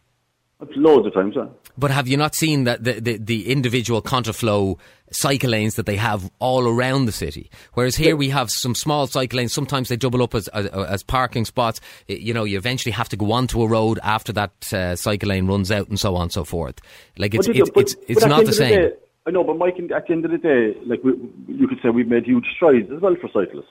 Loads 0.76 1.06
of 1.06 1.14
times. 1.14 1.36
But 1.78 1.92
have 1.92 2.08
you 2.08 2.18
not 2.18 2.34
seen 2.34 2.64
that 2.64 2.84
the, 2.84 2.94
the, 2.94 3.18
the 3.18 3.52
individual 3.52 4.02
contraflow 4.02 4.80
cycle 5.12 5.52
lanes 5.52 5.76
that 5.76 5.86
they 5.86 5.96
have 5.98 6.32
all 6.40 6.68
around 6.68 7.06
the 7.06 7.12
city? 7.12 7.52
Whereas 7.76 7.96
here 7.96 8.16
we 8.16 8.30
have 8.30 8.50
some 8.50 8.74
small 8.74 9.06
cycle 9.06 9.38
lanes. 9.38 9.54
Sometimes 9.54 9.90
they 9.90 9.98
double 9.98 10.24
up 10.24 10.34
as, 10.34 10.48
as, 10.50 10.66
as 10.66 11.04
parking 11.04 11.46
spots. 11.46 11.80
You 12.08 12.34
know, 12.34 12.44
you 12.44 12.58
eventually 12.58 12.92
have 12.94 13.08
to 13.10 13.16
go 13.18 13.32
onto 13.34 13.62
a 13.62 13.68
road 13.68 14.00
after 14.02 14.34
that 14.34 14.74
uh, 14.74 14.96
cycle 14.96 15.30
lane 15.30 15.46
runs 15.46 15.72
out, 15.72 15.90
and 15.90 16.00
so 16.00 16.16
on 16.16 16.24
and 16.24 16.32
so 16.32 16.44
forth. 16.44 16.80
Like 17.20 17.36
it's 17.36 17.48
it's 17.48 17.70
but- 17.70 17.82
it's, 17.84 17.96
it's 18.08 18.26
not 18.26 18.40
end 18.40 18.48
the 18.48 18.54
same. 18.54 18.82
day- 18.82 18.92
I 19.28 19.30
know, 19.30 19.44
but 19.44 19.58
Mike, 19.58 19.76
at 19.94 20.08
the 20.08 20.14
end 20.14 20.24
of 20.26 20.32
the 20.32 20.38
day, 20.38 20.74
like 20.86 21.04
we, 21.04 21.12
you 21.50 21.68
could 21.68 21.80
say, 21.84 21.90
we've 21.90 22.08
made 22.08 22.24
huge 22.26 22.46
strides 22.56 22.90
as 22.92 23.02
well 23.02 23.14
for 23.20 23.28
cyclists. 23.28 23.68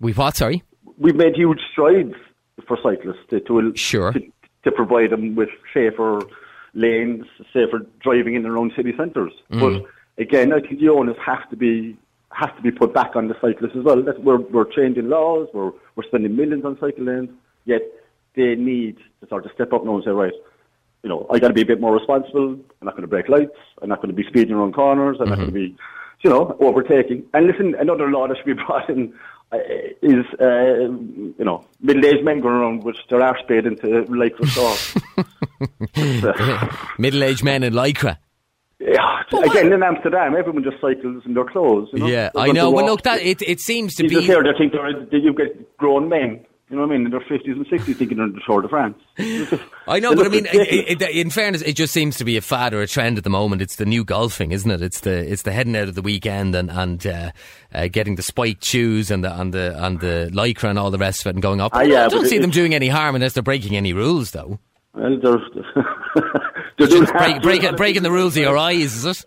We've 0.00 0.16
what? 0.16 0.36
Sorry. 0.36 0.62
We've 0.98 1.14
made 1.14 1.36
huge 1.36 1.60
strides 1.70 2.14
for 2.66 2.78
cyclists 2.82 3.18
to 3.28 3.40
to, 3.40 3.76
Sure. 3.76 4.12
to, 4.14 4.20
to 4.66 4.72
provide 4.72 5.10
them 5.10 5.34
with 5.36 5.48
safer 5.72 6.20
lanes, 6.74 7.24
safer 7.52 7.86
driving 8.00 8.34
in 8.34 8.44
and 8.44 8.52
around 8.52 8.72
city 8.76 8.92
centres. 8.96 9.32
Mm. 9.50 9.60
But 9.60 10.22
again, 10.22 10.52
I 10.52 10.60
think 10.60 10.80
the 10.80 10.88
onus 10.88 11.16
has 11.24 11.38
to 11.50 11.56
be 11.56 11.96
has 12.32 12.50
to 12.56 12.62
be 12.62 12.70
put 12.70 12.92
back 12.92 13.16
on 13.16 13.28
the 13.28 13.36
cyclists 13.40 13.76
as 13.78 13.84
well. 13.84 14.02
That 14.02 14.22
we're 14.22 14.40
we're 14.40 14.70
changing 14.70 15.08
laws, 15.08 15.48
we're 15.54 15.72
we're 15.94 16.04
spending 16.04 16.36
millions 16.36 16.64
on 16.64 16.78
cycle 16.80 17.04
lanes, 17.04 17.30
yet 17.64 17.82
they 18.34 18.56
need 18.56 18.98
to 19.20 19.28
sort 19.28 19.46
of 19.46 19.52
step 19.52 19.72
up 19.72 19.84
now 19.84 19.94
and 19.94 20.04
say, 20.04 20.10
right, 20.10 20.32
you 21.02 21.08
know, 21.08 21.26
I 21.30 21.38
got 21.38 21.48
to 21.48 21.54
be 21.54 21.62
a 21.62 21.66
bit 21.66 21.80
more 21.80 21.94
responsible. 21.94 22.52
I'm 22.52 22.84
not 22.84 22.92
going 22.92 23.02
to 23.02 23.08
break 23.08 23.28
lights. 23.28 23.56
I'm 23.80 23.88
not 23.88 24.02
going 24.02 24.14
to 24.14 24.22
be 24.22 24.28
speeding 24.28 24.54
around 24.54 24.74
corners. 24.74 25.18
I'm 25.20 25.28
not 25.28 25.36
going 25.36 25.48
to 25.48 25.54
be, 25.54 25.76
you 26.22 26.30
know, 26.30 26.56
overtaking. 26.60 27.24
And 27.32 27.46
listen, 27.46 27.74
another 27.76 28.10
law 28.10 28.26
that 28.26 28.36
should 28.36 28.56
be 28.56 28.62
brought 28.66 28.90
in 28.90 29.14
is, 29.52 30.24
uh, 30.40 30.88
you 31.38 31.44
know, 31.44 31.64
middle-aged 31.80 32.24
men 32.24 32.40
going 32.40 32.54
around 32.54 32.84
with 32.84 32.96
their 33.08 33.22
arse 33.22 33.40
paid 33.48 33.66
into 33.66 34.04
light 34.12 34.36
for 34.36 34.46
sauce. 34.46 34.96
Middle-aged 36.98 37.44
men 37.44 37.62
in 37.62 37.72
lycra. 37.72 38.18
yeah, 38.78 39.22
again, 39.44 39.72
in 39.72 39.82
Amsterdam, 39.82 40.34
everyone 40.36 40.62
just 40.62 40.80
cycles 40.80 41.22
in 41.24 41.34
their 41.34 41.44
clothes. 41.44 41.88
You 41.92 42.00
know? 42.00 42.06
Yeah, 42.06 42.30
They're 42.34 42.44
I 42.44 42.48
know. 42.52 42.70
Well, 42.70 42.86
look, 42.86 43.02
that 43.02 43.20
it, 43.22 43.40
it 43.42 43.60
seems 43.60 43.94
to 43.96 44.02
You 44.02 44.08
be. 44.08 44.14
just 44.16 44.26
hear 44.26 44.42
they 44.42 44.52
think 44.58 44.72
they're, 44.72 44.92
that 44.92 45.12
you 45.22 45.32
get 45.32 45.76
grown 45.78 46.08
men. 46.08 46.44
You 46.68 46.74
know 46.76 46.82
what 46.82 46.90
I 46.94 46.96
mean? 46.96 47.04
In 47.06 47.12
their 47.12 47.20
fifties 47.20 47.56
and 47.56 47.64
sixties, 47.70 47.96
thinking 47.96 48.18
they're 48.18 48.26
the 48.26 48.40
Tour 48.44 48.60
de 48.62 48.68
France. 48.68 48.98
I 49.86 50.00
know, 50.00 50.16
but 50.16 50.26
I 50.26 50.28
mean, 50.28 50.46
it, 50.50 51.00
it, 51.00 51.10
in 51.10 51.30
fairness, 51.30 51.62
it 51.62 51.74
just 51.74 51.92
seems 51.92 52.16
to 52.16 52.24
be 52.24 52.36
a 52.36 52.40
fad 52.40 52.74
or 52.74 52.82
a 52.82 52.88
trend 52.88 53.18
at 53.18 53.22
the 53.24 53.30
moment. 53.30 53.62
It's 53.62 53.76
the 53.76 53.84
new 53.86 54.04
golfing, 54.04 54.50
isn't 54.50 54.68
it? 54.68 54.82
It's 54.82 55.00
the 55.00 55.12
it's 55.30 55.42
the 55.42 55.52
heading 55.52 55.76
out 55.76 55.86
of 55.88 55.94
the 55.94 56.02
weekend 56.02 56.56
and 56.56 56.68
and 56.68 57.06
uh, 57.06 57.30
uh, 57.72 57.86
getting 57.86 58.16
the 58.16 58.22
spiked 58.22 58.64
shoes 58.64 59.12
and 59.12 59.22
the 59.22 59.40
and 59.40 59.54
the 59.54 59.80
and 59.84 60.00
the 60.00 60.28
lycra 60.34 60.68
and 60.68 60.76
all 60.76 60.90
the 60.90 60.98
rest 60.98 61.20
of 61.20 61.26
it 61.30 61.36
and 61.36 61.42
going 61.42 61.60
up. 61.60 61.70
Ah, 61.72 61.78
I 61.78 61.86
don't 62.08 62.26
see 62.26 62.36
it- 62.36 62.40
them 62.42 62.50
doing 62.50 62.74
any 62.74 62.88
harm 62.88 63.14
unless 63.14 63.34
they're 63.34 63.44
breaking 63.44 63.76
any 63.76 63.92
rules, 63.92 64.32
though. 64.32 64.58
Well, 64.92 65.18
they're, 65.22 65.36
they're 66.78 66.88
doing 66.88 67.04
Break, 67.12 67.42
break, 67.42 67.76
breaking 67.76 68.02
the 68.02 68.10
rules 68.10 68.36
of 68.36 68.42
your 68.42 68.56
eyes, 68.58 69.04
is 69.04 69.06
it? 69.06 69.24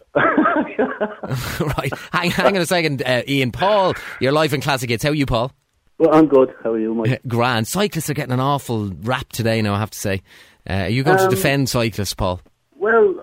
right. 1.78 1.92
Hang, 2.12 2.32
hang 2.32 2.56
on 2.56 2.62
a 2.62 2.66
second, 2.66 3.02
uh, 3.06 3.22
Ian. 3.28 3.52
Paul, 3.52 3.94
your 4.20 4.32
life 4.32 4.52
in 4.54 4.62
classic 4.62 4.90
hits. 4.90 5.04
How 5.04 5.12
are 5.12 5.16
you, 5.16 5.26
Paul? 5.26 5.52
Well, 6.00 6.14
I'm 6.14 6.28
good. 6.28 6.54
How 6.64 6.72
are 6.72 6.80
you, 6.80 6.96
Mike? 6.96 7.22
Grand. 7.28 7.68
Cyclists 7.68 8.10
are 8.10 8.14
getting 8.14 8.34
an 8.34 8.40
awful 8.40 8.88
rap 9.04 9.30
today. 9.30 9.62
Now 9.62 9.76
I 9.76 9.80
have 9.80 9.92
to 9.92 10.00
say. 10.00 10.22
Uh, 10.70 10.74
are 10.74 10.90
you 10.90 11.04
going 11.04 11.18
to 11.18 11.26
Um, 11.26 11.30
defend 11.30 11.70
cyclists, 11.70 12.14
Paul? 12.14 12.42
Well, 12.76 13.16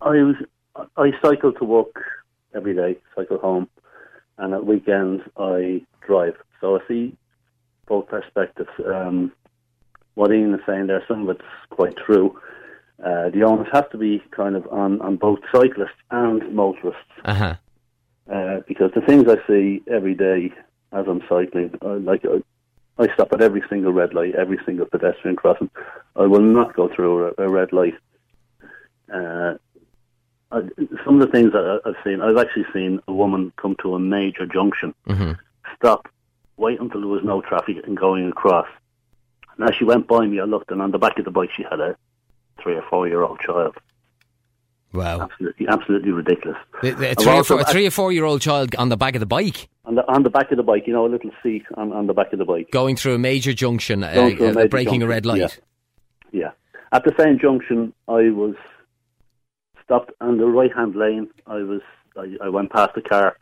I 0.00 0.10
was 0.10 0.34
I 0.96 1.10
cycle 1.22 1.52
to 1.52 1.64
work 1.64 1.94
every 2.54 2.74
day, 2.74 2.96
cycle 3.14 3.38
home, 3.38 3.68
and 4.38 4.52
at 4.52 4.66
weekends 4.66 5.22
I 5.38 5.82
drive. 6.06 6.34
So 6.60 6.76
I 6.76 6.80
see 6.88 7.16
both 7.86 8.08
perspectives. 8.08 8.68
Um, 8.84 9.32
what 10.14 10.32
Ian 10.32 10.54
is 10.54 10.60
saying 10.66 10.86
there, 10.88 11.02
some 11.06 11.22
of 11.28 11.36
it's 11.36 11.44
quite 11.70 11.96
true. 11.96 12.36
Uh, 13.04 13.28
the 13.30 13.42
onus 13.44 13.68
has 13.72 13.84
to 13.92 13.98
be 13.98 14.22
kind 14.30 14.56
of 14.56 14.66
on, 14.72 15.00
on 15.02 15.16
both 15.16 15.38
cyclists 15.54 15.90
and 16.10 16.54
motorists, 16.54 17.02
Uh 17.26 17.34
huh. 17.34 17.54
uh, 18.32 18.60
because 18.66 18.90
the 18.94 19.02
things 19.02 19.26
I 19.28 19.36
see 19.46 19.82
every 19.90 20.14
day 20.14 20.50
as 20.96 21.06
I'm 21.06 21.20
cycling, 21.28 21.70
I, 21.82 21.86
like 22.10 22.24
I, 22.24 22.42
I 23.02 23.12
stop 23.14 23.32
at 23.32 23.42
every 23.42 23.62
single 23.68 23.92
red 23.92 24.14
light, 24.14 24.34
every 24.34 24.58
single 24.64 24.86
pedestrian 24.86 25.36
crossing. 25.36 25.70
I 26.16 26.26
will 26.26 26.40
not 26.40 26.74
go 26.74 26.88
through 26.94 27.32
a, 27.38 27.44
a 27.44 27.48
red 27.48 27.72
light. 27.72 27.94
Uh, 29.12 29.54
I, 30.50 30.60
some 31.04 31.20
of 31.20 31.26
the 31.26 31.32
things 31.32 31.52
that 31.52 31.64
I- 31.84 31.88
I've 31.88 31.96
seen, 32.04 32.20
I've 32.22 32.38
actually 32.38 32.66
seen 32.72 33.00
a 33.06 33.12
woman 33.12 33.52
come 33.56 33.76
to 33.82 33.94
a 33.94 33.98
major 33.98 34.46
junction, 34.46 34.94
hmm 35.06 35.32
stop, 35.76 36.08
wait 36.56 36.80
until 36.80 37.00
there 37.00 37.10
was 37.10 37.24
no 37.24 37.42
traffic 37.42 37.76
and 37.86 37.96
going 37.96 38.28
across. 38.28 38.68
And 39.58 39.68
as 39.68 39.74
she 39.76 39.84
went 39.84 40.06
by 40.06 40.24
me, 40.26 40.40
I 40.40 40.44
looked, 40.44 40.70
and 40.70 40.80
on 40.80 40.90
the 40.90 40.98
back 40.98 41.18
of 41.18 41.24
the 41.26 41.30
bike, 41.30 41.50
she 41.54 41.64
had 41.64 41.80
a 41.80 41.96
three 42.62 42.76
or 42.76 42.84
four 42.88 43.06
year 43.08 43.22
old 43.22 43.40
child. 43.40 43.76
Wow. 44.96 45.20
Absolutely, 45.22 45.68
absolutely 45.68 46.10
ridiculous. 46.12 46.58
The- 46.82 46.90
the- 46.92 47.10
A 47.12 47.14
three, 47.14 47.32
or 47.32 47.44
four, 47.44 47.60
a 47.60 47.64
three 47.64 47.86
or 47.86 47.90
four 47.90 48.12
year 48.12 48.24
old 48.24 48.40
child 48.40 48.74
on 48.76 48.88
the 48.88 48.96
back 48.96 49.14
of 49.14 49.20
the 49.20 49.26
bike 49.26 49.68
On 49.84 49.94
the 49.94 50.02
on 50.12 50.22
the 50.22 50.30
back 50.30 50.50
of 50.50 50.56
the 50.56 50.62
bike, 50.62 50.84
you 50.86 50.92
know, 50.92 51.06
a 51.06 51.08
little 51.08 51.30
seat 51.42 51.64
on, 51.76 51.92
on 51.92 52.06
the 52.06 52.14
back 52.14 52.32
of 52.32 52.38
the 52.38 52.44
bike. 52.44 52.70
going 52.70 52.96
through 52.96 53.14
a 53.14 53.18
major 53.18 53.52
junction, 53.52 54.02
uh, 54.02 54.08
a 54.08 54.10
uh, 54.10 54.52
major 54.52 54.68
breaking 54.68 55.02
a 55.02 55.06
red 55.06 55.26
light. 55.26 55.38
yeah. 55.40 55.48
Yeah. 56.32 56.50
At 56.92 57.04
the 57.04 57.14
same 57.18 57.38
junction, 57.38 57.92
I 58.08 58.30
was 58.30 58.54
stopped 59.84 60.10
on 60.20 60.38
the 60.38 60.46
right 60.46 60.74
hand 60.74 60.96
lane. 60.96 61.28
I 61.46 61.58
was 61.58 61.80
I, 62.16 62.36
I 62.42 62.48
went 62.48 62.72
past 62.72 62.94
the 62.94 63.02
car. 63.02 63.36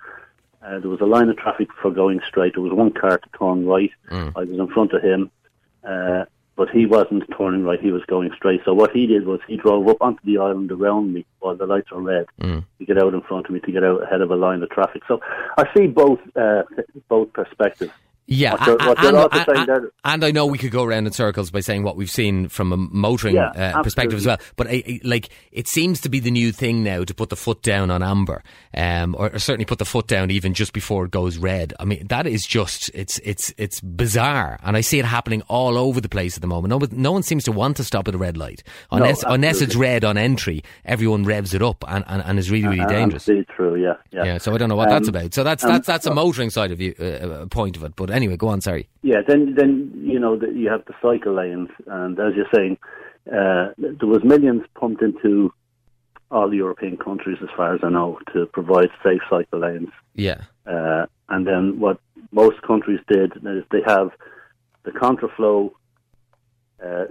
Uh, 0.64 0.80
there 0.80 0.90
was 0.90 1.00
a 1.00 1.06
line 1.06 1.28
of 1.28 1.36
traffic 1.36 1.68
for 1.80 1.90
going 1.90 2.20
straight. 2.26 2.54
There 2.54 2.62
was 2.62 2.72
one 2.72 2.90
car 2.92 3.18
to 3.18 3.28
turn 3.38 3.66
right. 3.66 3.90
Mm. 4.10 4.32
I 4.34 4.40
was 4.40 4.58
in 4.58 4.68
front 4.68 4.92
of 4.92 5.02
him, 5.02 5.30
uh, 5.86 6.24
but 6.56 6.70
he 6.70 6.86
wasn't 6.86 7.24
turning 7.36 7.64
right. 7.64 7.80
He 7.80 7.90
was 7.90 8.04
going 8.06 8.30
straight. 8.36 8.60
So 8.64 8.72
what 8.74 8.92
he 8.92 9.06
did 9.06 9.26
was 9.26 9.40
he 9.48 9.56
drove 9.56 9.88
up 9.88 9.96
onto 10.00 10.20
the 10.24 10.38
island 10.38 10.70
around 10.70 11.12
me 11.12 11.24
while 11.40 11.56
the 11.56 11.66
lights 11.66 11.90
were 11.90 12.00
red 12.00 12.26
Mm. 12.40 12.64
to 12.78 12.84
get 12.84 12.98
out 12.98 13.14
in 13.14 13.20
front 13.22 13.46
of 13.46 13.52
me 13.52 13.60
to 13.60 13.72
get 13.72 13.82
out 13.84 14.02
ahead 14.02 14.20
of 14.20 14.30
a 14.30 14.36
line 14.36 14.62
of 14.62 14.70
traffic. 14.70 15.02
So 15.08 15.20
I 15.58 15.64
see 15.76 15.86
both 15.86 16.20
uh, 16.36 16.62
both 17.08 17.32
perspectives. 17.32 17.92
Yeah, 18.26 18.52
What 18.52 18.66
you're- 18.66 18.86
what 18.86 19.02
you're 19.02 19.56
and, 19.58 19.68
and- 20.04 20.24
I 20.24 20.30
know 20.30 20.46
we 20.46 20.56
could 20.56 20.70
go 20.70 20.82
around 20.84 21.06
in 21.06 21.12
circles 21.12 21.50
by 21.50 21.60
saying 21.60 21.82
what 21.82 21.96
we've 21.96 22.10
seen 22.10 22.48
from 22.48 22.72
a 22.72 22.76
motoring 22.78 23.34
Yeah, 23.34 23.48
uh, 23.50 23.82
perspective 23.82 24.18
as 24.18 24.24
well. 24.26 24.38
But 24.56 24.68
I, 24.68 24.82
I- 24.86 25.00
like, 25.04 25.28
it 25.52 25.68
seems 25.68 26.00
to 26.02 26.08
be 26.08 26.20
the 26.20 26.30
new 26.30 26.50
thing 26.50 26.82
now 26.82 27.04
to 27.04 27.12
put 27.14 27.28
the 27.28 27.36
foot 27.36 27.60
down 27.62 27.90
on 27.90 28.02
amber, 28.02 28.42
um, 28.74 29.14
or, 29.18 29.30
or 29.34 29.38
certainly 29.38 29.66
put 29.66 29.78
the 29.78 29.84
foot 29.84 30.06
down 30.06 30.30
even 30.30 30.54
just 30.54 30.72
before 30.72 31.04
it 31.04 31.10
goes 31.10 31.36
red. 31.36 31.74
I 31.78 31.84
mean, 31.84 32.06
that 32.08 32.26
is 32.26 32.42
just 32.44 32.90
it's 32.94 33.18
it's 33.24 33.52
it's 33.58 33.80
bizarre, 33.82 34.58
and 34.62 34.74
I 34.76 34.80
see 34.80 34.98
it 34.98 35.04
happening 35.04 35.42
all 35.48 35.76
over 35.76 36.00
the 36.00 36.08
place 36.08 36.36
at 36.36 36.40
the 36.40 36.46
moment. 36.48 36.70
No, 36.70 36.78
one- 36.78 36.88
no 36.92 37.12
one 37.12 37.22
seems 37.22 37.44
to 37.44 37.52
want 37.52 37.76
to 37.76 37.84
stop 37.84 38.08
at 38.08 38.14
a 38.14 38.18
red 38.18 38.36
light 38.38 38.62
unless 38.90 39.22
unless 39.26 39.60
it's 39.60 39.76
red 39.76 40.02
on 40.04 40.16
entry. 40.16 40.62
Everyone 40.86 41.24
revs 41.24 41.52
it 41.52 41.60
up 41.62 41.84
and, 41.86 42.04
and, 42.08 42.22
and 42.24 42.38
is 42.38 42.50
really 42.50 42.68
really 42.68 42.80
Uh, 42.80 42.88
dangerous. 42.88 43.24
True. 43.54 43.76
Yeah, 43.76 43.94
yeah. 44.12 44.24
Yeah, 44.24 44.38
so 44.38 44.54
I 44.54 44.58
don't 44.58 44.68
know 44.70 44.76
what 44.76 44.88
that's 44.88 45.08
Um, 45.08 45.14
about. 45.14 45.34
So 45.34 45.44
that's 45.44 45.62
um, 45.64 45.70
that's 45.72 45.86
that's 45.86 46.06
a 46.06 46.14
motoring 46.14 46.48
side 46.50 46.72
of 46.72 46.80
you, 46.80 46.94
uh, 46.98 47.04
uh, 47.04 47.46
point 47.46 47.76
of 47.76 47.84
it. 47.84 47.94
But 47.96 48.10
anyway, 48.14 48.36
go 48.36 48.48
on. 48.48 48.60
Sorry. 48.60 48.88
Yeah, 49.02 49.20
then 49.26 49.54
then 49.56 49.92
you 49.94 50.18
know 50.18 50.36
that 50.38 50.54
you 50.54 50.70
have 50.70 50.84
the 50.86 50.94
cycle 51.02 51.34
lanes, 51.34 51.68
and 51.86 52.18
as 52.18 52.34
you're 52.36 52.46
saying, 52.54 52.78
uh, 53.28 53.72
there 53.78 54.08
was 54.08 54.22
millions 54.24 54.62
pumped 54.78 55.02
into 55.02 55.52
all 56.30 56.48
the 56.48 56.56
European 56.56 56.96
countries, 56.96 57.38
as 57.42 57.48
far 57.56 57.74
as 57.74 57.80
I 57.82 57.90
know, 57.90 58.18
to 58.32 58.46
provide 58.46 58.88
safe 59.04 59.20
cycle 59.30 59.60
lanes. 59.60 59.90
Yeah. 60.14 60.42
Uh, 60.66 61.06
and 61.28 61.46
then 61.46 61.78
what 61.78 61.98
most 62.32 62.60
countries 62.62 63.00
did 63.08 63.32
is 63.36 63.64
they 63.70 63.82
have 63.86 64.10
the 64.84 64.90
contraflow 64.90 65.70
uh, 66.84 67.04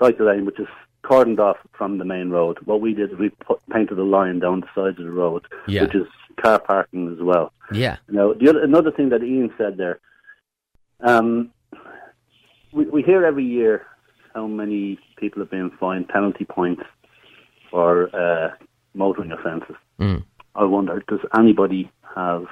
cycle 0.00 0.26
lane, 0.26 0.46
which 0.46 0.58
is 0.58 0.68
cordoned 1.04 1.38
off 1.38 1.56
from 1.76 1.98
the 1.98 2.04
main 2.04 2.30
road. 2.30 2.58
What 2.64 2.80
we 2.80 2.94
did 2.94 3.12
is 3.12 3.18
we 3.18 3.28
put, 3.28 3.60
painted 3.72 3.98
a 3.98 4.04
line 4.04 4.38
down 4.40 4.60
the 4.60 4.66
sides 4.74 4.98
of 4.98 5.04
the 5.04 5.12
road, 5.12 5.46
Yeah. 5.68 5.82
which 5.82 5.94
is 5.94 6.06
car 6.42 6.58
parking 6.58 7.12
as 7.12 7.22
well. 7.22 7.52
Yeah. 7.72 7.96
Now, 8.08 8.32
the 8.32 8.48
other, 8.48 8.62
another 8.62 8.90
thing 8.90 9.08
that 9.10 9.22
Ian 9.22 9.52
said 9.58 9.76
there, 9.76 10.00
um, 11.00 11.50
we, 12.72 12.84
we 12.86 13.02
hear 13.02 13.24
every 13.24 13.44
year 13.44 13.86
how 14.34 14.46
many 14.46 14.98
people 15.16 15.40
have 15.40 15.50
been 15.50 15.70
fined 15.80 16.08
penalty 16.08 16.44
points 16.44 16.82
for 17.70 18.14
uh, 18.14 18.50
motoring 18.94 19.32
offences. 19.32 19.76
Mm. 19.98 20.24
I 20.54 20.64
wonder, 20.64 21.02
does 21.08 21.20
anybody 21.36 21.90
have 22.14 22.46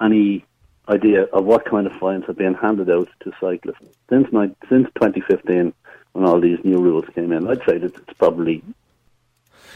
any 0.00 0.44
idea 0.88 1.24
of 1.24 1.44
what 1.44 1.64
kind 1.64 1.86
of 1.86 1.92
fines 1.94 2.24
have 2.26 2.36
been 2.36 2.54
handed 2.54 2.90
out 2.90 3.08
to 3.20 3.32
cyclists 3.40 3.84
since 4.08 4.26
ni- 4.32 4.54
since 4.68 4.88
2015 4.96 5.72
when 6.12 6.24
all 6.24 6.40
these 6.40 6.58
new 6.64 6.78
rules 6.78 7.04
came 7.14 7.32
in? 7.32 7.46
I'd 7.46 7.64
say 7.66 7.78
that 7.78 7.94
it's 7.96 8.18
probably 8.18 8.62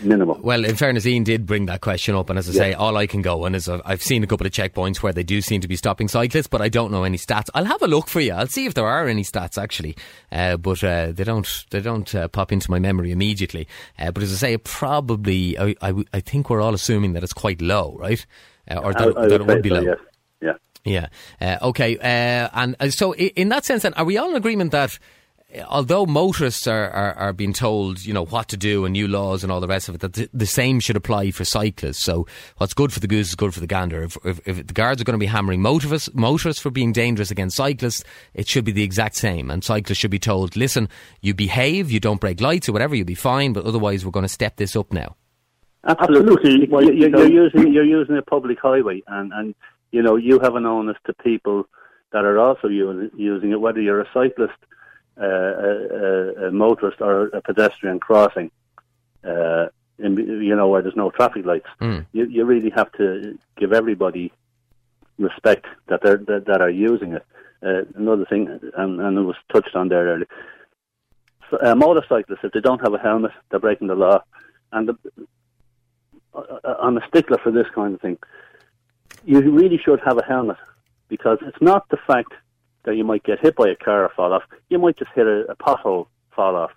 minimal. 0.01 0.39
Well, 0.43 0.65
in 0.65 0.77
fairness, 0.77 1.07
Ian 1.07 1.25
did 1.25 1.47
bring 1.47 1.67
that 1.67 1.81
question 1.81 2.15
up, 2.15 2.31
and 2.31 2.39
as 2.39 2.49
I 2.49 2.53
say, 2.53 2.73
all 2.75 2.97
I 2.97 3.07
can 3.07 3.23
go 3.23 3.45
on 3.45 3.55
is 3.55 3.69
I've, 3.69 3.83
I've 3.85 4.03
seen 4.03 4.23
a 4.25 4.27
couple 4.27 4.47
of 4.47 4.53
checkpoints 4.53 4.99
where 5.03 5.13
they 5.13 5.23
do 5.23 5.41
seem 5.41 5.61
to 5.61 5.69
be 5.69 5.77
stopping 5.77 6.09
cyclists, 6.09 6.47
but 6.47 6.61
I 6.63 6.69
don't 6.69 6.91
know 6.91 7.05
any 7.05 7.19
stats. 7.19 7.49
I'll 7.55 7.65
have 7.65 7.83
a 7.83 7.87
look 7.87 8.09
for 8.09 8.21
you. 8.21 8.33
I'll 8.33 8.47
see 8.47 8.67
if 8.67 8.75
there 8.75 8.87
are 8.87 9.07
any 9.09 9.23
stats 9.23 9.57
actually, 9.63 9.97
uh, 10.33 10.57
but 10.57 10.83
uh, 10.85 11.13
they 11.13 11.25
don't 11.25 11.65
they 11.71 11.81
don't 11.81 12.15
uh, 12.15 12.29
pop 12.29 12.53
into 12.53 12.71
my 12.71 12.79
memory 12.79 13.11
immediately. 13.13 13.67
Uh, 13.99 14.11
but 14.11 14.23
as 14.23 14.33
I 14.33 14.37
say, 14.37 14.57
probably 14.59 15.59
I 15.59 15.75
I 16.13 16.21
think 16.21 16.51
we're 16.51 16.61
all 16.61 16.75
assuming 16.75 17.13
that 17.15 17.23
it's 17.23 17.33
quite 17.33 17.61
low, 17.63 17.97
right? 17.99 18.25
Uh, 18.71 18.77
or 18.79 18.93
that, 18.93 19.17
I, 19.17 19.23
I 19.25 19.29
that 19.29 19.41
it 19.41 19.47
would 19.47 19.63
be 19.63 19.69
so, 19.71 19.75
low. 19.77 19.81
yes. 19.83 19.99
Yeah. 20.41 21.09
Yeah. 21.41 21.59
Uh, 21.61 21.69
okay. 21.69 21.97
Uh, 21.99 22.49
and 22.53 22.77
uh, 22.81 22.91
so, 22.91 23.15
i- 23.15 23.33
in 23.37 23.49
that 23.49 23.65
sense, 23.65 23.83
then, 23.85 23.95
are 23.95 24.05
we 24.05 24.19
all 24.19 24.31
in 24.31 24.37
agreement 24.37 24.73
that 24.73 24.93
uh, 24.93 24.99
although 25.69 26.07
motorists 26.07 26.67
are, 26.67 26.91
are, 26.91 27.15
are 27.15 27.33
being 27.33 27.53
told, 27.53 28.05
you 28.05 28.13
know, 28.13 28.25
what 28.25 28.49
to 28.49 28.57
do 28.57 28.85
and 28.85 28.93
new 28.93 29.07
laws 29.09 29.43
and 29.43 29.53
all 29.53 29.61
the 29.61 29.67
rest 29.69 29.89
of 29.89 29.95
it, 29.95 30.01
that 30.01 30.13
the, 30.15 30.29
the 30.33 30.47
same 30.47 30.81
should 30.81 30.97
apply 30.97 31.31
for 31.31 31.45
cyclists? 31.45 32.05
So, 32.05 32.27
what's 32.59 32.75
good 32.75 32.93
for 32.93 33.01
the 33.01 33.07
goose 33.07 33.29
is 33.29 33.35
good 33.35 33.55
for 33.55 33.61
the 33.61 33.67
gander. 33.67 34.03
If, 34.03 34.17
if, 34.25 34.41
if 34.47 34.67
the 34.67 34.73
guards 34.73 35.01
are 35.01 35.05
going 35.05 35.15
to 35.19 35.23
be 35.23 35.27
hammering 35.27 35.63
motorists, 35.63 36.09
motorists 36.15 36.63
for 36.63 36.71
being 36.71 36.93
dangerous 36.93 37.31
against 37.31 37.57
cyclists, 37.57 38.05
it 38.35 38.49
should 38.49 38.65
be 38.65 38.73
the 38.73 38.83
exact 38.83 39.17
same. 39.17 39.51
And 39.51 39.63
cyclists 39.63 39.99
should 39.99 40.11
be 40.11 40.19
told, 40.19 40.57
listen, 40.57 40.89
you 41.21 41.35
behave, 41.35 41.91
you 41.91 42.01
don't 42.01 42.21
break 42.21 42.41
lights 42.41 42.69
or 42.69 42.73
whatever, 42.73 42.95
you'll 42.95 43.07
be 43.07 43.15
fine, 43.15 43.53
but 43.53 43.65
otherwise, 43.65 44.05
we're 44.05 44.11
going 44.11 44.25
to 44.25 44.29
step 44.29 44.57
this 44.57 44.75
up 44.77 44.93
now. 44.93 45.17
Absolutely. 45.87 46.67
Well, 46.71 46.83
You- 46.85 46.93
you- 46.95 47.11
so- 47.11 47.23
You're 47.25 47.45
using 47.45 47.73
you're 47.73 47.85
using 47.85 48.17
a 48.17 48.23
public 48.23 48.59
highway, 48.61 49.03
and 49.09 49.33
and 49.35 49.55
you 49.93 50.03
know 50.03 50.17
you 50.17 50.39
have 50.41 50.57
an 50.57 50.65
onus 50.67 50.97
to 51.07 51.13
people 51.15 51.65
that 52.13 52.25
are 52.25 52.39
also 52.39 52.69
using 52.69 53.11
using 53.17 53.51
it, 53.51 53.61
whether 53.61 53.81
you're 53.81 54.01
a 54.01 54.09
cyclist, 54.15 54.55
a, 55.17 55.27
a, 55.27 56.47
a 56.49 56.51
motorist, 56.51 57.01
or 57.01 57.27
a 57.29 57.41
pedestrian 57.41 58.01
crossing. 58.01 58.51
Uh, 59.25 59.67
in, 59.99 60.17
you 60.17 60.55
know 60.57 60.69
where 60.69 60.83
there's 60.83 60.97
no 60.97 61.11
traffic 61.11 61.47
lights. 61.47 61.69
Mm. 61.81 62.05
You 62.13 62.25
you 62.27 62.45
really 62.45 62.71
have 62.71 62.91
to 62.93 63.39
give 63.57 63.73
everybody 63.73 64.33
respect 65.19 65.67
that 65.87 66.03
they're 66.03 66.17
that, 66.17 66.47
that 66.47 66.61
are 66.61 66.71
using 66.71 67.13
it. 67.13 67.25
Uh, 67.63 67.83
another 67.95 68.27
thing, 68.27 68.49
and, 68.77 69.01
and 69.01 69.17
it 69.17 69.23
was 69.23 69.37
touched 69.53 69.75
on 69.75 69.89
there 69.89 70.05
earlier. 70.07 70.29
So, 71.51 71.59
uh, 71.63 71.75
motorcyclists, 71.75 72.41
if 72.43 72.53
they 72.53 72.61
don't 72.61 72.81
have 72.81 72.93
a 72.93 72.99
helmet, 72.99 73.33
they're 73.51 73.61
breaking 73.61 73.89
the 73.89 73.95
law. 73.95 74.23
And 74.73 74.89
the, 74.89 74.97
uh, 76.35 76.75
I'm 76.81 76.99
a 76.99 77.07
stickler 77.09 77.39
for 77.39 77.51
this 77.51 77.67
kind 77.75 77.95
of 77.95 78.01
thing. 78.03 78.19
You 79.25 79.41
really 79.41 79.79
should 79.79 80.01
have 80.05 80.19
a 80.19 80.25
helmet 80.25 80.59
because 81.09 81.39
it's 81.43 81.61
not 81.63 81.89
the 81.89 81.97
fact 82.07 82.33
that 82.85 82.97
you 82.97 83.05
might 83.05 83.25
get 83.25 83.41
hit 83.41 83.57
by 83.57 83.69
a 83.69 83.77
car 83.77 84.05
or 84.05 84.11
fall 84.11 84.33
off. 84.33 84.43
You 84.69 84.79
might 84.79 84.99
just 84.99 85.11
hit 85.15 85.27
a, 85.27 85.45
a 85.51 85.57
pothole, 85.57 86.07
fall 86.35 86.57
off. 86.57 86.71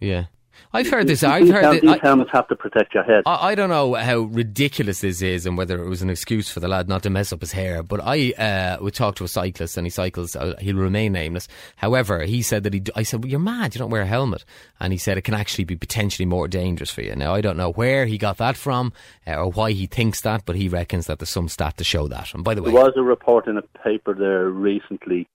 Yeah. 0.00 0.26
I've 0.72 0.88
heard 0.88 1.06
this. 1.06 1.22
I've 1.22 1.48
heard 1.48 1.74
this. 1.74 1.80
these 1.82 2.00
helmets 2.00 2.30
have 2.32 2.48
to 2.48 2.56
protect 2.56 2.94
your 2.94 3.04
head. 3.04 3.22
I, 3.26 3.50
I 3.50 3.54
don't 3.54 3.70
know 3.70 3.94
how 3.94 4.18
ridiculous 4.18 5.00
this 5.00 5.22
is 5.22 5.46
and 5.46 5.56
whether 5.56 5.82
it 5.82 5.88
was 5.88 6.02
an 6.02 6.10
excuse 6.10 6.48
for 6.48 6.60
the 6.60 6.68
lad 6.68 6.88
not 6.88 7.02
to 7.04 7.10
mess 7.10 7.32
up 7.32 7.40
his 7.40 7.52
hair, 7.52 7.82
but 7.82 8.00
I 8.02 8.32
uh, 8.32 8.78
would 8.80 8.94
talk 8.94 9.16
to 9.16 9.24
a 9.24 9.28
cyclist 9.28 9.76
and 9.76 9.86
he 9.86 9.90
cycles, 9.90 10.34
uh, 10.36 10.54
he'll 10.60 10.76
remain 10.76 11.12
nameless. 11.12 11.48
However, 11.76 12.22
he 12.22 12.42
said 12.42 12.64
that 12.64 12.74
he, 12.74 12.82
I 12.94 13.02
said, 13.02 13.22
well, 13.22 13.30
you're 13.30 13.40
mad, 13.40 13.74
you 13.74 13.78
don't 13.78 13.90
wear 13.90 14.02
a 14.02 14.06
helmet. 14.06 14.44
And 14.80 14.92
he 14.92 14.98
said 14.98 15.18
it 15.18 15.22
can 15.22 15.34
actually 15.34 15.64
be 15.64 15.76
potentially 15.76 16.26
more 16.26 16.48
dangerous 16.48 16.90
for 16.90 17.02
you. 17.02 17.14
Now, 17.14 17.34
I 17.34 17.40
don't 17.40 17.56
know 17.56 17.72
where 17.72 18.06
he 18.06 18.18
got 18.18 18.38
that 18.38 18.56
from 18.56 18.92
uh, 19.26 19.34
or 19.36 19.50
why 19.50 19.72
he 19.72 19.86
thinks 19.86 20.20
that, 20.22 20.44
but 20.44 20.56
he 20.56 20.68
reckons 20.68 21.06
that 21.06 21.18
there's 21.18 21.30
some 21.30 21.48
stat 21.48 21.76
to 21.78 21.84
show 21.84 22.08
that. 22.08 22.34
And 22.34 22.44
by 22.44 22.54
the 22.54 22.62
way, 22.62 22.72
There 22.72 22.84
was 22.84 22.94
a 22.96 23.02
report 23.02 23.46
in 23.46 23.56
a 23.56 23.62
paper 23.62 24.14
there 24.14 24.48
recently 24.48 25.28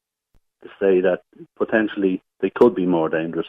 to 0.63 0.69
say 0.79 1.01
that 1.01 1.21
potentially 1.57 2.21
they 2.41 2.49
could 2.49 2.75
be 2.75 2.85
more 2.85 3.09
dangerous. 3.09 3.47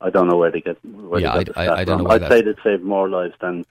I 0.00 0.10
don't 0.10 0.28
know 0.28 0.36
where 0.36 0.50
they 0.50 0.60
get. 0.60 0.78
Where 0.84 1.20
Yeah, 1.20 1.36
they 1.38 1.44
get 1.44 1.54
the 1.54 1.60
I- 1.60 1.66
I- 1.66 1.78
I 1.80 1.84
don't 1.84 2.04
know 2.04 2.10
I'd 2.10 2.22
that- 2.22 2.30
say 2.30 2.42
they'd 2.42 2.56
save 2.62 2.82
more 2.82 3.08
lives 3.08 3.34
than 3.40 3.64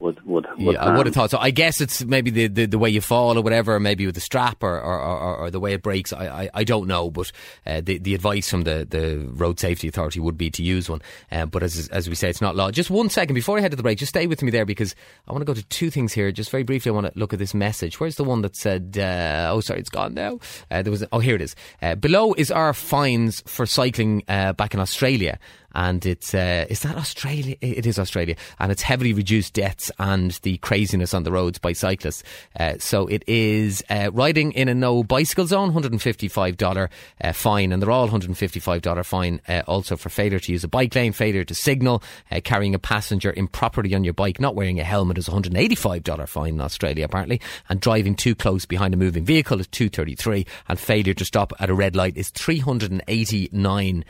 would 0.00 0.24
would. 0.26 0.46
would 0.58 0.74
Yeah, 0.74 0.84
I 0.84 0.96
would 0.96 1.06
have 1.06 1.14
thought 1.14 1.30
so. 1.30 1.38
I 1.38 1.50
guess 1.50 1.80
it's 1.80 2.02
maybe 2.04 2.30
the, 2.30 2.46
the, 2.48 2.66
the 2.66 2.78
way 2.78 2.90
you 2.90 3.00
fall 3.00 3.38
or 3.38 3.42
whatever, 3.42 3.74
or 3.74 3.80
maybe 3.80 4.06
with 4.06 4.14
the 4.14 4.20
strap 4.20 4.62
or, 4.62 4.80
or, 4.80 4.98
or, 5.00 5.36
or 5.36 5.50
the 5.50 5.60
way 5.60 5.74
it 5.74 5.82
breaks. 5.82 6.12
I, 6.12 6.44
I, 6.44 6.50
I 6.54 6.64
don't 6.64 6.88
know, 6.88 7.10
but 7.10 7.30
uh, 7.66 7.80
the 7.82 7.98
the 7.98 8.14
advice 8.14 8.48
from 8.48 8.62
the, 8.62 8.86
the 8.88 9.28
Road 9.32 9.60
Safety 9.60 9.88
Authority 9.88 10.20
would 10.20 10.38
be 10.38 10.50
to 10.50 10.62
use 10.62 10.88
one. 10.88 11.02
Uh, 11.30 11.46
but 11.46 11.62
as 11.62 11.88
as 11.88 12.08
we 12.08 12.14
say, 12.14 12.30
it's 12.30 12.40
not 12.40 12.56
law. 12.56 12.70
Just 12.70 12.90
one 12.90 13.10
second 13.10 13.34
before 13.34 13.58
I 13.58 13.60
head 13.60 13.70
to 13.72 13.76
the 13.76 13.82
break, 13.82 13.98
just 13.98 14.10
stay 14.10 14.26
with 14.26 14.42
me 14.42 14.50
there 14.50 14.66
because 14.66 14.94
I 15.28 15.32
want 15.32 15.42
to 15.42 15.46
go 15.46 15.54
to 15.54 15.64
two 15.64 15.90
things 15.90 16.12
here. 16.12 16.32
Just 16.32 16.50
very 16.50 16.62
briefly, 16.62 16.90
I 16.90 16.94
want 16.94 17.12
to 17.12 17.18
look 17.18 17.32
at 17.32 17.38
this 17.38 17.54
message. 17.54 18.00
Where's 18.00 18.16
the 18.16 18.24
one 18.24 18.42
that 18.42 18.56
said? 18.56 18.96
Uh, 18.98 19.50
oh, 19.52 19.60
sorry, 19.60 19.80
it's 19.80 19.90
gone 19.90 20.14
now. 20.14 20.38
Uh, 20.70 20.82
there 20.82 20.90
was. 20.90 21.04
Oh, 21.12 21.18
here 21.18 21.36
it 21.36 21.42
is. 21.42 21.54
Uh, 21.82 21.94
below 21.94 22.32
is 22.34 22.50
our 22.50 22.72
fines 22.72 23.42
for 23.46 23.66
cycling 23.66 24.24
uh, 24.28 24.54
back 24.54 24.74
in 24.74 24.80
Australia 24.80 25.38
and 25.74 26.04
it's 26.06 26.34
uh, 26.34 26.66
is 26.68 26.80
that 26.80 26.96
Australia? 26.96 27.56
It 27.60 27.86
is 27.86 27.98
Australia, 27.98 28.36
and 28.58 28.72
it's 28.72 28.82
heavily 28.82 29.12
reduced 29.12 29.54
deaths 29.54 29.90
and 29.98 30.32
the 30.42 30.58
craziness 30.58 31.14
on 31.14 31.22
the 31.22 31.32
roads 31.32 31.58
by 31.58 31.72
cyclists. 31.72 32.22
Uh, 32.58 32.74
so 32.78 33.06
it 33.06 33.22
is 33.26 33.82
uh, 33.90 34.10
riding 34.12 34.52
in 34.52 34.68
a 34.68 34.74
no 34.74 35.02
bicycle 35.02 35.46
zone, 35.46 35.68
one 35.68 35.72
hundred 35.72 35.92
and 35.92 36.02
fifty 36.02 36.28
five 36.28 36.56
dollar 36.56 36.90
uh, 37.22 37.32
fine, 37.32 37.72
and 37.72 37.82
they're 37.82 37.90
all 37.90 38.08
hundred 38.08 38.30
and 38.30 38.38
fifty 38.38 38.60
five 38.60 38.82
dollar 38.82 39.02
fine. 39.02 39.40
Uh, 39.48 39.62
also 39.66 39.96
for 39.96 40.08
failure 40.08 40.38
to 40.38 40.52
use 40.52 40.64
a 40.64 40.68
bike 40.68 40.94
lane, 40.94 41.12
failure 41.12 41.44
to 41.44 41.54
signal, 41.54 42.02
uh, 42.30 42.40
carrying 42.42 42.74
a 42.74 42.78
passenger 42.78 43.32
improperly 43.36 43.94
on 43.94 44.04
your 44.04 44.14
bike, 44.14 44.40
not 44.40 44.54
wearing 44.54 44.80
a 44.80 44.84
helmet 44.84 45.18
is 45.18 45.28
one 45.28 45.34
hundred 45.34 45.52
and 45.52 45.62
eighty 45.62 45.74
five 45.74 46.02
dollar 46.02 46.26
fine 46.26 46.54
in 46.54 46.60
Australia 46.60 47.04
apparently, 47.04 47.40
and 47.68 47.80
driving 47.80 48.14
too 48.14 48.34
close 48.34 48.66
behind 48.66 48.94
a 48.94 48.96
moving 48.96 49.24
vehicle 49.24 49.60
is 49.60 49.66
two 49.68 49.88
thirty 49.88 50.14
three, 50.14 50.46
and 50.68 50.78
failure 50.78 51.14
to 51.14 51.24
stop 51.24 51.52
at 51.60 51.70
a 51.70 51.74
red 51.74 51.94
light 51.94 52.16
is 52.16 52.30
three 52.30 52.58
hundred 52.58 52.90
and 52.90 53.02
eighty 53.08 53.48
nine 53.52 54.04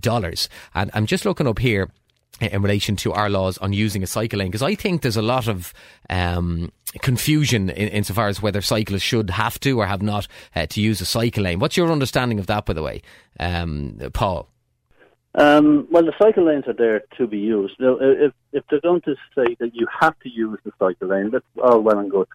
dollars. 0.00 0.48
I'm 0.92 1.06
just 1.06 1.24
looking 1.24 1.46
up 1.46 1.58
here 1.58 1.90
in 2.40 2.62
relation 2.62 2.96
to 2.96 3.12
our 3.12 3.30
laws 3.30 3.58
on 3.58 3.72
using 3.72 4.02
a 4.02 4.06
cycle 4.06 4.40
lane 4.40 4.48
because 4.48 4.62
I 4.62 4.74
think 4.74 5.02
there's 5.02 5.16
a 5.16 5.22
lot 5.22 5.46
of 5.46 5.72
um, 6.10 6.72
confusion 7.00 7.70
in, 7.70 7.88
insofar 7.88 8.28
as 8.28 8.42
whether 8.42 8.60
cyclists 8.60 9.02
should 9.02 9.30
have 9.30 9.60
to 9.60 9.78
or 9.78 9.86
have 9.86 10.02
not 10.02 10.26
uh, 10.56 10.66
to 10.66 10.80
use 10.80 11.00
a 11.00 11.06
cycle 11.06 11.44
lane. 11.44 11.60
What's 11.60 11.76
your 11.76 11.90
understanding 11.90 12.38
of 12.38 12.46
that, 12.46 12.66
by 12.66 12.72
the 12.72 12.82
way, 12.82 13.02
um, 13.38 13.98
Paul? 14.12 14.48
Um, 15.36 15.88
well, 15.90 16.04
the 16.04 16.12
cycle 16.16 16.46
lanes 16.46 16.64
are 16.68 16.74
there 16.74 17.02
to 17.18 17.26
be 17.26 17.38
used. 17.38 17.74
Now, 17.80 17.96
if 18.00 18.32
if 18.52 18.62
they're 18.70 18.80
going 18.80 19.00
to 19.02 19.16
say 19.34 19.56
that 19.58 19.74
you 19.74 19.86
have 20.00 20.16
to 20.20 20.28
use 20.28 20.58
the 20.64 20.70
cycle 20.78 21.08
lane, 21.08 21.30
that's 21.30 21.44
all 21.62 21.80
well 21.80 21.98
and 21.98 22.10
good. 22.10 22.28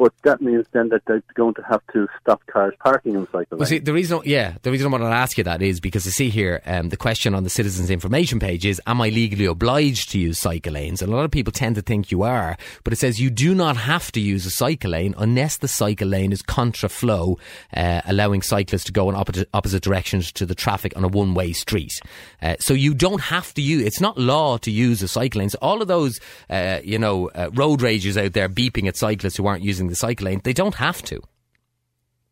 But 0.00 0.14
that 0.22 0.40
means 0.40 0.64
then 0.72 0.88
that 0.88 1.02
they're 1.06 1.22
going 1.34 1.52
to 1.56 1.62
have 1.68 1.82
to 1.92 2.08
stop 2.22 2.40
cars 2.46 2.72
parking 2.82 3.16
in 3.16 3.20
the 3.20 3.26
cycle 3.26 3.58
Well, 3.58 3.66
see, 3.66 3.80
the 3.80 3.92
reason, 3.92 4.22
yeah, 4.24 4.54
the 4.62 4.70
reason 4.70 4.86
I 4.86 4.90
want 4.90 5.02
to 5.02 5.08
ask 5.08 5.36
you 5.36 5.44
that 5.44 5.60
is 5.60 5.78
because 5.78 6.06
I 6.06 6.10
see 6.10 6.30
here 6.30 6.62
um, 6.64 6.88
the 6.88 6.96
question 6.96 7.34
on 7.34 7.44
the 7.44 7.50
citizens' 7.50 7.90
information 7.90 8.40
page 8.40 8.64
is: 8.64 8.80
Am 8.86 9.02
I 9.02 9.10
legally 9.10 9.44
obliged 9.44 10.10
to 10.12 10.18
use 10.18 10.40
cycle 10.40 10.72
lanes? 10.72 11.02
And 11.02 11.12
a 11.12 11.14
lot 11.14 11.26
of 11.26 11.30
people 11.30 11.52
tend 11.52 11.74
to 11.74 11.82
think 11.82 12.10
you 12.10 12.22
are, 12.22 12.56
but 12.82 12.94
it 12.94 12.96
says 12.96 13.20
you 13.20 13.28
do 13.28 13.54
not 13.54 13.76
have 13.76 14.10
to 14.12 14.20
use 14.20 14.46
a 14.46 14.50
cycle 14.50 14.92
lane 14.92 15.14
unless 15.18 15.58
the 15.58 15.68
cycle 15.68 16.08
lane 16.08 16.32
is 16.32 16.40
contra 16.40 16.88
flow, 16.88 17.36
uh, 17.76 18.00
allowing 18.06 18.40
cyclists 18.40 18.84
to 18.84 18.92
go 18.92 19.10
in 19.10 19.14
opposite, 19.14 19.50
opposite 19.52 19.82
directions 19.82 20.32
to 20.32 20.46
the 20.46 20.54
traffic 20.54 20.96
on 20.96 21.04
a 21.04 21.08
one-way 21.08 21.52
street. 21.52 22.00
Uh, 22.40 22.56
so 22.58 22.72
you 22.72 22.94
don't 22.94 23.20
have 23.20 23.52
to 23.52 23.60
use. 23.60 23.82
It's 23.84 24.00
not 24.00 24.16
law 24.16 24.56
to 24.56 24.70
use 24.70 25.02
a 25.02 25.08
cycle 25.08 25.40
lane. 25.40 25.50
So 25.50 25.58
all 25.60 25.82
of 25.82 25.88
those, 25.88 26.20
uh, 26.48 26.78
you 26.82 26.98
know, 26.98 27.28
uh, 27.34 27.50
road 27.52 27.80
ragers 27.80 28.16
out 28.16 28.32
there 28.32 28.48
beeping 28.48 28.88
at 28.88 28.96
cyclists 28.96 29.36
who 29.36 29.46
aren't 29.46 29.62
using 29.62 29.89
the 29.90 29.96
cycle 29.96 30.26
lane, 30.26 30.40
they 30.44 30.52
don't 30.52 30.76
have 30.76 31.02
to. 31.02 31.20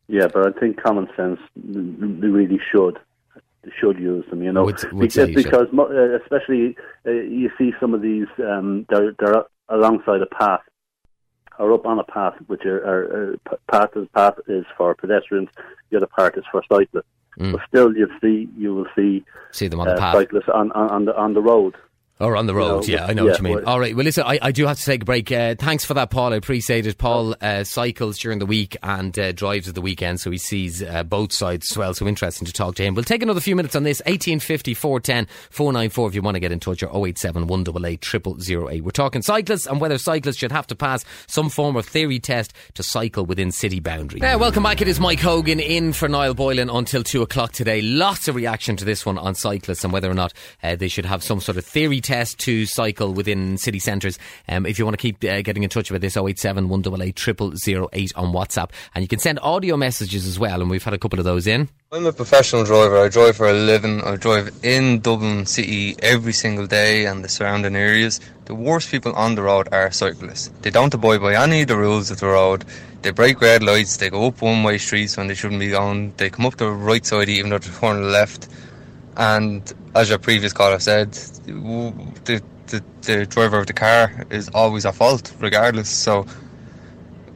Yeah, 0.08 0.28
but 0.32 0.46
I 0.56 0.58
think 0.58 0.80
common 0.82 1.08
sense 1.16 1.38
they 1.56 2.28
really 2.28 2.60
should 2.72 2.98
should 3.78 3.98
use 3.98 4.24
them. 4.30 4.42
You 4.42 4.52
know, 4.52 4.64
Would- 4.64 4.92
would 4.92 5.00
because, 5.12 5.34
because 5.34 5.66
mo- 5.72 5.90
uh, 5.92 6.16
especially 6.22 6.76
uh, 7.06 7.10
you 7.10 7.50
see 7.58 7.72
some 7.80 7.92
of 7.92 8.00
these 8.00 8.26
um, 8.38 8.86
they're 8.88 9.12
they're 9.18 9.44
alongside 9.68 10.22
a 10.22 10.26
path 10.26 10.60
or 11.58 11.72
up 11.74 11.84
on 11.84 11.98
a 11.98 12.04
path, 12.04 12.34
which 12.46 12.64
are, 12.64 12.78
are, 12.86 13.02
are 13.32 13.36
p- 13.50 13.56
path 13.70 13.90
is 13.96 14.06
path 14.14 14.34
is 14.46 14.64
for 14.76 14.94
pedestrians, 14.94 15.48
the 15.90 15.96
other 15.98 16.06
part 16.06 16.38
is 16.38 16.44
for 16.50 16.62
cyclists. 16.72 17.04
Mm. 17.38 17.52
But 17.52 17.60
still, 17.68 17.94
you 17.94 18.08
see 18.22 18.48
you 18.56 18.74
will 18.74 18.86
see 18.96 19.24
See 19.52 19.68
them 19.68 19.80
on 19.80 19.88
the 19.88 19.94
uh, 19.94 19.98
path. 19.98 20.14
cyclists 20.14 20.48
on, 20.54 20.72
on 20.72 20.88
on 20.90 21.04
the 21.04 21.16
on 21.16 21.34
the 21.34 21.42
road. 21.42 21.74
Or 22.20 22.36
on 22.36 22.46
the 22.46 22.54
road, 22.54 22.88
know, 22.88 22.94
yeah, 22.94 23.06
I 23.06 23.12
know 23.12 23.26
yeah, 23.26 23.30
what 23.30 23.38
you 23.38 23.44
mean. 23.44 23.64
All 23.64 23.78
right, 23.78 23.94
well, 23.94 24.04
listen, 24.04 24.24
I, 24.26 24.40
I 24.42 24.50
do 24.50 24.66
have 24.66 24.76
to 24.76 24.84
take 24.84 25.02
a 25.02 25.04
break. 25.04 25.30
Uh, 25.30 25.54
thanks 25.56 25.84
for 25.84 25.94
that, 25.94 26.10
Paul. 26.10 26.32
I 26.32 26.36
appreciate 26.36 26.84
it. 26.84 26.98
Paul 26.98 27.36
uh, 27.40 27.62
cycles 27.62 28.18
during 28.18 28.40
the 28.40 28.46
week 28.46 28.76
and 28.82 29.16
uh, 29.16 29.30
drives 29.30 29.68
at 29.68 29.76
the 29.76 29.80
weekend, 29.80 30.20
so 30.20 30.32
he 30.32 30.38
sees 30.38 30.82
uh, 30.82 31.04
both 31.04 31.32
sides 31.32 31.70
as 31.70 31.78
well. 31.78 31.94
So 31.94 32.08
interesting 32.08 32.44
to 32.46 32.52
talk 32.52 32.74
to 32.74 32.82
him. 32.82 32.96
We'll 32.96 33.04
take 33.04 33.22
another 33.22 33.40
few 33.40 33.54
minutes 33.54 33.76
on 33.76 33.84
this. 33.84 34.00
1850 34.00 34.74
410 34.74 35.28
494 35.50 36.08
if 36.08 36.14
you 36.16 36.22
want 36.22 36.34
to 36.34 36.40
get 36.40 36.50
in 36.50 36.58
touch, 36.58 36.82
or 36.82 37.06
087 37.06 37.46
188 37.46 38.04
0008. 38.42 38.82
We're 38.82 38.90
talking 38.90 39.22
cyclists 39.22 39.66
and 39.66 39.80
whether 39.80 39.96
cyclists 39.96 40.38
should 40.38 40.50
have 40.50 40.66
to 40.66 40.74
pass 40.74 41.04
some 41.28 41.48
form 41.48 41.76
of 41.76 41.86
theory 41.86 42.18
test 42.18 42.52
to 42.74 42.82
cycle 42.82 43.26
within 43.26 43.52
city 43.52 43.78
boundaries. 43.78 44.24
Uh, 44.24 44.36
welcome 44.40 44.64
back. 44.64 44.80
It 44.80 44.88
is 44.88 44.98
Mike 44.98 45.20
Hogan 45.20 45.60
in 45.60 45.92
for 45.92 46.08
Niall 46.08 46.34
Boylan 46.34 46.68
until 46.68 47.04
2 47.04 47.22
o'clock 47.22 47.52
today. 47.52 47.80
Lots 47.80 48.26
of 48.26 48.34
reaction 48.34 48.76
to 48.78 48.84
this 48.84 49.06
one 49.06 49.18
on 49.18 49.36
cyclists 49.36 49.84
and 49.84 49.92
whether 49.92 50.10
or 50.10 50.14
not 50.14 50.32
uh, 50.64 50.74
they 50.74 50.88
should 50.88 51.06
have 51.06 51.22
some 51.22 51.40
sort 51.40 51.56
of 51.58 51.64
theory 51.64 52.00
test 52.00 52.07
to 52.08 52.66
cycle 52.66 53.12
within 53.12 53.58
city 53.58 53.78
centres. 53.78 54.18
Um, 54.48 54.66
if 54.66 54.78
you 54.78 54.84
want 54.84 54.98
to 54.98 55.02
keep 55.02 55.22
uh, 55.24 55.42
getting 55.42 55.62
in 55.62 55.70
touch 55.70 55.90
with 55.90 56.02
this, 56.02 56.16
087 56.16 56.68
188 56.68 57.18
0008 57.62 58.12
on 58.16 58.32
WhatsApp. 58.32 58.70
And 58.94 59.02
you 59.02 59.08
can 59.08 59.18
send 59.18 59.38
audio 59.40 59.76
messages 59.76 60.26
as 60.26 60.38
well, 60.38 60.60
and 60.60 60.70
we've 60.70 60.82
had 60.82 60.94
a 60.94 60.98
couple 60.98 61.18
of 61.18 61.24
those 61.24 61.46
in. 61.46 61.68
I'm 61.92 62.06
a 62.06 62.12
professional 62.12 62.64
driver. 62.64 62.98
I 62.98 63.08
drive 63.08 63.36
for 63.36 63.48
a 63.48 63.52
living. 63.52 64.02
I 64.02 64.16
drive 64.16 64.54
in 64.62 65.00
Dublin 65.00 65.46
City 65.46 65.96
every 66.02 66.32
single 66.32 66.66
day 66.66 67.06
and 67.06 67.24
the 67.24 67.28
surrounding 67.28 67.76
areas. 67.76 68.20
The 68.44 68.54
worst 68.54 68.90
people 68.90 69.14
on 69.14 69.34
the 69.34 69.42
road 69.42 69.68
are 69.72 69.90
cyclists. 69.90 70.50
They 70.62 70.70
don't 70.70 70.92
abide 70.92 71.20
by 71.20 71.34
any 71.34 71.62
of 71.62 71.68
the 71.68 71.76
rules 71.76 72.10
of 72.10 72.20
the 72.20 72.26
road. 72.26 72.64
They 73.02 73.10
break 73.10 73.40
red 73.40 73.62
lights. 73.62 73.96
They 73.96 74.10
go 74.10 74.26
up 74.26 74.42
one-way 74.42 74.78
streets 74.78 75.16
when 75.16 75.28
they 75.28 75.34
shouldn't 75.34 75.60
be 75.60 75.70
going. 75.70 76.12
They 76.16 76.30
come 76.30 76.46
up 76.46 76.56
the 76.56 76.70
right 76.70 77.04
side 77.06 77.28
even 77.28 77.50
though 77.50 77.58
they're 77.58 77.72
turning 77.72 78.10
left. 78.10 78.48
And 79.18 79.70
as 79.94 80.08
your 80.08 80.18
previous 80.18 80.52
caller 80.52 80.78
said, 80.78 81.12
the, 81.12 82.42
the 82.68 82.82
the 83.02 83.26
driver 83.26 83.58
of 83.58 83.66
the 83.66 83.72
car 83.72 84.26
is 84.30 84.48
always 84.50 84.86
at 84.86 84.94
fault, 84.94 85.32
regardless. 85.40 85.88
So 85.88 86.26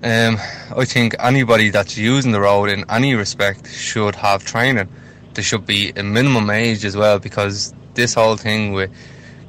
um, 0.03 0.39
I 0.77 0.85
think 0.85 1.17
anybody 1.19 1.71
that's 1.71 1.97
using 1.97 2.33
the 2.33 2.41
road 2.41 2.69
in 2.71 2.85
any 2.89 3.15
respect 3.15 3.69
should 3.71 4.15
have 4.17 4.45
training. 4.45 4.89
There 5.35 5.45
should 5.45 5.67
be 5.67 5.93
a 5.97 6.03
minimum 6.03 6.51
age 6.51 6.85
as 6.85 6.97
well 6.97 7.19
because 7.19 7.75
this 7.95 8.15
whole 8.15 8.37
thing 8.37 8.73
with 8.73 8.91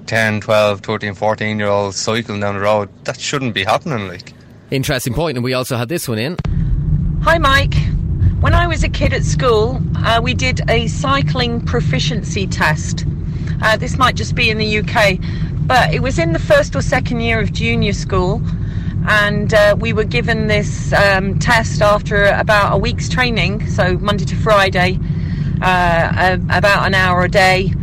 10, 0.08 0.42
12, 0.42 0.82
13, 0.82 1.14
14 1.14 1.60
year 1.60 1.68
olds 1.68 1.98
cycling 1.98 2.40
down 2.40 2.56
the 2.56 2.62
road, 2.62 2.90
that 3.06 3.20
shouldn't 3.20 3.54
be 3.54 3.64
happening. 3.64 4.08
Like, 4.08 4.34
Interesting 4.72 5.14
point, 5.14 5.38
and 5.38 5.44
we 5.44 5.54
also 5.54 5.78
had 5.78 5.90
this 5.90 6.08
one 6.08 6.18
in. 6.18 6.38
Hi, 7.24 7.38
Mike. 7.38 7.76
When 8.44 8.54
I 8.54 8.68
was 8.68 8.84
a 8.84 8.90
kid 8.90 9.14
at 9.14 9.24
school, 9.24 9.82
uh, 9.96 10.20
we 10.22 10.34
did 10.34 10.70
a 10.70 10.88
cycling 10.88 11.62
proficiency 11.62 12.46
test. 12.46 13.06
Uh, 13.62 13.78
this 13.78 13.98
might 13.98 14.16
just 14.16 14.36
be 14.36 14.50
in 14.50 14.58
the 14.58 14.80
UK, 14.80 15.18
but 15.66 15.94
it 15.94 16.02
was 16.02 16.20
in 16.20 16.34
the 16.34 16.40
first 16.40 16.76
or 16.76 16.82
second 16.82 17.22
year 17.22 17.40
of 17.40 17.54
junior 17.54 17.94
school, 17.94 18.42
and 19.08 19.54
uh, 19.54 19.78
we 19.80 19.94
were 19.94 20.04
given 20.04 20.48
this 20.48 20.92
um, 20.92 21.40
test 21.40 21.82
after 21.82 22.26
about 22.26 22.74
a 22.74 22.78
week's 22.78 23.08
training, 23.08 23.66
so 23.70 23.98
Monday 24.00 24.26
to 24.26 24.36
Friday, 24.36 25.00
uh, 25.62 26.38
about 26.50 26.86
an 26.86 26.96
hour 26.96 27.24
a 27.24 27.30
day. 27.30 27.74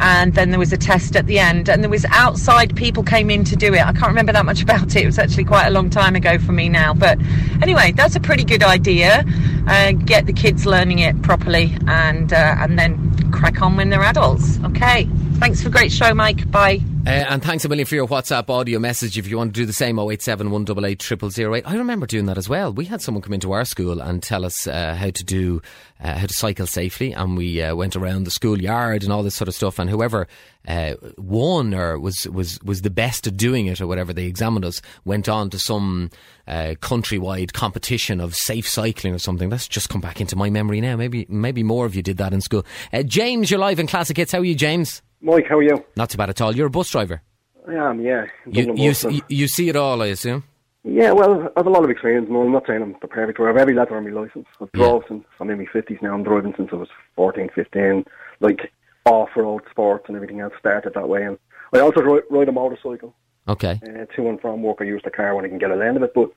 And 0.00 0.34
then 0.34 0.50
there 0.50 0.58
was 0.58 0.72
a 0.72 0.76
test 0.76 1.16
at 1.16 1.26
the 1.26 1.38
end, 1.38 1.68
and 1.68 1.82
there 1.82 1.90
was 1.90 2.04
outside 2.10 2.76
people 2.76 3.02
came 3.02 3.30
in 3.30 3.44
to 3.44 3.56
do 3.56 3.74
it. 3.74 3.80
I 3.80 3.92
can't 3.92 4.08
remember 4.08 4.32
that 4.32 4.44
much 4.44 4.62
about 4.66 4.94
it. 4.94 5.02
It 5.02 5.06
was 5.06 5.18
actually 5.18 5.44
quite 5.44 5.66
a 5.66 5.70
long 5.70 5.90
time 5.90 6.14
ago 6.16 6.38
for 6.38 6.52
me 6.52 6.68
now. 6.68 6.94
But 6.94 7.18
anyway, 7.62 7.92
that's 7.92 8.16
a 8.16 8.20
pretty 8.20 8.44
good 8.44 8.62
idea. 8.62 9.24
Uh, 9.66 9.92
get 9.92 10.26
the 10.26 10.32
kids 10.32 10.66
learning 10.66 11.00
it 11.00 11.20
properly, 11.22 11.76
and 11.86 12.32
uh, 12.32 12.56
and 12.58 12.78
then 12.78 13.30
crack 13.32 13.62
on 13.62 13.76
when 13.76 13.90
they're 13.90 14.04
adults. 14.04 14.58
Okay. 14.64 15.08
Thanks 15.34 15.62
for 15.62 15.68
a 15.68 15.72
great 15.72 15.92
show, 15.92 16.14
Mike. 16.14 16.50
Bye. 16.50 16.95
Uh, 17.06 17.24
and 17.28 17.40
thanks 17.40 17.64
a 17.64 17.68
million 17.68 17.86
for 17.86 17.94
your 17.94 18.08
WhatsApp 18.08 18.50
audio 18.50 18.80
message. 18.80 19.16
If 19.16 19.28
you 19.28 19.36
want 19.36 19.54
to 19.54 19.60
do 19.60 19.64
the 19.64 19.72
same, 19.72 19.96
087 19.96 20.50
188 20.50 21.32
0008. 21.32 21.62
I 21.64 21.76
remember 21.76 22.04
doing 22.04 22.26
that 22.26 22.36
as 22.36 22.48
well. 22.48 22.72
We 22.72 22.84
had 22.86 23.00
someone 23.00 23.22
come 23.22 23.32
into 23.32 23.52
our 23.52 23.64
school 23.64 24.00
and 24.00 24.20
tell 24.20 24.44
us 24.44 24.66
uh, 24.66 24.96
how 24.96 25.10
to 25.10 25.22
do, 25.22 25.62
uh, 26.02 26.18
how 26.18 26.26
to 26.26 26.34
cycle 26.34 26.66
safely. 26.66 27.12
And 27.12 27.36
we 27.36 27.62
uh, 27.62 27.76
went 27.76 27.94
around 27.94 28.24
the 28.24 28.32
schoolyard 28.32 29.04
and 29.04 29.12
all 29.12 29.22
this 29.22 29.36
sort 29.36 29.46
of 29.46 29.54
stuff. 29.54 29.78
And 29.78 29.88
whoever 29.88 30.26
uh, 30.66 30.94
won 31.16 31.74
or 31.74 31.96
was, 31.96 32.26
was, 32.26 32.60
was 32.64 32.82
the 32.82 32.90
best 32.90 33.28
at 33.28 33.36
doing 33.36 33.66
it 33.66 33.80
or 33.80 33.86
whatever, 33.86 34.12
they 34.12 34.26
examined 34.26 34.64
us, 34.64 34.82
went 35.04 35.28
on 35.28 35.48
to 35.50 35.60
some 35.60 36.10
uh, 36.48 36.74
countrywide 36.80 37.52
competition 37.52 38.20
of 38.20 38.34
safe 38.34 38.68
cycling 38.68 39.14
or 39.14 39.20
something. 39.20 39.48
That's 39.48 39.68
just 39.68 39.90
come 39.90 40.00
back 40.00 40.20
into 40.20 40.34
my 40.34 40.50
memory 40.50 40.80
now. 40.80 40.96
Maybe, 40.96 41.24
maybe 41.28 41.62
more 41.62 41.86
of 41.86 41.94
you 41.94 42.02
did 42.02 42.16
that 42.16 42.32
in 42.32 42.40
school. 42.40 42.66
James, 43.04 43.48
you're 43.48 43.60
live 43.60 43.78
in 43.78 43.86
Classic 43.86 44.16
Hits. 44.16 44.32
How 44.32 44.38
are 44.38 44.44
you, 44.44 44.56
James? 44.56 45.02
Mike, 45.20 45.46
how 45.48 45.58
are 45.58 45.62
you? 45.62 45.84
Not 45.96 46.10
too 46.10 46.18
bad 46.18 46.30
at 46.30 46.40
all. 46.40 46.54
You're 46.54 46.66
a 46.66 46.70
bus 46.70 46.90
driver. 46.90 47.22
I 47.68 47.74
am, 47.74 48.00
yeah. 48.00 48.26
You, 48.46 48.74
you, 48.76 48.94
and- 49.04 49.22
you, 49.28 49.48
see 49.48 49.68
it 49.68 49.76
all, 49.76 50.00
I 50.02 50.06
assume. 50.06 50.44
yeah, 50.84 51.10
well, 51.12 51.48
I 51.56 51.60
have 51.60 51.66
a 51.66 51.70
lot 51.70 51.82
of 51.84 51.90
experience. 51.90 52.28
No, 52.30 52.42
I'm 52.42 52.52
not 52.52 52.64
saying 52.66 52.82
I'm 52.82 52.94
the 53.00 53.08
perfect 53.08 53.38
driver. 53.38 53.50
I 53.50 53.52
have 53.54 53.60
every 53.62 53.74
letter 53.74 53.96
on 53.96 54.04
my 54.04 54.10
licence. 54.20 54.46
I've 54.60 54.70
drove 54.72 55.02
since 55.08 55.24
I'm 55.40 55.50
in 55.50 55.58
my 55.58 55.64
50s 55.64 56.00
now. 56.02 56.14
I'm 56.14 56.22
driving 56.22 56.54
since 56.56 56.68
I 56.72 56.76
was 56.76 56.88
14, 57.16 57.48
15. 57.54 58.04
Like, 58.40 58.72
off-road 59.04 59.62
sports 59.70 60.04
and 60.08 60.16
everything 60.16 60.40
else 60.40 60.52
started 60.58 60.92
that 60.94 61.08
way. 61.08 61.22
And 61.24 61.38
I 61.72 61.80
also 61.80 62.02
ride, 62.02 62.22
ride 62.30 62.48
a 62.48 62.52
motorcycle. 62.52 63.14
Okay. 63.48 63.80
Uh, 63.82 64.04
to 64.16 64.28
and 64.28 64.40
from 64.40 64.62
work, 64.62 64.78
I 64.80 64.84
use 64.84 65.02
the 65.04 65.10
car 65.10 65.34
when 65.34 65.44
I 65.44 65.48
can 65.48 65.58
get 65.58 65.70
a 65.70 65.76
lend 65.76 65.96
of 65.96 66.02
it. 66.02 66.12
But 66.14 66.30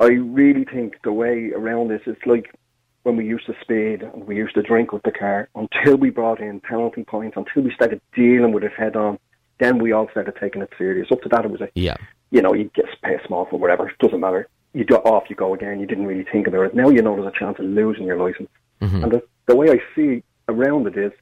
I 0.00 0.08
really 0.08 0.64
think 0.64 0.94
the 1.04 1.12
way 1.12 1.52
around 1.54 1.88
this 1.88 2.02
is 2.06 2.16
like 2.26 2.54
when 3.06 3.14
we 3.16 3.24
used 3.24 3.46
to 3.46 3.54
speed 3.60 4.02
and 4.02 4.26
we 4.26 4.34
used 4.34 4.54
to 4.56 4.62
drink 4.62 4.90
with 4.92 5.04
the 5.04 5.12
car 5.12 5.48
until 5.54 5.96
we 5.96 6.10
brought 6.10 6.40
in 6.40 6.58
penalty 6.58 7.04
points, 7.04 7.36
until 7.36 7.62
we 7.62 7.72
started 7.72 8.00
dealing 8.16 8.52
with 8.52 8.64
it 8.64 8.72
head 8.72 8.96
on. 8.96 9.16
Then 9.60 9.78
we 9.78 9.92
all 9.92 10.08
started 10.10 10.34
taking 10.40 10.60
it 10.60 10.72
serious. 10.76 11.06
Up 11.12 11.22
to 11.22 11.28
that, 11.28 11.44
it 11.44 11.50
was 11.52 11.60
a 11.60 11.68
Yeah. 11.76 11.96
you 12.32 12.42
know, 12.42 12.52
you 12.52 12.64
get 12.74 12.86
pay 13.02 13.14
a 13.14 13.24
small 13.24 13.46
for 13.46 13.60
whatever. 13.60 13.88
It 13.88 13.96
doesn't 14.00 14.18
matter. 14.18 14.48
You 14.74 14.84
go 14.84 14.96
off, 14.96 15.30
you 15.30 15.36
go 15.36 15.54
again. 15.54 15.78
You 15.78 15.86
didn't 15.86 16.06
really 16.06 16.24
think 16.24 16.48
about 16.48 16.66
it. 16.66 16.74
Now 16.74 16.88
you 16.88 17.00
know 17.00 17.14
there's 17.14 17.32
a 17.32 17.38
chance 17.38 17.60
of 17.60 17.66
losing 17.66 18.06
your 18.06 18.18
license. 18.18 18.50
Mm-hmm. 18.82 19.04
And 19.04 19.12
the, 19.12 19.22
the 19.46 19.54
way 19.54 19.70
I 19.70 19.80
see 19.94 20.24
around 20.48 20.88
it 20.88 20.96
is, 20.98 21.12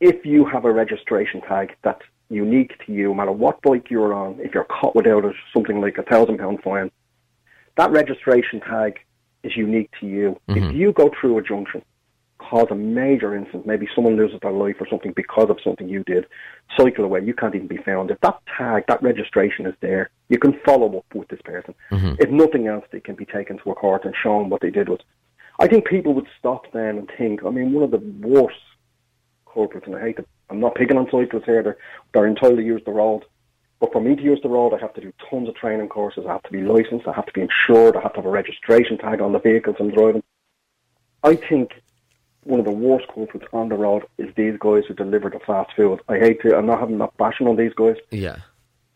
if 0.00 0.26
you 0.26 0.44
have 0.44 0.66
a 0.66 0.72
registration 0.72 1.40
tag 1.40 1.74
that's 1.80 2.02
unique 2.28 2.74
to 2.84 2.92
you, 2.92 3.08
no 3.08 3.14
matter 3.14 3.32
what 3.32 3.62
bike 3.62 3.90
you're 3.90 4.12
on, 4.12 4.38
if 4.40 4.52
you're 4.52 4.64
caught 4.64 4.94
without 4.94 5.24
it, 5.24 5.34
something 5.54 5.80
like 5.80 5.96
a 5.96 6.02
thousand 6.02 6.36
pound 6.36 6.62
fine, 6.62 6.90
that 7.78 7.90
registration 7.92 8.60
tag 8.60 9.00
is 9.46 9.56
unique 9.56 9.90
to 10.00 10.06
you. 10.06 10.40
If 10.48 10.56
mm-hmm. 10.56 10.76
you 10.76 10.92
go 10.92 11.10
through 11.18 11.38
a 11.38 11.42
junction, 11.42 11.82
cause 12.38 12.66
a 12.70 12.74
major 12.74 13.34
incident, 13.34 13.66
maybe 13.66 13.88
someone 13.94 14.16
loses 14.16 14.38
their 14.40 14.52
life 14.52 14.76
or 14.80 14.86
something 14.88 15.12
because 15.12 15.48
of 15.50 15.58
something 15.64 15.88
you 15.88 16.04
did, 16.04 16.26
cycle 16.76 17.04
away, 17.04 17.24
you 17.24 17.34
can't 17.34 17.54
even 17.54 17.66
be 17.66 17.78
found. 17.78 18.10
If 18.10 18.20
that 18.20 18.38
tag, 18.56 18.84
that 18.88 19.02
registration 19.02 19.66
is 19.66 19.74
there, 19.80 20.10
you 20.28 20.38
can 20.38 20.58
follow 20.64 20.98
up 20.98 21.06
with 21.14 21.28
this 21.28 21.40
person. 21.42 21.74
Mm-hmm. 21.90 22.14
If 22.18 22.30
nothing 22.30 22.66
else, 22.66 22.84
they 22.92 23.00
can 23.00 23.14
be 23.14 23.24
taken 23.24 23.58
to 23.58 23.70
a 23.70 23.74
court 23.74 24.04
and 24.04 24.14
shown 24.22 24.50
what 24.50 24.60
they 24.60 24.70
did 24.70 24.88
was. 24.88 25.00
I 25.58 25.66
think 25.66 25.86
people 25.86 26.12
would 26.14 26.28
stop 26.38 26.70
then 26.72 26.98
and 26.98 27.10
think, 27.16 27.44
I 27.44 27.50
mean, 27.50 27.72
one 27.72 27.84
of 27.84 27.90
the 27.90 28.04
worst 28.20 28.60
culprits, 29.50 29.86
and 29.86 29.96
I 29.96 30.00
hate 30.00 30.16
to, 30.18 30.26
I'm 30.50 30.60
not 30.60 30.74
picking 30.74 30.98
on 30.98 31.06
cyclists 31.10 31.46
here, 31.46 31.62
they're, 31.62 31.78
they're 32.12 32.26
entitled 32.26 32.58
to 32.58 32.64
use 32.64 32.82
the 32.84 32.92
road. 32.92 33.24
But 33.78 33.92
for 33.92 34.00
me 34.00 34.16
to 34.16 34.22
use 34.22 34.40
the 34.42 34.48
road, 34.48 34.72
I 34.72 34.78
have 34.78 34.94
to 34.94 35.00
do 35.00 35.12
tons 35.28 35.48
of 35.48 35.54
training 35.54 35.88
courses. 35.88 36.24
I 36.26 36.32
have 36.32 36.42
to 36.44 36.52
be 36.52 36.62
licensed. 36.62 37.06
I 37.06 37.12
have 37.12 37.26
to 37.26 37.32
be 37.32 37.42
insured. 37.42 37.96
I 37.96 38.00
have 38.00 38.12
to 38.14 38.18
have 38.20 38.26
a 38.26 38.30
registration 38.30 38.96
tag 38.96 39.20
on 39.20 39.32
the 39.32 39.38
vehicles 39.38 39.76
I'm 39.78 39.90
driving. 39.90 40.22
I 41.22 41.36
think 41.36 41.82
one 42.44 42.60
of 42.60 42.64
the 42.64 42.72
worst 42.72 43.08
culprits 43.08 43.46
on 43.52 43.68
the 43.68 43.74
road 43.74 44.04
is 44.18 44.34
these 44.34 44.56
guys 44.58 44.84
who 44.86 44.94
deliver 44.94 45.28
the 45.28 45.40
fast 45.40 45.72
food. 45.74 46.00
I 46.08 46.18
hate 46.18 46.40
to, 46.42 46.56
I'm 46.56 46.66
not 46.66 46.80
having 46.80 46.98
that 46.98 47.16
bashing 47.16 47.48
on 47.48 47.56
these 47.56 47.74
guys. 47.74 47.96
Yeah. 48.10 48.36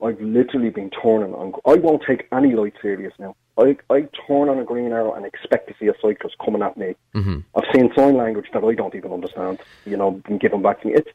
I've 0.03 0.21
literally 0.21 0.71
been 0.71 0.91
turning 0.91 1.35
on. 1.35 1.53
I 1.67 1.75
won't 1.75 2.03
take 2.07 2.27
any 2.33 2.55
light 2.55 2.75
serious 2.81 3.13
now. 3.19 3.37
I 3.59 3.77
I 3.91 4.09
turn 4.27 4.49
on 4.49 4.59
a 4.59 4.65
green 4.65 4.93
arrow 4.93 5.13
and 5.13 5.27
expect 5.27 5.69
to 5.69 5.75
see 5.79 5.89
a 5.89 5.95
cyclist 6.01 6.39
coming 6.43 6.63
at 6.63 6.77
me. 6.77 6.95
Mm-hmm. 7.15 7.41
I've 7.55 7.75
seen 7.75 7.93
sign 7.95 8.17
language 8.17 8.47
that 8.55 8.65
I 8.65 8.75
don't 8.75 8.95
even 8.95 9.13
understand. 9.13 9.61
You 9.85 9.99
know, 9.99 10.13
being 10.13 10.39
given 10.39 10.63
back 10.63 10.81
to 10.81 10.87
me. 10.89 10.95
It's 10.95 11.11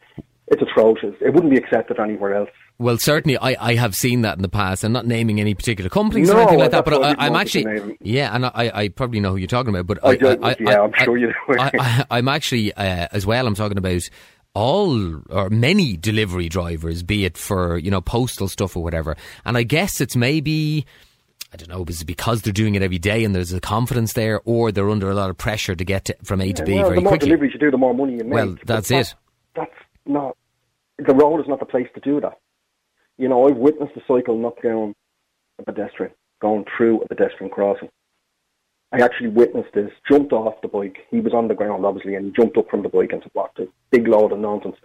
it's 0.48 0.62
atrocious. 0.62 1.16
It 1.22 1.34
wouldn't 1.34 1.52
be 1.52 1.58
accepted 1.58 2.00
anywhere 2.00 2.36
else. 2.36 2.50
Well, 2.78 2.98
certainly, 2.98 3.38
I, 3.38 3.56
I 3.60 3.76
have 3.76 3.96
seen 3.96 4.22
that 4.22 4.36
in 4.36 4.42
the 4.42 4.50
past. 4.50 4.84
I'm 4.84 4.92
not 4.92 5.08
naming 5.08 5.40
any 5.40 5.56
particular 5.56 5.90
companies 5.90 6.30
or 6.30 6.38
anything 6.38 6.60
like 6.60 6.72
that, 6.72 6.86
but 6.86 6.94
I 6.94 7.12
I, 7.12 7.16
I'm 7.26 7.36
actually, 7.36 7.98
yeah, 8.02 8.36
and 8.36 8.46
I, 8.46 8.72
I 8.74 8.90
probably 8.90 9.22
know 9.22 9.32
who 9.32 9.38
you're 9.38 9.48
talking 9.48 9.74
about. 9.76 9.88
But 9.88 10.00
I 10.04 10.28
I, 10.28 10.50
I, 10.52 10.56
yeah, 10.60 10.82
I'm 10.82 10.94
sure 10.98 11.18
you 11.18 11.28
do. 11.28 11.60
I, 11.60 12.06
I, 12.10 12.18
am 12.20 12.28
actually 12.28 12.74
uh, 12.74 13.08
as 13.12 13.26
well. 13.26 13.48
I'm 13.48 13.56
talking 13.56 13.78
about 13.78 14.02
all 14.54 15.22
or 15.30 15.50
many 15.50 15.96
delivery 15.98 16.50
drivers, 16.50 17.02
be 17.02 17.26
it 17.26 17.38
for 17.38 17.78
you 17.78 17.90
know 17.90 18.02
postal 18.02 18.48
stuff 18.48 18.76
or 18.76 18.84
whatever. 18.84 19.16
And 19.46 19.58
I 19.58 19.64
guess 19.64 20.02
it's 20.02 20.16
maybe. 20.16 20.86
I 21.54 21.58
don't 21.58 21.70
know, 21.70 21.86
is 21.88 22.02
it 22.02 22.06
because 22.06 22.42
they're 22.42 22.52
doing 22.52 22.76
it 22.76 22.82
every 22.82 22.98
day 22.98 23.24
and 23.24 23.34
there's 23.34 23.54
a 23.54 23.62
confidence 23.62 24.12
there, 24.12 24.42
or 24.44 24.74
they're 24.74 24.90
under 24.90 25.10
a 25.10 25.14
lot 25.14 25.30
of 25.30 25.38
pressure 25.38 25.74
to 25.74 25.86
get 25.86 26.06
to, 26.06 26.16
from 26.22 26.42
A 26.42 26.52
to 26.52 26.66
B 26.66 26.74
well, 26.74 26.84
very 26.88 26.96
the 26.98 27.02
more 27.02 27.12
quickly? 27.12 27.30
deliveries 27.30 27.54
you 27.54 27.60
do, 27.60 27.72
the 27.72 27.78
more 27.78 27.94
money 27.94 28.18
you 28.18 28.26
make. 28.26 28.34
Well, 28.34 28.56
But 28.56 28.68
that's 28.68 28.90
that- 28.90 29.00
it. 29.00 29.16
That's 29.56 29.72
not. 30.06 30.38
The 30.98 31.14
road 31.14 31.42
is 31.42 31.48
not 31.48 31.60
the 31.60 31.66
place 31.66 31.88
to 31.94 32.00
do 32.00 32.22
that. 32.22 32.40
You 33.18 33.28
know, 33.28 33.48
I've 33.48 33.58
witnessed 33.58 33.96
a 33.96 34.02
cycle 34.08 34.38
knock 34.38 34.62
down 34.62 34.94
a 35.60 35.64
pedestrian 35.64 36.14
going 36.42 36.66
through 36.76 37.02
a 37.02 37.08
pedestrian 37.08 37.52
crossing. 37.52 37.90
I 38.92 39.02
actually 39.02 39.30
witnessed 39.30 39.74
this. 39.74 39.92
Jumped 40.10 40.32
off 40.32 40.62
the 40.62 40.68
bike. 40.68 40.98
He 41.10 41.20
was 41.20 41.34
on 41.34 41.48
the 41.48 41.56
ground, 41.56 41.86
obviously, 41.86 42.16
and 42.16 42.26
he 42.26 42.32
jumped 42.32 42.58
up 42.58 42.70
from 42.70 42.84
the 42.84 42.90
bike 42.90 43.12
and 43.12 43.24
blocked 43.34 43.60
a 43.60 43.68
big 43.92 44.08
load 44.08 44.32
of 44.32 44.40
nonsense. 44.40 44.78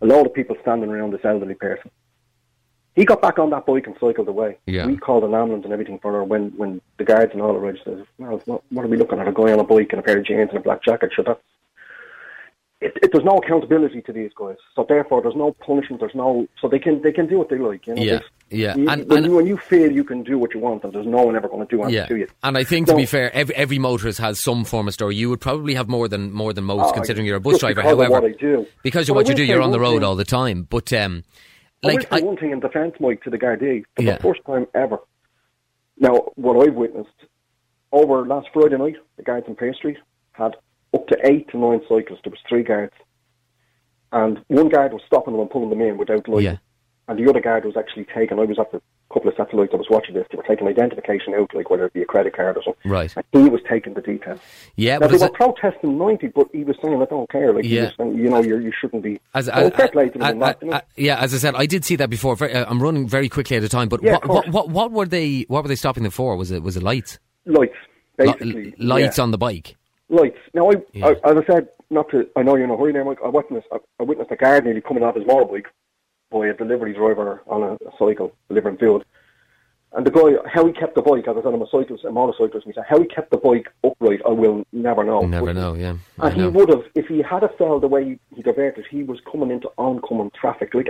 a 0.00 0.06
lot 0.06 0.26
of 0.26 0.34
people 0.34 0.56
standing 0.62 0.90
around 0.90 1.12
this 1.12 1.24
elderly 1.24 1.54
person. 1.54 1.90
He 2.94 3.04
got 3.04 3.22
back 3.22 3.38
on 3.38 3.50
that 3.50 3.64
bike 3.64 3.86
and 3.86 3.96
cycled 4.00 4.28
away. 4.28 4.58
Yeah. 4.66 4.86
We 4.86 4.96
called 4.96 5.24
an 5.24 5.34
ambulance 5.34 5.64
and 5.64 5.72
everything 5.72 5.98
for 6.00 6.12
her 6.12 6.24
when, 6.24 6.50
when 6.56 6.80
the 6.98 7.04
guards 7.04 7.32
and 7.32 7.40
all 7.40 7.56
arrived. 7.56 7.80
Says, 7.84 8.04
well, 8.18 8.42
what, 8.44 8.62
what 8.70 8.84
are 8.84 8.88
we 8.88 8.98
looking 8.98 9.18
at? 9.18 9.28
A 9.28 9.32
guy 9.32 9.52
on 9.52 9.60
a 9.60 9.64
bike 9.64 9.88
and 9.90 10.00
a 10.00 10.02
pair 10.02 10.18
of 10.18 10.26
jeans 10.26 10.50
and 10.50 10.58
a 10.58 10.60
black 10.60 10.82
jacket. 10.82 11.12
Sure, 11.14 11.24
that's 11.24 11.40
it, 12.82 12.92
it, 13.02 13.10
there's 13.12 13.24
no 13.24 13.36
accountability 13.38 14.02
to 14.02 14.12
these 14.12 14.30
guys, 14.36 14.56
so 14.74 14.84
therefore 14.88 15.22
there's 15.22 15.36
no 15.36 15.52
punishment. 15.52 16.00
There's 16.00 16.14
no, 16.14 16.46
so 16.60 16.68
they 16.68 16.78
can 16.78 17.00
they 17.02 17.12
can 17.12 17.26
do 17.26 17.38
what 17.38 17.48
they 17.48 17.58
like. 17.58 17.86
You 17.86 17.94
know, 17.94 18.02
Yeah, 18.02 18.10
There's- 18.10 18.30
yeah. 18.50 18.76
You, 18.76 18.88
And- 18.90 19.08
when, 19.08 19.18
and- 19.18 19.26
you, 19.26 19.32
when 19.36 19.46
you 19.46 19.56
feel 19.56 19.90
you 19.92 20.04
can 20.04 20.22
do 20.22 20.38
what 20.38 20.52
you 20.54 20.60
want, 20.60 20.84
and 20.84 20.92
there's 20.92 21.06
no 21.06 21.22
one 21.22 21.36
ever 21.36 21.48
going 21.48 21.66
to 21.66 21.76
do 21.76 21.82
anything 21.82 21.94
Yeah, 22.02 22.06
to 22.06 22.16
you. 22.16 22.28
and 22.42 22.58
I 22.58 22.64
think 22.64 22.88
to 22.88 22.94
be 22.96 23.06
fair, 23.06 23.32
every, 23.34 23.54
every 23.54 23.78
motorist 23.78 24.18
has 24.18 24.42
some 24.42 24.64
form 24.64 24.88
of 24.88 24.94
story. 24.94 25.16
You 25.16 25.30
would 25.30 25.40
probably 25.40 25.74
have 25.74 25.88
more 25.88 26.08
than 26.08 26.32
more 26.32 26.52
than 26.52 26.64
most, 26.64 26.90
Oh, 26.90 26.92
considering 26.92 27.26
you're 27.26 27.36
a 27.36 27.40
bus 27.40 27.58
driver. 27.60 27.82
However, 27.82 28.10
what 28.10 28.24
I 28.24 28.32
do. 28.32 28.66
because 28.82 29.08
of 29.08 29.14
what 29.16 29.28
you 29.28 29.34
do, 29.34 29.44
you're 29.44 29.62
on 29.62 29.70
the 29.72 29.80
road 29.80 29.98
thing. 30.00 30.04
all 30.04 30.16
the 30.16 30.24
time. 30.24 30.66
But 30.68 30.92
um, 30.92 31.24
I 31.84 31.86
will 31.88 31.94
like, 31.94 32.02
say 32.02 32.08
I, 32.12 32.20
one 32.20 32.36
thing 32.36 32.50
in 32.52 32.60
defence, 32.60 32.94
Mike, 33.00 33.22
to 33.24 33.30
the 33.30 33.38
Gardaí. 33.38 33.84
For 33.96 34.02
Yeah. 34.02 34.16
the 34.16 34.22
first 34.22 34.40
time 34.46 34.66
ever. 34.74 34.98
Now, 35.98 36.14
what 36.36 36.66
I've 36.66 36.74
witnessed 36.74 37.08
over 37.92 38.26
last 38.26 38.48
Friday 38.52 38.76
night, 38.78 38.96
the 39.16 39.22
guards 39.22 39.46
in 39.48 39.54
Pay 39.54 39.72
Street 39.74 39.98
had 40.32 40.52
up 40.94 41.06
to 41.08 41.16
eight 41.24 41.48
to 41.50 41.58
nine 41.58 41.80
cyclists. 41.88 42.20
There 42.24 42.30
was 42.30 42.40
three 42.48 42.62
guards, 42.62 42.94
and 44.12 44.38
one 44.48 44.68
guard 44.68 44.92
was 44.92 45.02
stopping 45.06 45.32
them 45.32 45.40
and 45.40 45.50
pulling 45.50 45.70
them 45.70 45.80
in 45.80 45.96
without 45.98 46.28
lighting. 46.28 46.44
Yeah. 46.52 46.56
And 47.08 47.18
the 47.18 47.28
other 47.28 47.40
guard 47.40 47.64
was 47.64 47.76
actually 47.76 48.06
taking. 48.14 48.38
I 48.38 48.44
was 48.44 48.58
at 48.58 48.70
the 48.70 48.80
couple 49.12 49.28
of 49.28 49.34
satellites. 49.36 49.72
I 49.74 49.76
was 49.76 49.88
watching 49.90 50.14
this. 50.14 50.24
They 50.30 50.36
were 50.38 50.44
taking 50.44 50.66
identification 50.68 51.34
out, 51.34 51.52
like 51.52 51.68
whether 51.68 51.84
it 51.84 51.92
be 51.92 52.00
a 52.00 52.06
credit 52.06 52.34
card 52.34 52.56
or 52.56 52.62
something. 52.62 52.90
right, 52.90 53.12
And 53.14 53.24
he 53.44 53.50
was 53.50 53.60
taking 53.68 53.92
the 53.94 54.00
details. 54.00 54.38
yeah, 54.76 54.94
now 54.98 55.08
but 55.08 55.10
they 55.18 55.18
were 55.26 55.28
protesting 55.32 55.98
ninety, 55.98 56.28
but 56.28 56.46
he 56.52 56.62
was 56.64 56.76
saying, 56.80 57.02
"I 57.02 57.04
don't 57.06 57.28
care." 57.28 57.52
Like 57.52 57.64
Yeah. 57.64 57.90
saying, 57.98 58.14
you 58.16 58.30
know, 58.30 58.40
you're, 58.42 58.60
you 58.60 58.72
shouldn't 58.80 59.02
be. 59.02 59.20
as, 59.34 59.46
So 59.46 59.52
as, 59.52 59.72
fair 59.74 59.88
play 59.88 60.08
to 60.10 60.18
them 60.18 60.30
in 60.30 60.38
that, 60.38 60.62
you 60.62 60.68
know. 60.70 60.80
yeah, 60.96 61.18
as 61.20 61.34
I 61.34 61.38
said, 61.38 61.54
I 61.56 61.66
did 61.66 61.84
see 61.84 61.96
that 61.96 62.08
before. 62.08 62.36
Uh, 62.42 62.64
I'm 62.68 62.80
running 62.82 63.06
very 63.08 63.28
quickly 63.28 63.56
at 63.56 63.64
a 63.64 63.68
time. 63.68 63.88
But 63.88 64.02
Yeah, 64.02 64.12
what, 64.24 64.28
what, 64.28 64.48
what 64.48 64.68
what 64.70 64.92
were 64.92 65.06
they? 65.06 65.42
What 65.48 65.64
were 65.64 65.68
they 65.68 65.74
stopping 65.74 66.04
them 66.04 66.12
for? 66.12 66.36
Was 66.36 66.50
it 66.52 66.62
was 66.62 66.76
it 66.76 66.82
lights? 66.84 67.18
lights, 67.44 67.74
Li- 68.18 68.26
basically. 68.26 68.74
lights 68.78 69.18
yeah. 69.18 69.24
on 69.24 69.30
the 69.32 69.38
bike. 69.38 69.76
Lights. 70.12 70.38
Now, 70.54 70.70
I, 70.70 70.74
Yeah. 70.92 71.06
I, 71.24 71.30
as 71.30 71.36
I 71.38 71.46
said, 71.46 71.68
not 71.90 72.08
to, 72.10 72.28
I 72.36 72.42
know 72.42 72.54
you're 72.54 72.64
in 72.64 72.70
a 72.70 72.76
hurry 72.76 72.92
now, 72.92 73.04
Mike. 73.04 73.18
I 73.24 73.28
witnessed, 73.28 73.66
I, 73.72 73.78
I 74.00 74.02
witnessed 74.04 74.30
a 74.30 74.36
guard 74.36 74.64
nearly 74.64 74.80
coming 74.80 75.02
off 75.02 75.16
his 75.16 75.24
motorbike 75.24 75.66
by 76.30 76.46
a 76.46 76.54
delivery 76.54 76.94
driver 76.94 77.42
on 77.46 77.62
a, 77.62 77.72
a 77.74 77.92
cycle 77.98 78.32
delivering 78.48 78.78
food. 78.78 79.04
And 79.94 80.06
the 80.06 80.10
guy, 80.10 80.48
how 80.50 80.66
he 80.66 80.72
kept 80.72 80.94
the 80.94 81.02
bike, 81.02 81.28
as 81.28 81.36
I 81.36 81.42
said, 81.42 81.52
I'm 81.52 81.60
a 81.60 81.66
cyclist, 81.70 82.04
a 82.04 82.10
motorcyclist, 82.10 82.64
and 82.64 82.72
he 82.74 82.78
said, 82.78 82.84
how 82.88 82.98
he 82.98 83.06
kept 83.06 83.30
the 83.30 83.36
bike 83.36 83.68
upright, 83.84 84.20
I 84.26 84.30
will 84.30 84.64
never 84.72 85.04
know. 85.04 85.20
Never 85.26 85.46
But- 85.46 85.56
know. 85.56 85.74
Yeah, 85.74 85.96
I 86.18 86.30
And 86.30 86.40
he 86.40 86.46
would 86.48 86.70
have, 86.70 86.84
if 86.94 87.06
he 87.08 87.20
had 87.20 87.42
a 87.42 87.48
fell 87.58 87.78
the 87.78 87.88
way 87.88 88.18
he 88.34 88.42
diverted, 88.42 88.86
he 88.90 89.02
was 89.02 89.20
coming 89.30 89.50
into 89.50 89.68
oncoming 89.76 90.30
traffic, 90.34 90.72
like 90.72 90.88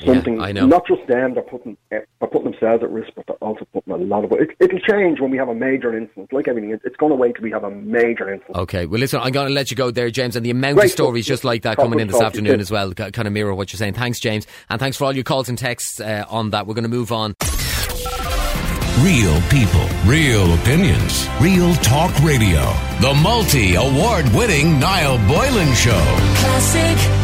a, 0.00 0.06
something. 0.06 0.40
I 0.40 0.52
know. 0.52 0.66
Not 0.66 0.86
just 0.86 1.06
them, 1.06 1.34
they're 1.34 1.42
putting, 1.42 1.76
eh, 1.90 2.00
they're 2.20 2.28
putting 2.28 2.50
themselves 2.50 2.82
at 2.82 2.90
risk, 2.90 3.10
but 3.14 3.26
they're 3.26 3.36
also 3.36 3.66
putting 3.72 3.92
a 3.92 3.96
lot 3.96 4.24
of. 4.24 4.32
It, 4.32 4.50
it'll 4.60 4.78
change 4.80 5.20
when 5.20 5.30
we 5.30 5.38
have 5.38 5.48
a 5.48 5.54
major 5.54 5.96
incident. 5.96 6.32
Like 6.32 6.48
everything, 6.48 6.70
it's 6.84 6.96
going 6.96 7.10
to 7.10 7.16
wait 7.16 7.34
till 7.36 7.44
we 7.44 7.50
have 7.50 7.64
a 7.64 7.70
major 7.70 8.32
incident. 8.32 8.56
Okay, 8.56 8.86
well, 8.86 9.00
listen, 9.00 9.20
I'm 9.20 9.32
going 9.32 9.48
to 9.48 9.54
let 9.54 9.70
you 9.70 9.76
go 9.76 9.90
there, 9.90 10.10
James, 10.10 10.36
and 10.36 10.44
the 10.44 10.50
amount 10.50 10.76
Great 10.76 10.86
of 10.86 10.92
stories 10.92 11.24
stuff. 11.26 11.34
just 11.34 11.44
like 11.44 11.62
that 11.62 11.76
coming 11.76 12.00
in 12.00 12.08
this 12.08 12.20
afternoon 12.20 12.60
as 12.60 12.70
well, 12.70 12.92
kind 12.94 13.26
of 13.26 13.32
mirror 13.32 13.54
what 13.54 13.72
you're 13.72 13.78
saying. 13.78 13.94
Thanks, 13.94 14.20
James, 14.20 14.46
and 14.68 14.80
thanks 14.80 14.96
for 14.96 15.04
all 15.04 15.14
your 15.14 15.24
calls 15.24 15.48
and 15.48 15.58
texts 15.58 16.00
uh, 16.00 16.24
on 16.28 16.50
that. 16.50 16.66
We're 16.66 16.74
going 16.74 16.84
to 16.84 16.88
move 16.90 17.12
on. 17.12 17.34
Real 19.00 19.40
people, 19.48 19.88
real 20.04 20.52
opinions, 20.54 21.26
real 21.40 21.74
talk 21.76 22.12
radio. 22.22 22.60
The 23.00 23.18
multi 23.22 23.74
award 23.74 24.28
winning 24.34 24.78
Niall 24.78 25.16
Boylan 25.26 25.74
Show. 25.74 26.04
Classic 26.36 26.98
hits. 26.98 27.21